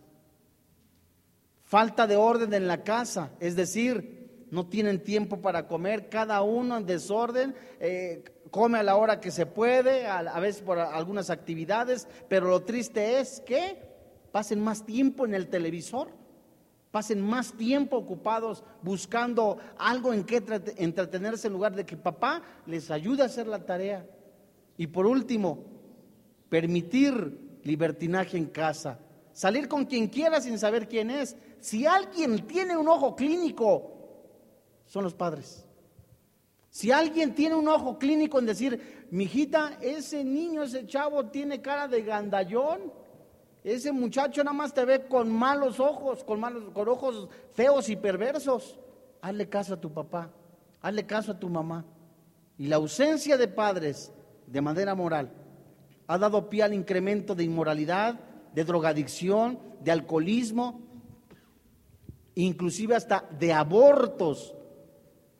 Falta 1.63 2.05
de 2.05 2.17
orden 2.17 2.53
en 2.53 2.67
la 2.67 2.83
casa, 2.83 3.31
es 3.39 3.55
decir, 3.55 4.45
no 4.51 4.67
tienen 4.67 5.01
tiempo 5.01 5.41
para 5.41 5.67
comer, 5.67 6.09
cada 6.09 6.41
uno 6.41 6.77
en 6.77 6.85
desorden, 6.85 7.55
eh, 7.79 8.25
come 8.51 8.77
a 8.77 8.83
la 8.83 8.97
hora 8.97 9.21
que 9.21 9.31
se 9.31 9.45
puede, 9.45 10.05
a, 10.05 10.37
veces 10.41 10.61
por 10.61 10.77
algunas 10.77 11.29
actividades, 11.29 12.07
pero 12.27 12.49
lo 12.49 12.63
triste 12.63 13.21
es 13.21 13.39
que 13.39 13.81
pasen 14.33 14.61
más 14.61 14.85
tiempo 14.85 15.25
en 15.25 15.33
el 15.33 15.47
televisor, 15.47 16.09
pasen 16.91 17.21
más 17.21 17.53
tiempo 17.53 17.97
ocupados 17.97 18.63
buscando 18.81 19.57
algo 19.77 20.13
en 20.13 20.25
que 20.25 20.43
entretenerse 20.77 21.47
en 21.47 21.53
lugar 21.53 21.73
de 21.75 21.85
que 21.85 21.97
papá 21.97 22.43
les 22.65 22.91
ayude 22.91 23.23
a 23.23 23.27
hacer 23.27 23.47
la 23.47 23.65
tarea. 23.65 24.05
Y 24.77 24.87
por 24.87 25.05
último, 25.05 25.63
permitir 26.49 27.59
libertinaje 27.63 28.37
en 28.37 28.47
casa, 28.47 28.99
salir 29.31 29.67
con 29.67 29.85
quien 29.85 30.07
quiera 30.07 30.41
sin 30.41 30.59
saber 30.59 30.87
quién 30.87 31.09
es, 31.09 31.37
si 31.61 31.85
alguien 31.85 32.45
tiene 32.45 32.75
un 32.75 32.89
ojo 32.89 33.15
clínico, 33.15 33.91
son 34.85 35.03
los 35.05 35.13
padres. 35.13 35.65
Si 36.69 36.91
alguien 36.91 37.35
tiene 37.35 37.55
un 37.55 37.67
ojo 37.67 37.97
clínico 37.97 38.39
en 38.39 38.45
decir, 38.45 39.07
mijita, 39.11 39.77
ese 39.81 40.23
niño, 40.23 40.63
ese 40.63 40.87
chavo 40.87 41.25
tiene 41.27 41.61
cara 41.61 41.87
de 41.87 42.01
gandallón, 42.01 42.93
ese 43.63 43.91
muchacho 43.91 44.43
nada 44.43 44.55
más 44.55 44.73
te 44.73 44.85
ve 44.85 45.07
con 45.07 45.31
malos 45.31 45.79
ojos, 45.79 46.23
con, 46.23 46.39
malos, 46.39 46.71
con 46.73 46.87
ojos 46.87 47.29
feos 47.53 47.89
y 47.89 47.95
perversos, 47.95 48.79
hazle 49.21 49.47
caso 49.47 49.75
a 49.75 49.81
tu 49.81 49.91
papá, 49.93 50.31
hazle 50.81 51.05
caso 51.05 51.31
a 51.31 51.39
tu 51.39 51.49
mamá. 51.49 51.85
Y 52.57 52.67
la 52.67 52.77
ausencia 52.77 53.37
de 53.37 53.47
padres 53.47 54.11
de 54.47 54.61
manera 54.61 54.95
moral 54.95 55.31
ha 56.07 56.17
dado 56.17 56.49
pie 56.49 56.63
al 56.63 56.73
incremento 56.73 57.35
de 57.35 57.43
inmoralidad, 57.43 58.19
de 58.53 58.63
drogadicción, 58.63 59.59
de 59.81 59.91
alcoholismo, 59.91 60.81
inclusive 62.35 62.95
hasta 62.95 63.25
de 63.39 63.53
abortos. 63.53 64.53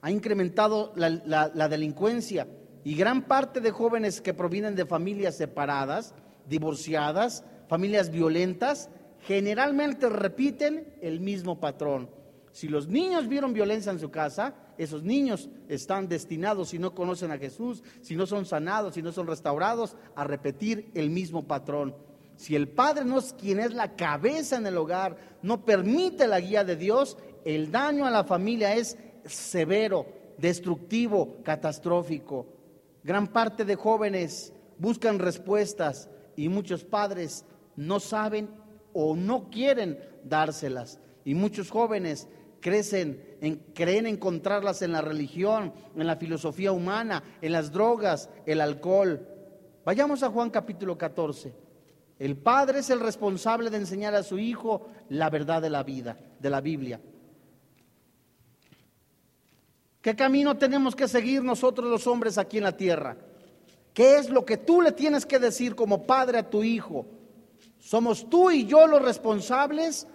Ha 0.02 0.12
incrementado 0.12 0.94
la, 0.96 1.68
delincuencia 1.68 2.48
y 2.84 2.96
gran 2.96 3.24
parte 3.24 3.60
de 3.60 3.72
jóvenes 3.72 4.22
que 4.22 4.34
provienen 4.34 4.76
de 4.76 4.86
familias 4.86 5.36
separadas, 5.36 6.16
divorciadas, 6.48 7.44
familias 7.72 8.12
violentas, 8.12 8.90
generalmente 9.22 10.10
repiten 10.10 10.94
el 11.02 11.22
mismo 11.22 11.62
patrón. 11.62 12.10
Si 12.52 12.68
los 12.68 12.90
niños 12.90 13.30
vieron 13.30 13.54
violencia 13.54 13.94
en 13.94 14.00
su 14.02 14.12
casa, 14.12 14.54
esos 14.78 15.04
niños 15.04 15.50
están 15.70 16.10
destinados, 16.10 16.68
si 16.68 16.80
no 16.80 16.94
conocen 16.94 17.32
a 17.32 17.38
Jesús, 17.38 17.82
si 18.02 18.18
no 18.18 18.26
son 18.26 18.46
sanados, 18.46 18.96
si 18.96 19.02
no 19.02 19.14
son 19.14 19.26
restaurados, 19.26 19.96
a 20.16 20.26
repetir 20.26 20.92
el 20.96 21.12
mismo 21.12 21.48
patrón. 21.48 21.96
Si 22.36 22.58
el 22.58 22.68
padre 22.68 23.06
no 23.06 23.20
es 23.20 23.32
quien 23.32 23.62
es 23.62 23.74
la 23.74 23.96
cabeza 23.96 24.58
en 24.58 24.68
el 24.68 24.76
hogar, 24.76 25.16
no 25.42 25.64
permite 25.64 26.28
la 26.28 26.42
guía 26.42 26.66
de 26.66 26.76
Dios, 26.76 27.18
el 27.46 27.72
daño 27.72 28.06
a 28.06 28.12
la 28.12 28.26
familia 28.26 28.76
es 28.76 28.98
severo, 29.24 30.08
destructivo, 30.38 31.38
catastrófico. 31.42 32.48
Gran 33.02 33.28
parte 33.28 33.64
de 33.64 33.76
jóvenes 33.76 34.52
buscan 34.78 35.20
respuestas 35.20 36.10
y 36.36 36.50
muchos 36.50 36.84
padres 36.84 37.46
no 37.76 38.00
saben 38.00 38.50
o 38.94 39.16
no 39.16 39.50
quieren 39.50 40.00
dárselas. 40.24 41.00
Y 41.24 41.36
muchos 41.36 41.70
jóvenes 41.70 42.28
crecen 42.60 43.38
en, 43.42 43.58
creen 43.74 44.08
encontrarlas 44.08 44.82
en 44.82 44.92
la 44.92 45.02
religión, 45.02 45.74
en 45.96 46.08
la 46.08 46.16
filosofía 46.16 46.72
humana, 46.72 47.24
en 47.42 47.52
las 47.52 47.72
drogas, 47.72 48.30
el 48.46 48.62
alcohol. 48.62 49.28
Vayamos 49.84 50.24
a 50.24 50.30
Juan 50.30 50.50
capítulo 50.50 50.98
14. 50.98 51.54
El 52.20 52.38
padre 52.38 52.80
es 52.80 52.90
el 52.92 53.00
responsable 53.00 53.70
de 53.70 53.78
enseñar 53.78 54.14
a 54.14 54.24
su 54.24 54.38
hijo 54.38 54.88
la 55.10 55.30
verdad 55.30 55.62
de 55.62 55.72
la 55.72 55.84
vida, 55.84 56.18
de 56.40 56.50
la 56.50 56.62
Biblia. 56.62 57.02
¿Qué 60.02 60.16
camino 60.16 60.58
tenemos 60.58 60.96
que 60.96 61.08
seguir 61.08 61.44
nosotros 61.44 61.88
los 61.90 62.08
hombres 62.08 62.38
aquí 62.38 62.58
en 62.58 62.64
la 62.64 62.78
tierra? 62.78 63.18
¿Qué 63.94 64.18
es 64.18 64.30
lo 64.30 64.46
que 64.46 64.58
tú 64.58 64.82
le 64.82 64.92
tienes 64.92 65.26
que 65.26 65.40
decir 65.40 65.76
como 65.76 66.06
padre 66.06 66.40
a 66.40 66.50
tu 66.50 66.64
hijo? 66.64 67.06
Somos 67.82 68.30
tú 68.30 68.52
y 68.52 68.66
yo 68.68 68.86
los 68.86 69.02
responsables 69.02 70.08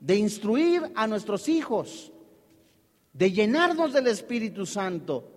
de 0.00 0.16
instruir 0.16 0.90
a 0.96 1.06
nuestros 1.06 1.48
hijos, 1.48 2.12
de 3.12 3.30
llenarnos 3.30 3.92
del 3.92 4.08
Espíritu 4.08 4.66
Santo, 4.66 5.32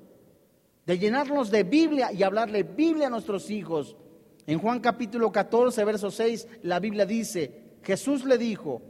de 0.85 0.97
llenarnos 0.97 1.51
de 1.51 1.63
Biblia 1.63 2.11
y 2.11 2.23
hablarle 2.23 2.63
Biblia 2.63 3.05
a 3.05 3.11
nuestros 3.11 3.51
hijos. 3.51 3.95
En 4.47 4.57
Juan 4.57 4.79
capítulo 4.79 5.31
14, 5.31 5.85
verso 5.85 6.09
6, 6.09 6.47
la 6.63 6.79
Biblia 6.79 7.05
dice, 7.05 7.77
Jesús 7.83 8.25
le 8.25 8.39
dijo, 8.39 8.81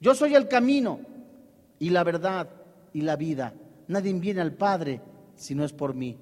yo 0.00 0.14
soy 0.14 0.36
el 0.36 0.46
camino 0.46 1.00
y 1.80 1.90
la 1.90 2.04
verdad 2.04 2.48
y 2.92 3.00
la 3.00 3.16
vida. 3.16 3.52
Nadie 3.88 4.12
viene 4.12 4.40
al 4.40 4.52
Padre 4.52 5.00
si 5.34 5.56
no 5.56 5.64
es 5.64 5.72
por 5.72 5.94
mí. 5.94 6.16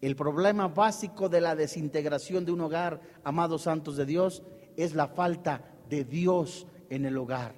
El 0.00 0.16
problema 0.16 0.66
básico 0.66 1.28
de 1.28 1.40
la 1.40 1.54
desintegración 1.54 2.44
de 2.44 2.52
un 2.52 2.60
hogar, 2.60 3.00
amados 3.22 3.62
santos 3.62 3.96
de 3.96 4.04
Dios, 4.06 4.42
es 4.76 4.94
la 4.94 5.08
falta 5.08 5.60
de 5.88 6.04
Dios 6.04 6.66
en 6.90 7.04
el 7.04 7.16
hogar. 7.16 7.54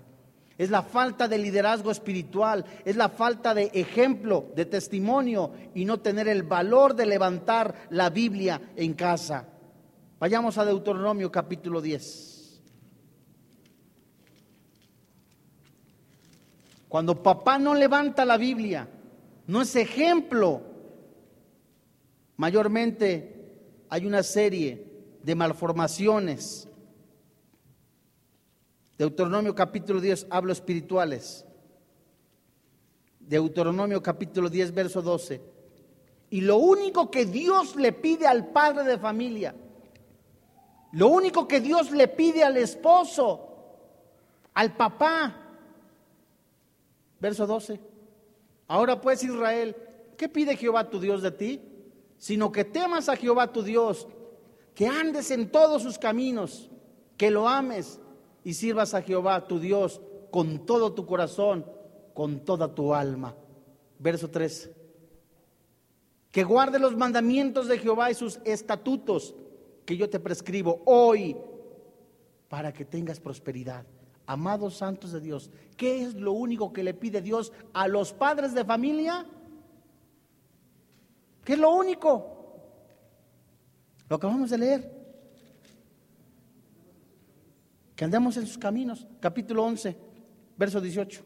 Es 0.57 0.71
la 0.71 0.83
falta 0.83 1.29
de 1.29 1.39
liderazgo 1.39 1.93
espiritual, 1.93 2.65
es 2.85 2.97
la 2.97 3.09
falta 3.09 3.55
de 3.55 3.71
ejemplo, 3.75 4.47
de 4.57 4.65
testimonio 4.65 5.53
y 5.73 5.85
no 5.85 6.01
tener 6.01 6.27
el 6.27 6.43
valor 6.43 6.97
de 6.97 7.07
levantar 7.07 7.87
la 7.91 8.11
Biblia 8.11 8.61
en 8.75 8.95
casa. 8.95 9.47
Vayamos 10.19 10.59
a 10.59 10.65
Deuteronomio 10.65 11.31
capítulo 11.31 11.81
10. 11.81 12.61
Cuando 16.89 17.23
papá 17.23 17.59
no 17.59 17.75
levanta 17.75 18.25
la 18.25 18.37
Biblia, 18.37 18.89
no 19.47 19.63
es 19.63 19.77
ejemplo. 19.77 20.63
Mayormente 22.37 23.85
hay 23.89 24.07
una 24.07 24.25
serie 24.25 24.87
de 25.23 25.35
malformaciones 25.37 26.69
Deuteronomio 28.99 29.55
capítulo 29.55 30.01
10, 30.01 30.27
hablo 30.29 30.53
espirituales. 30.53 31.45
Deuteronomio 33.21 34.03
capítulo 34.03 34.51
10, 34.51 34.75
verso 34.75 35.01
12. 35.01 35.41
Y 36.31 36.41
lo 36.41 36.57
único 36.57 37.09
que 37.09 37.25
Dios 37.25 37.77
le 37.77 37.93
pide 37.93 38.27
al 38.27 38.49
padre 38.49 38.83
de 38.83 38.99
familia, 38.99 39.55
lo 40.93 41.09
único 41.09 41.47
que 41.47 41.61
Dios 41.61 41.93
le 41.93 42.09
pide 42.09 42.43
al 42.43 42.57
esposo, 42.57 43.49
al 44.55 44.77
papá, 44.77 45.37
verso 47.21 47.47
12. 47.47 47.81
Ahora 48.67 49.01
pues 49.01 49.23
Israel, 49.23 49.77
¿qué 50.17 50.29
pide 50.29 50.57
Jehová 50.57 50.91
tu 50.91 50.99
Dios 50.99 51.23
de 51.23 51.31
ti? 51.31 51.63
Sino 52.19 52.51
que 52.51 52.65
temas 52.65 53.09
a 53.09 53.17
Jehová 53.17 53.53
tu 53.53 53.63
Dios, 53.63 54.09
que 54.75 54.89
andes 54.89 55.31
en 55.31 55.53
todos 55.53 55.83
sus 55.83 55.99
caminos, 55.99 56.69
que 57.17 57.31
lo 57.31 57.49
ames 57.49 58.01
y 58.45 58.55
sirvas 58.55 58.95
a 58.95 59.03
Jehová 59.03 59.47
tu 59.47 59.59
Dios 59.59 60.01
con 60.31 60.65
todo 60.67 60.93
tu 60.93 61.07
corazón, 61.07 61.67
con 62.15 62.41
toda 62.41 62.75
tu 62.75 62.95
alma. 62.95 63.35
Verso 63.99 64.31
3. 64.31 64.71
Que 66.31 66.45
guarde 66.45 66.79
los 66.79 66.97
mandamientos 66.97 67.69
de 67.69 67.79
Jehová 67.79 68.11
y 68.11 68.15
sus 68.15 68.39
estatutos 68.45 69.35
que 69.85 69.97
yo 69.97 70.09
te 70.11 70.21
prescribo 70.21 70.83
hoy 70.85 71.37
para 72.49 72.73
que 72.73 72.85
tengas 72.85 73.21
prosperidad. 73.21 73.87
Amados 74.27 74.77
santos 74.77 75.13
de 75.13 75.21
Dios, 75.21 75.51
¿qué 75.77 76.03
es 76.03 76.15
lo 76.15 76.33
único 76.33 76.73
que 76.73 76.83
le 76.83 76.93
pide 76.93 77.23
Dios 77.23 77.53
a 77.73 77.89
los 77.89 78.13
padres 78.13 78.53
de 78.53 78.65
familia? 78.65 79.27
¿Qué 81.45 81.55
es 81.55 81.59
lo 81.59 81.71
único? 81.71 82.35
Lo 84.09 84.17
acabamos 84.17 84.51
de 84.51 84.59
leer. 84.59 84.98
Que 87.99 88.05
andemos 88.05 88.37
en 88.37 88.47
sus 88.47 88.59
caminos. 88.59 89.09
Capítulo 89.19 89.65
11, 89.65 89.97
verso 90.57 90.81
18. 90.81 91.21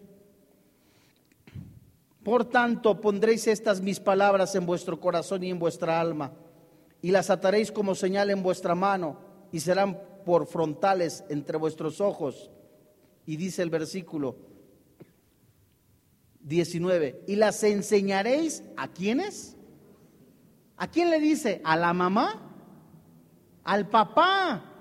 Por 2.24 2.46
tanto, 2.46 2.98
pondréis 2.98 3.46
estas 3.46 3.82
mis 3.82 4.00
palabras 4.00 4.54
en 4.54 4.64
vuestro 4.64 4.98
corazón 4.98 5.44
y 5.44 5.50
en 5.50 5.58
vuestra 5.58 6.00
alma, 6.00 6.32
y 7.02 7.10
las 7.10 7.28
ataréis 7.28 7.70
como 7.70 7.94
señal 7.94 8.30
en 8.30 8.42
vuestra 8.42 8.74
mano, 8.74 9.18
y 9.52 9.60
serán 9.60 10.00
por 10.24 10.46
frontales 10.46 11.24
entre 11.28 11.58
vuestros 11.58 12.00
ojos. 12.00 12.50
Y 13.26 13.36
dice 13.36 13.60
el 13.60 13.68
versículo 13.68 14.36
19, 16.40 17.24
y 17.26 17.36
las 17.36 17.62
enseñaréis 17.64 18.64
a 18.78 18.88
quiénes? 18.88 19.58
¿A 20.78 20.88
quién 20.88 21.10
le 21.10 21.20
dice? 21.20 21.60
¿A 21.64 21.76
la 21.76 21.92
mamá? 21.92 22.50
¿Al 23.62 23.90
papá? 23.90 24.71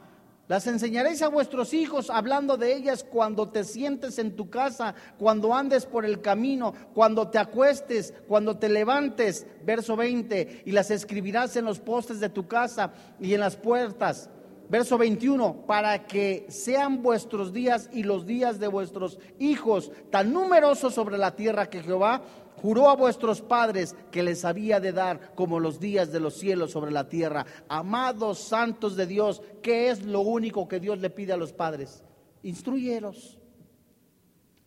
Las 0.51 0.67
enseñaréis 0.67 1.21
a 1.21 1.29
vuestros 1.29 1.73
hijos 1.73 2.09
hablando 2.09 2.57
de 2.57 2.75
ellas 2.75 3.05
cuando 3.09 3.47
te 3.47 3.63
sientes 3.63 4.19
en 4.19 4.35
tu 4.35 4.49
casa, 4.49 4.95
cuando 5.17 5.55
andes 5.55 5.85
por 5.85 6.03
el 6.03 6.19
camino, 6.19 6.73
cuando 6.93 7.29
te 7.29 7.37
acuestes, 7.37 8.13
cuando 8.27 8.57
te 8.57 8.67
levantes. 8.67 9.47
Verso 9.63 9.95
20. 9.95 10.63
Y 10.65 10.71
las 10.73 10.91
escribirás 10.91 11.55
en 11.55 11.63
los 11.63 11.79
postes 11.79 12.19
de 12.19 12.27
tu 12.27 12.49
casa 12.49 12.91
y 13.17 13.33
en 13.33 13.39
las 13.39 13.55
puertas 13.55 14.29
verso 14.71 14.97
21, 14.97 15.65
para 15.67 16.07
que 16.07 16.45
sean 16.47 17.03
vuestros 17.03 17.51
días 17.51 17.89
y 17.91 18.03
los 18.03 18.25
días 18.25 18.57
de 18.57 18.69
vuestros 18.69 19.19
hijos 19.37 19.91
tan 20.09 20.31
numerosos 20.31 20.93
sobre 20.93 21.17
la 21.17 21.35
tierra 21.35 21.69
que 21.69 21.83
Jehová 21.83 22.21
juró 22.61 22.89
a 22.89 22.95
vuestros 22.95 23.41
padres 23.41 23.95
que 24.11 24.21
les 24.21 24.45
había 24.45 24.79
de 24.79 24.91
dar 24.91 25.33
como 25.33 25.59
los 25.59 25.79
días 25.79 26.11
de 26.11 26.19
los 26.19 26.35
cielos 26.35 26.71
sobre 26.71 26.91
la 26.91 27.09
tierra. 27.09 27.45
Amados 27.67 28.39
santos 28.39 28.95
de 28.95 29.07
Dios, 29.07 29.41
¿qué 29.63 29.89
es 29.89 30.03
lo 30.03 30.21
único 30.21 30.67
que 30.67 30.79
Dios 30.79 30.99
le 30.99 31.09
pide 31.09 31.33
a 31.33 31.37
los 31.37 31.53
padres? 31.53 32.03
Instruyeros. 32.43 33.39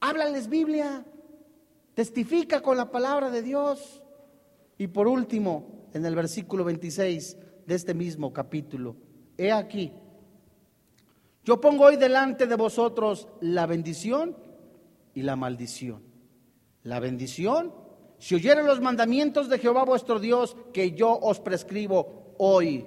Háblales 0.01 0.49
Biblia. 0.49 1.05
Testifica 1.95 2.61
con 2.61 2.77
la 2.77 2.91
palabra 2.91 3.31
de 3.31 3.43
Dios. 3.43 4.03
Y 4.77 4.89
por 4.89 5.07
último, 5.07 5.87
en 5.93 6.05
el 6.05 6.17
versículo 6.17 6.65
26 6.65 7.37
de 7.65 7.75
este 7.75 7.95
mismo 7.95 8.33
capítulo, 8.33 8.97
he 9.39 9.53
aquí, 9.53 9.93
yo 11.45 11.61
pongo 11.61 11.85
hoy 11.85 11.97
delante 11.97 12.47
de 12.47 12.57
vosotros 12.57 13.29
la 13.41 13.67
bendición 13.67 14.37
y 15.15 15.23
la 15.23 15.37
maldición. 15.37 16.03
La 16.83 17.01
bendición, 17.01 17.73
si 18.25 18.37
oyeren 18.37 18.67
los 18.67 18.81
mandamientos 18.81 19.51
de 19.51 19.59
Jehová 19.59 19.85
vuestro 19.85 20.19
Dios 20.19 20.57
que 20.73 20.93
yo 20.93 21.13
os 21.13 21.41
prescribo 21.41 22.33
hoy. 22.39 22.87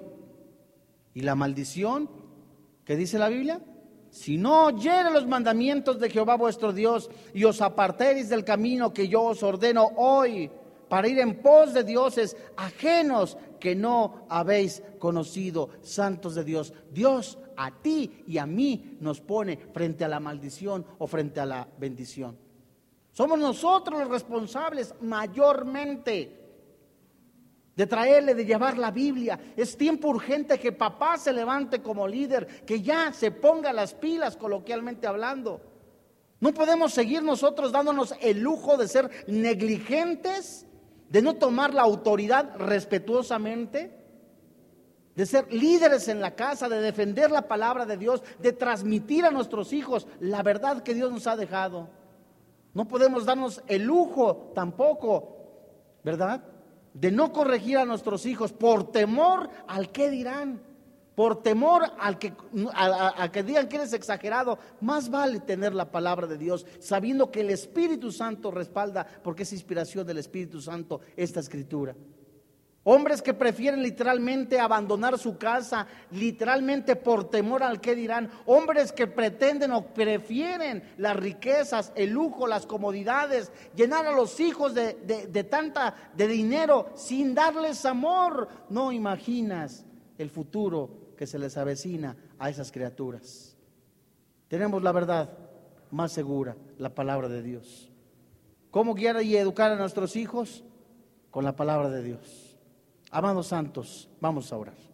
Y 1.14 1.20
la 1.20 1.36
maldición, 1.36 2.10
¿qué 2.84 2.96
dice 2.96 3.20
la 3.20 3.28
Biblia? 3.28 3.60
Si 4.10 4.36
no 4.36 4.64
oyeren 4.64 5.12
los 5.12 5.28
mandamientos 5.28 6.00
de 6.00 6.10
Jehová 6.10 6.34
vuestro 6.34 6.72
Dios 6.72 7.08
y 7.34 7.44
os 7.44 7.62
apartéis 7.62 8.28
del 8.28 8.42
camino 8.42 8.92
que 8.92 9.06
yo 9.06 9.22
os 9.22 9.44
ordeno 9.44 9.84
hoy, 9.94 10.50
para 10.88 11.06
ir 11.06 11.20
en 11.20 11.40
pos 11.40 11.72
de 11.72 11.84
dioses 11.84 12.36
ajenos 12.56 13.38
que 13.60 13.76
no 13.76 14.26
habéis 14.28 14.82
conocido, 14.98 15.68
santos 15.82 16.34
de 16.34 16.42
Dios. 16.42 16.74
Dios 16.90 17.38
a 17.56 17.80
ti 17.80 18.24
y 18.26 18.38
a 18.38 18.46
mí 18.46 18.96
nos 18.98 19.20
pone 19.20 19.56
frente 19.72 20.04
a 20.04 20.08
la 20.08 20.18
maldición 20.18 20.84
o 20.98 21.06
frente 21.06 21.38
a 21.38 21.46
la 21.46 21.68
bendición. 21.78 22.47
Somos 23.18 23.36
nosotros 23.40 23.98
los 23.98 24.10
responsables 24.10 24.94
mayormente 25.00 26.38
de 27.74 27.86
traerle, 27.88 28.32
de 28.32 28.44
llevar 28.44 28.78
la 28.78 28.92
Biblia. 28.92 29.40
Es 29.56 29.76
tiempo 29.76 30.06
urgente 30.06 30.56
que 30.56 30.70
papá 30.70 31.18
se 31.18 31.32
levante 31.32 31.82
como 31.82 32.06
líder, 32.06 32.46
que 32.64 32.80
ya 32.80 33.12
se 33.12 33.32
ponga 33.32 33.72
las 33.72 33.92
pilas 33.92 34.36
coloquialmente 34.36 35.08
hablando. 35.08 35.60
No 36.38 36.54
podemos 36.54 36.92
seguir 36.92 37.24
nosotros 37.24 37.72
dándonos 37.72 38.14
el 38.20 38.38
lujo 38.38 38.76
de 38.76 38.86
ser 38.86 39.10
negligentes 39.26 40.64
de 41.08 41.20
no 41.20 41.34
tomar 41.34 41.74
la 41.74 41.82
autoridad 41.82 42.54
respetuosamente, 42.56 43.98
de 45.16 45.26
ser 45.26 45.52
líderes 45.52 46.06
en 46.06 46.20
la 46.20 46.36
casa, 46.36 46.68
de 46.68 46.80
defender 46.80 47.32
la 47.32 47.48
palabra 47.48 47.84
de 47.84 47.96
Dios, 47.96 48.22
de 48.38 48.52
transmitir 48.52 49.24
a 49.24 49.32
nuestros 49.32 49.72
hijos 49.72 50.06
la 50.20 50.44
verdad 50.44 50.84
que 50.84 50.94
Dios 50.94 51.10
nos 51.10 51.26
ha 51.26 51.34
dejado. 51.34 51.97
No 52.74 52.86
podemos 52.86 53.24
darnos 53.24 53.62
el 53.66 53.84
lujo 53.84 54.52
tampoco, 54.54 55.36
¿verdad? 56.04 56.44
De 56.94 57.10
no 57.10 57.32
corregir 57.32 57.78
a 57.78 57.84
nuestros 57.84 58.26
hijos 58.26 58.52
por 58.52 58.90
temor 58.90 59.50
al 59.66 59.90
que 59.90 60.10
dirán 60.10 60.60
por 61.18 61.42
temor 61.42 61.82
al 61.98 62.16
que, 62.16 62.32
que 63.32 63.42
digan 63.42 63.68
que 63.68 63.74
eres 63.74 63.92
exagerado, 63.92 64.56
más 64.80 65.10
vale 65.10 65.40
tener 65.40 65.74
la 65.74 65.90
palabra 65.90 66.28
de 66.28 66.38
Dios, 66.38 66.64
sabiendo 66.78 67.32
que 67.32 67.40
el 67.40 67.50
Espíritu 67.50 68.12
Santo 68.12 68.52
respalda, 68.52 69.04
porque 69.24 69.42
es 69.42 69.52
inspiración 69.52 70.06
del 70.06 70.18
Espíritu 70.18 70.60
Santo 70.60 71.00
esta 71.16 71.40
escritura. 71.40 71.96
Hombres 72.90 73.20
que 73.20 73.34
prefieren 73.34 73.82
literalmente 73.82 74.58
abandonar 74.58 75.18
su 75.18 75.36
casa, 75.36 75.86
literalmente 76.10 76.96
por 76.96 77.28
temor 77.28 77.62
al 77.62 77.82
que 77.82 77.94
dirán. 77.94 78.30
Hombres 78.46 78.92
que 78.92 79.06
pretenden 79.06 79.72
o 79.72 79.92
prefieren 79.92 80.82
las 80.96 81.14
riquezas, 81.14 81.92
el 81.96 82.12
lujo, 82.12 82.46
las 82.46 82.64
comodidades, 82.64 83.52
llenar 83.76 84.06
a 84.06 84.12
los 84.12 84.40
hijos 84.40 84.72
de, 84.72 84.94
de 84.94 85.44
tanta 85.44 86.12
de 86.16 86.28
dinero 86.28 86.86
sin 86.94 87.34
darles 87.34 87.84
amor. 87.84 88.48
No 88.70 88.90
imaginas 88.90 89.84
el 90.16 90.30
futuro 90.30 91.12
que 91.18 91.26
se 91.26 91.38
les 91.38 91.58
avecina 91.58 92.16
a 92.38 92.48
esas 92.48 92.72
criaturas. 92.72 93.54
Tenemos 94.48 94.82
la 94.82 94.92
verdad 94.92 95.28
más 95.90 96.12
segura, 96.12 96.56
la 96.78 96.94
palabra 96.94 97.28
de 97.28 97.42
Dios. 97.42 97.90
¿Cómo 98.70 98.94
guiar 98.94 99.22
y 99.22 99.36
educar 99.36 99.72
a 99.72 99.76
nuestros 99.76 100.16
hijos? 100.16 100.64
Con 101.30 101.44
la 101.44 101.54
palabra 101.54 101.90
de 101.90 102.02
Dios. 102.02 102.47
Amados 103.10 103.46
santos, 103.46 104.08
vamos 104.20 104.52
a 104.52 104.56
orar. 104.58 104.88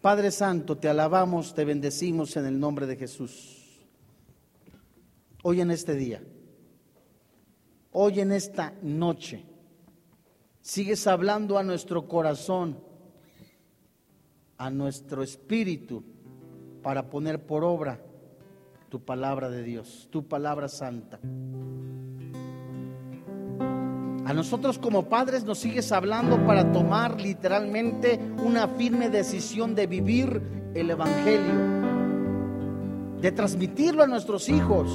Padre 0.00 0.30
Santo, 0.30 0.78
te 0.78 0.88
alabamos, 0.88 1.54
te 1.54 1.64
bendecimos 1.64 2.36
en 2.36 2.46
el 2.46 2.58
nombre 2.58 2.86
de 2.86 2.96
Jesús. 2.96 3.86
Hoy 5.42 5.60
en 5.60 5.70
este 5.70 5.94
día, 5.94 6.22
hoy 7.92 8.20
en 8.20 8.32
esta 8.32 8.72
noche, 8.80 9.44
sigues 10.62 11.06
hablando 11.06 11.58
a 11.58 11.62
nuestro 11.62 12.08
corazón, 12.08 12.78
a 14.56 14.70
nuestro 14.70 15.22
espíritu, 15.22 16.02
para 16.82 17.10
poner 17.10 17.44
por 17.44 17.64
obra 17.64 18.00
tu 18.88 19.04
palabra 19.04 19.50
de 19.50 19.62
Dios, 19.62 20.08
tu 20.10 20.26
palabra 20.26 20.68
santa. 20.68 21.18
A 24.28 24.34
nosotros 24.34 24.78
como 24.78 25.04
padres 25.08 25.44
nos 25.44 25.58
sigues 25.58 25.90
hablando 25.90 26.44
para 26.46 26.70
tomar 26.70 27.18
literalmente 27.18 28.20
una 28.44 28.68
firme 28.68 29.08
decisión 29.08 29.74
de 29.74 29.86
vivir 29.86 30.42
el 30.74 30.90
Evangelio, 30.90 31.54
de 33.22 33.32
transmitirlo 33.32 34.02
a 34.02 34.06
nuestros 34.06 34.50
hijos, 34.50 34.92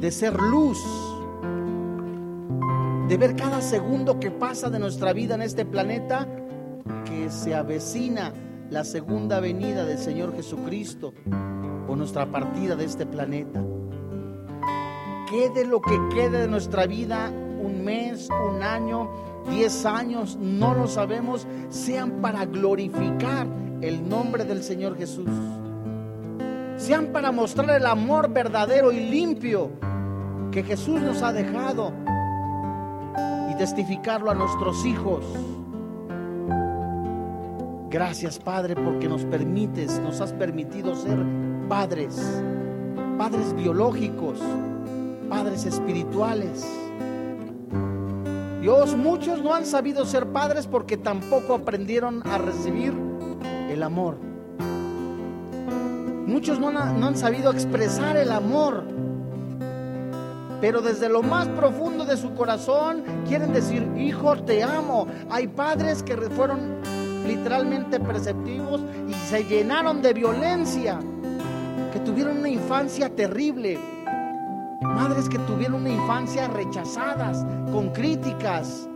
de 0.00 0.12
ser 0.12 0.34
luz 0.40 0.78
de 3.08 3.16
ver 3.16 3.34
cada 3.34 3.62
segundo 3.62 4.20
que 4.20 4.30
pasa 4.30 4.68
de 4.68 4.78
nuestra 4.78 5.12
vida 5.14 5.34
en 5.34 5.40
este 5.42 5.64
planeta, 5.64 6.28
que 7.06 7.30
se 7.30 7.54
avecina 7.54 8.32
la 8.70 8.84
segunda 8.84 9.40
venida 9.40 9.86
del 9.86 9.98
Señor 9.98 10.36
Jesucristo 10.36 11.14
o 11.88 11.96
nuestra 11.96 12.30
partida 12.30 12.76
de 12.76 12.84
este 12.84 13.06
planeta. 13.06 13.64
Quede 15.28 15.64
lo 15.64 15.80
que 15.80 15.98
quede 16.14 16.42
de 16.42 16.48
nuestra 16.48 16.86
vida, 16.86 17.32
un 17.78 17.84
mes, 17.84 18.28
un 18.30 18.62
año, 18.62 19.08
diez 19.48 19.86
años, 19.86 20.36
no 20.40 20.74
lo 20.74 20.86
sabemos, 20.86 21.46
sean 21.68 22.20
para 22.20 22.44
glorificar 22.44 23.46
el 23.80 24.08
nombre 24.08 24.44
del 24.44 24.62
Señor 24.62 24.96
Jesús. 24.96 25.30
Sean 26.76 27.06
para 27.06 27.32
mostrar 27.32 27.70
el 27.70 27.86
amor 27.86 28.30
verdadero 28.30 28.92
y 28.92 29.00
limpio 29.10 29.70
que 30.50 30.62
Jesús 30.62 31.00
nos 31.00 31.22
ha 31.22 31.32
dejado 31.32 31.92
y 33.50 33.54
testificarlo 33.56 34.30
a 34.30 34.34
nuestros 34.34 34.84
hijos. 34.84 35.24
Gracias 37.90 38.38
Padre 38.38 38.74
porque 38.76 39.08
nos 39.08 39.24
permites, 39.24 39.98
nos 40.00 40.20
has 40.20 40.32
permitido 40.32 40.94
ser 40.94 41.18
padres, 41.68 42.42
padres 43.16 43.54
biológicos, 43.54 44.38
padres 45.28 45.64
espirituales. 45.64 46.87
Dios, 48.60 48.96
muchos 48.96 49.42
no 49.42 49.54
han 49.54 49.66
sabido 49.66 50.04
ser 50.04 50.26
padres 50.26 50.66
porque 50.66 50.96
tampoco 50.96 51.54
aprendieron 51.54 52.26
a 52.26 52.38
recibir 52.38 52.92
el 53.70 53.82
amor. 53.82 54.16
Muchos 56.26 56.58
no 56.60 56.68
han, 56.68 57.00
no 57.00 57.06
han 57.06 57.16
sabido 57.16 57.50
expresar 57.50 58.16
el 58.16 58.30
amor 58.32 58.84
pero 60.60 60.80
desde 60.80 61.08
lo 61.08 61.22
más 61.22 61.46
profundo 61.48 62.04
de 62.04 62.16
su 62.16 62.34
corazón 62.34 63.04
quieren 63.28 63.52
decir, 63.52 63.86
hijo, 63.96 64.36
te 64.42 64.62
amo. 64.62 65.06
Hay 65.30 65.46
padres 65.46 66.02
que 66.02 66.16
fueron 66.16 66.78
literalmente 67.26 68.00
perceptivos 68.00 68.80
y 69.08 69.14
se 69.14 69.44
llenaron 69.44 70.02
de 70.02 70.12
violencia, 70.14 70.98
que 71.92 72.00
tuvieron 72.00 72.38
una 72.38 72.48
infancia 72.48 73.08
terrible. 73.08 73.78
Madres 74.98 75.28
que 75.28 75.38
tuvieron 75.38 75.82
una 75.82 75.90
infancia 75.90 76.48
rechazadas, 76.48 77.46
con 77.70 77.90
críticas. 77.90 78.88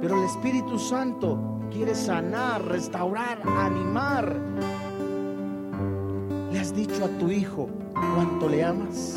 Pero 0.00 0.16
el 0.16 0.24
Espíritu 0.24 0.78
Santo 0.78 1.58
quiere 1.72 1.96
sanar, 1.96 2.64
restaurar, 2.64 3.40
animar. 3.44 4.36
¿Le 6.52 6.60
has 6.60 6.72
dicho 6.72 7.04
a 7.04 7.08
tu 7.18 7.28
hijo 7.28 7.68
cuánto 8.14 8.48
le 8.48 8.62
amas? 8.62 9.16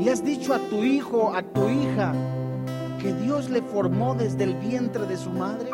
¿Le 0.00 0.12
has 0.12 0.24
dicho 0.24 0.54
a 0.54 0.58
tu 0.70 0.76
hijo, 0.76 1.34
a 1.34 1.42
tu 1.42 1.68
hija, 1.68 2.14
que 2.98 3.12
Dios 3.12 3.50
le 3.50 3.60
formó 3.60 4.14
desde 4.14 4.44
el 4.44 4.54
vientre 4.54 5.06
de 5.06 5.18
su 5.18 5.28
madre? 5.28 5.68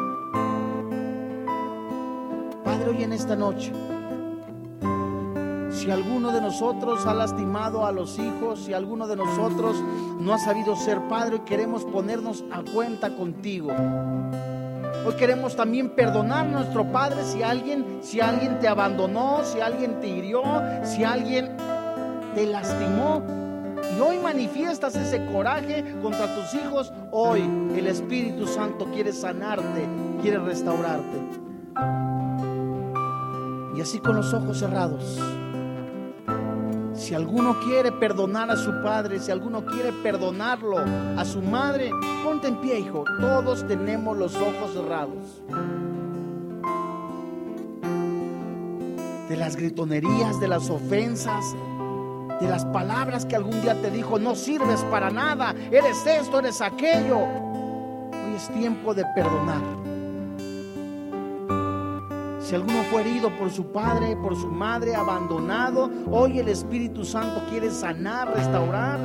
Padre, 2.64 2.90
hoy 2.90 3.05
en 3.05 3.12
esta 3.12 3.36
noche, 3.36 3.72
si 5.85 5.91
alguno 5.91 6.32
de 6.32 6.41
nosotros 6.41 7.05
ha 7.05 7.12
lastimado 7.12 7.85
a 7.85 7.93
los 7.93 8.18
hijos, 8.18 8.61
si 8.64 8.72
alguno 8.72 9.07
de 9.07 9.16
nosotros 9.16 9.76
no 10.18 10.32
ha 10.32 10.39
sabido 10.39 10.76
ser 10.76 10.99
padre, 11.09 11.43
queremos 11.45 11.85
ponernos 11.85 12.43
a 12.51 12.62
cuenta 12.62 13.14
contigo. 13.14 13.70
Hoy 15.07 15.14
queremos 15.18 15.55
también 15.55 15.91
perdonar 15.91 16.47
a 16.47 16.49
nuestro 16.49 16.91
Padre 16.91 17.22
si 17.24 17.43
alguien, 17.43 17.99
si 18.01 18.22
alguien 18.22 18.59
te 18.61 18.66
abandonó, 18.66 19.45
si 19.45 19.61
alguien 19.61 20.01
te 20.01 20.09
hirió, 20.09 20.43
si 20.82 21.05
alguien 21.05 21.55
te 22.35 22.47
lastimó. 22.47 23.22
Y 23.95 24.01
hoy 24.01 24.18
manifiestas 24.20 24.97
ese 24.97 25.26
coraje 25.26 25.85
contra 26.01 26.35
tus 26.35 26.55
hijos. 26.55 26.95
Hoy 27.11 27.43
el 27.76 27.87
Espíritu 27.89 28.47
Santo 28.47 28.87
quiere 28.87 29.12
sanarte, 29.12 29.87
quiere 30.22 30.39
restaurarte. 30.39 31.18
Y 33.76 33.80
así 33.82 33.99
con 33.99 34.16
los 34.16 34.32
ojos 34.32 34.59
cerrados. 34.61 35.20
Si 36.95 37.12
alguno 37.12 37.59
quiere 37.59 37.90
perdonar 37.90 38.51
a 38.51 38.57
su 38.57 38.70
padre, 38.82 39.18
si 39.18 39.30
alguno 39.30 39.66
quiere 39.66 39.92
perdonarlo 39.92 40.78
a 40.78 41.24
su 41.24 41.42
madre, 41.42 41.90
ponte 42.22 42.49
en 42.49 42.61
pie, 42.61 42.78
hijo. 42.78 43.05
Todos 43.20 43.66
tenemos 43.66 44.16
los 44.16 44.34
ojos 44.36 44.72
cerrados. 44.72 45.42
De 49.28 49.36
las 49.36 49.57
gritonerías, 49.57 50.38
de 50.38 50.47
las 50.49 50.70
ofensas, 50.70 51.45
de 52.40 52.49
las 52.49 52.64
palabras 52.66 53.26
que 53.26 53.34
algún 53.36 53.61
día 53.61 53.74
te 53.80 53.90
dijo, 53.90 54.18
no 54.18 54.36
sirves 54.36 54.80
para 54.90 55.11
nada, 55.11 55.55
eres 55.72 56.07
esto, 56.07 56.38
eres 56.38 56.61
aquello. 56.61 57.18
Hoy 57.18 58.34
es 58.36 58.49
tiempo 58.51 58.95
de 58.95 59.05
perdonar. 59.16 59.84
Si 62.45 62.55
alguno 62.55 62.82
fue 62.90 63.01
herido 63.01 63.30
por 63.38 63.51
su 63.51 63.72
padre, 63.72 64.14
por 64.16 64.36
su 64.36 64.49
madre, 64.49 64.95
abandonado, 64.95 65.90
hoy 66.11 66.40
el 66.40 66.49
Espíritu 66.49 67.03
Santo 67.03 67.42
quiere 67.49 67.70
sanar, 67.70 68.36
restaurar. 68.36 69.01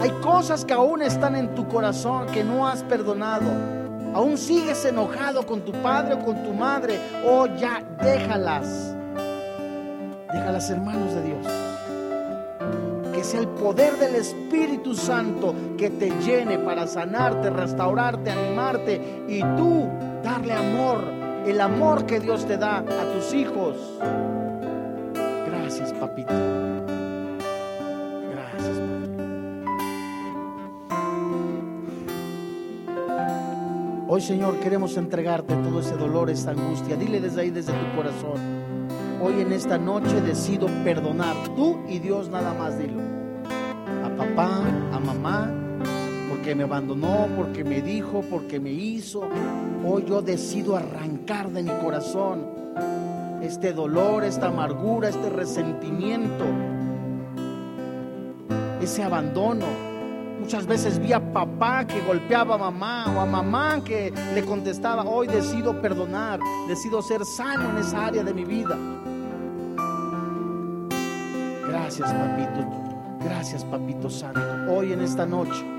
Hay 0.00 0.10
cosas 0.22 0.64
que 0.64 0.72
aún 0.72 1.02
están 1.02 1.34
en 1.34 1.52
tu 1.56 1.66
corazón 1.66 2.26
que 2.26 2.44
no 2.44 2.68
has 2.68 2.84
perdonado. 2.84 3.46
Aún 4.14 4.38
sigues 4.38 4.84
enojado 4.84 5.44
con 5.44 5.62
tu 5.62 5.72
padre 5.72 6.14
o 6.14 6.24
con 6.24 6.44
tu 6.44 6.52
madre. 6.52 7.00
Oh, 7.26 7.48
ya, 7.56 7.82
déjalas. 8.00 8.94
Déjalas, 10.32 10.70
hermanos 10.70 11.12
de 11.12 11.22
Dios 11.24 11.46
que 13.12 13.24
sea 13.24 13.40
el 13.40 13.48
poder 13.48 13.96
del 13.96 14.14
Espíritu 14.16 14.94
Santo 14.94 15.54
que 15.78 15.88
te 15.88 16.10
llene 16.20 16.58
para 16.58 16.86
sanarte, 16.86 17.48
restaurarte, 17.48 18.30
animarte 18.30 19.24
y 19.26 19.40
tú 19.56 19.88
darle 20.22 20.52
amor, 20.52 21.25
el 21.46 21.60
amor 21.60 22.06
que 22.06 22.20
Dios 22.20 22.46
te 22.46 22.56
da 22.56 22.78
a 22.78 23.12
tus 23.12 23.32
hijos. 23.34 23.76
Gracias, 25.46 25.92
papito. 25.94 26.34
Gracias, 28.30 28.80
Hoy, 34.08 34.20
Señor, 34.20 34.60
queremos 34.60 34.96
entregarte 34.96 35.54
todo 35.56 35.80
ese 35.80 35.96
dolor, 35.96 36.30
esa 36.30 36.52
angustia. 36.52 36.96
Dile 36.96 37.20
desde 37.20 37.40
ahí, 37.42 37.50
desde 37.50 37.72
tu 37.72 37.96
corazón 37.96 38.66
hoy 39.20 39.40
en 39.40 39.52
esta 39.52 39.78
noche 39.78 40.20
decido 40.20 40.66
perdonar. 40.84 41.36
Tú 41.54 41.80
y 41.88 41.98
Dios 41.98 42.28
nada 42.28 42.54
más, 42.54 42.78
dilo. 42.78 43.00
A 44.04 44.16
papá, 44.16 44.62
a 44.92 45.00
mamá, 45.00 45.52
me 46.54 46.64
abandonó, 46.64 47.28
porque 47.36 47.64
me 47.64 47.82
dijo, 47.82 48.22
porque 48.30 48.60
me 48.60 48.70
hizo. 48.70 49.28
Hoy 49.84 50.04
yo 50.06 50.22
decido 50.22 50.76
arrancar 50.76 51.50
de 51.50 51.62
mi 51.62 51.70
corazón 51.82 52.46
este 53.42 53.72
dolor, 53.72 54.24
esta 54.24 54.48
amargura, 54.48 55.08
este 55.08 55.30
resentimiento, 55.30 56.44
ese 58.80 59.02
abandono. 59.02 59.66
Muchas 60.40 60.66
veces 60.66 60.98
vi 60.98 61.12
a 61.12 61.32
papá 61.32 61.86
que 61.86 62.00
golpeaba 62.02 62.54
a 62.54 62.58
mamá 62.58 63.06
o 63.16 63.20
a 63.20 63.26
mamá 63.26 63.82
que 63.84 64.12
le 64.34 64.44
contestaba. 64.44 65.04
Hoy 65.04 65.26
decido 65.26 65.80
perdonar, 65.80 66.38
decido 66.68 67.02
ser 67.02 67.24
sano 67.24 67.70
en 67.70 67.78
esa 67.78 68.06
área 68.06 68.22
de 68.22 68.32
mi 68.32 68.44
vida. 68.44 68.76
Gracias, 71.68 72.12
papito. 72.12 72.86
Gracias, 73.24 73.64
papito 73.64 74.08
santo. 74.08 74.40
Hoy 74.72 74.92
en 74.92 75.00
esta 75.00 75.26
noche 75.26 75.75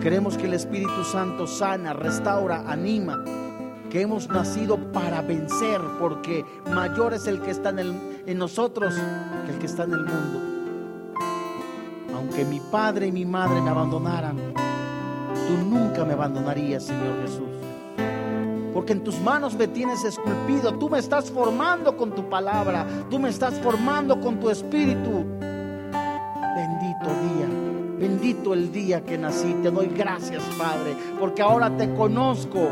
queremos 0.00 0.36
que 0.36 0.46
el 0.46 0.54
Espíritu 0.54 1.04
Santo 1.04 1.46
sana, 1.46 1.92
restaura, 1.92 2.64
anima. 2.66 3.24
Que 3.90 4.00
hemos 4.00 4.28
nacido 4.28 4.78
para 4.92 5.20
vencer, 5.20 5.80
porque 5.98 6.44
mayor 6.72 7.12
es 7.12 7.26
el 7.26 7.42
que 7.42 7.50
está 7.50 7.70
en, 7.70 8.22
en 8.26 8.38
nosotros 8.38 8.94
que 9.46 9.52
el 9.52 9.58
que 9.58 9.66
está 9.66 9.84
en 9.84 9.92
el 9.92 10.04
mundo. 10.04 10.40
Aunque 12.14 12.44
mi 12.44 12.60
padre 12.60 13.08
y 13.08 13.12
mi 13.12 13.26
madre 13.26 13.60
me 13.60 13.68
abandonaran, 13.68 14.36
tú 15.46 15.56
nunca 15.68 16.04
me 16.04 16.14
abandonarías, 16.14 16.84
Señor 16.84 17.20
Jesús 17.20 17.52
porque 18.72 18.94
en 18.94 19.04
tus 19.04 19.20
manos 19.20 19.54
me 19.54 19.68
tienes 19.68 20.02
esculpido. 20.02 20.72
Tú 20.78 20.88
me 20.88 20.98
estás 20.98 21.30
formando 21.30 21.96
con 21.96 22.10
tu 22.10 22.28
palabra, 22.28 22.86
tú 23.10 23.18
me 23.18 23.28
estás 23.28 23.54
formando 23.60 24.20
con 24.20 24.40
tu 24.40 24.50
espíritu. 24.50 25.24
Bendito 28.02 28.52
el 28.52 28.72
día 28.72 29.04
que 29.04 29.16
nací. 29.16 29.54
Te 29.62 29.70
doy 29.70 29.86
gracias, 29.86 30.42
Padre, 30.58 30.96
porque 31.20 31.40
ahora 31.40 31.76
te 31.76 31.94
conozco. 31.94 32.68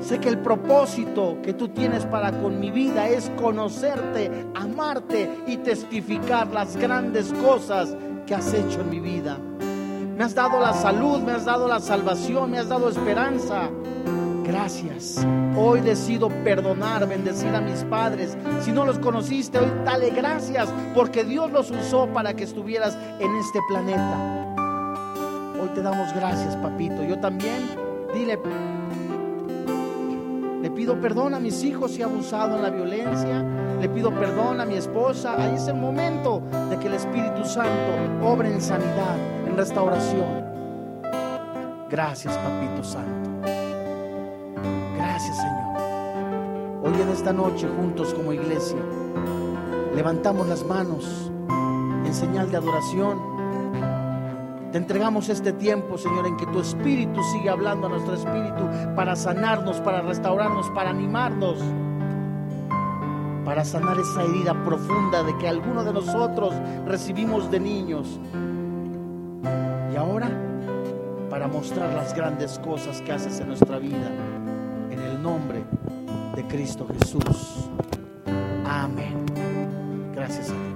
Sé 0.00 0.18
que 0.18 0.30
el 0.30 0.38
propósito 0.38 1.38
que 1.44 1.52
tú 1.52 1.68
tienes 1.68 2.04
para 2.04 2.32
con 2.42 2.58
mi 2.58 2.72
vida 2.72 3.08
es 3.08 3.30
conocerte, 3.36 4.48
amarte 4.56 5.30
y 5.46 5.58
testificar 5.58 6.48
las 6.48 6.76
grandes 6.76 7.32
cosas 7.34 7.96
que 8.26 8.34
has 8.34 8.52
hecho 8.52 8.80
en 8.80 8.90
mi 8.90 8.98
vida. 8.98 9.38
Me 9.38 10.24
has 10.24 10.34
dado 10.34 10.58
la 10.58 10.72
salud, 10.72 11.20
me 11.20 11.30
has 11.30 11.44
dado 11.44 11.68
la 11.68 11.78
salvación, 11.78 12.50
me 12.50 12.58
has 12.58 12.68
dado 12.68 12.88
esperanza. 12.88 13.70
Gracias. 14.54 15.26
Hoy 15.56 15.80
decido 15.80 16.28
perdonar, 16.44 17.08
bendecir 17.08 17.52
a 17.56 17.60
mis 17.60 17.82
padres. 17.84 18.38
Si 18.60 18.70
no 18.70 18.84
los 18.84 19.00
conociste, 19.00 19.58
hoy 19.58 19.66
dale 19.84 20.10
gracias 20.10 20.72
porque 20.94 21.24
Dios 21.24 21.50
los 21.50 21.72
usó 21.72 22.06
para 22.06 22.34
que 22.34 22.44
estuvieras 22.44 22.96
en 23.18 23.34
este 23.34 23.58
planeta. 23.68 24.54
Hoy 25.60 25.68
te 25.74 25.82
damos 25.82 26.14
gracias, 26.14 26.56
papito. 26.56 27.02
Yo 27.02 27.18
también, 27.18 27.68
dile, 28.14 28.38
pido 30.74 31.00
perdón 31.00 31.34
a 31.34 31.40
mis 31.40 31.64
hijos 31.64 31.90
si 31.90 32.02
he 32.02 32.04
abusado 32.04 32.56
en 32.56 32.62
la 32.62 32.70
violencia. 32.70 33.42
Le 33.80 33.88
pido 33.88 34.10
perdón 34.10 34.60
a 34.60 34.64
mi 34.64 34.76
esposa. 34.76 35.34
Ahí 35.36 35.56
es 35.56 35.66
el 35.66 35.76
momento 35.76 36.42
de 36.70 36.78
que 36.78 36.86
el 36.86 36.94
Espíritu 36.94 37.44
Santo 37.44 37.92
obre 38.22 38.52
en 38.52 38.60
sanidad, 38.60 39.16
en 39.48 39.56
restauración. 39.56 40.44
Gracias, 41.90 42.36
Papito 42.38 42.84
Santo. 42.84 43.23
Gracias, 45.14 45.36
Señor. 45.36 46.82
Hoy 46.82 47.00
en 47.00 47.08
esta 47.08 47.32
noche, 47.32 47.68
juntos 47.68 48.12
como 48.14 48.32
iglesia, 48.32 48.80
levantamos 49.94 50.48
las 50.48 50.66
manos 50.66 51.30
en 52.04 52.12
señal 52.12 52.50
de 52.50 52.56
adoración 52.56 53.34
te 54.72 54.78
entregamos 54.78 55.28
este 55.28 55.52
tiempo, 55.52 55.96
Señor, 55.98 56.26
en 56.26 56.36
que 56.36 56.46
tu 56.46 56.58
Espíritu 56.58 57.22
sigue 57.30 57.48
hablando 57.48 57.86
a 57.86 57.90
nuestro 57.90 58.14
Espíritu 58.14 58.68
para 58.96 59.14
sanarnos, 59.14 59.76
para 59.82 60.02
restaurarnos, 60.02 60.68
para 60.70 60.90
animarnos, 60.90 61.60
para 63.44 63.64
sanar 63.64 63.96
esa 64.00 64.24
herida 64.24 64.64
profunda 64.64 65.22
de 65.22 65.38
que 65.38 65.46
alguno 65.46 65.84
de 65.84 65.92
nosotros 65.92 66.54
recibimos 66.88 67.52
de 67.52 67.60
niños. 67.60 68.18
Y 69.92 69.96
ahora, 69.96 70.28
para 71.30 71.46
mostrar 71.46 71.94
las 71.94 72.12
grandes 72.12 72.58
cosas 72.58 73.00
que 73.00 73.12
haces 73.12 73.38
en 73.38 73.46
nuestra 73.46 73.78
vida, 73.78 74.10
nombre 75.24 75.64
de 76.36 76.46
Cristo 76.46 76.86
Jesús. 76.86 77.70
Amén. 78.66 79.24
Gracias 80.14 80.50
a 80.50 80.52
Dios. 80.52 80.73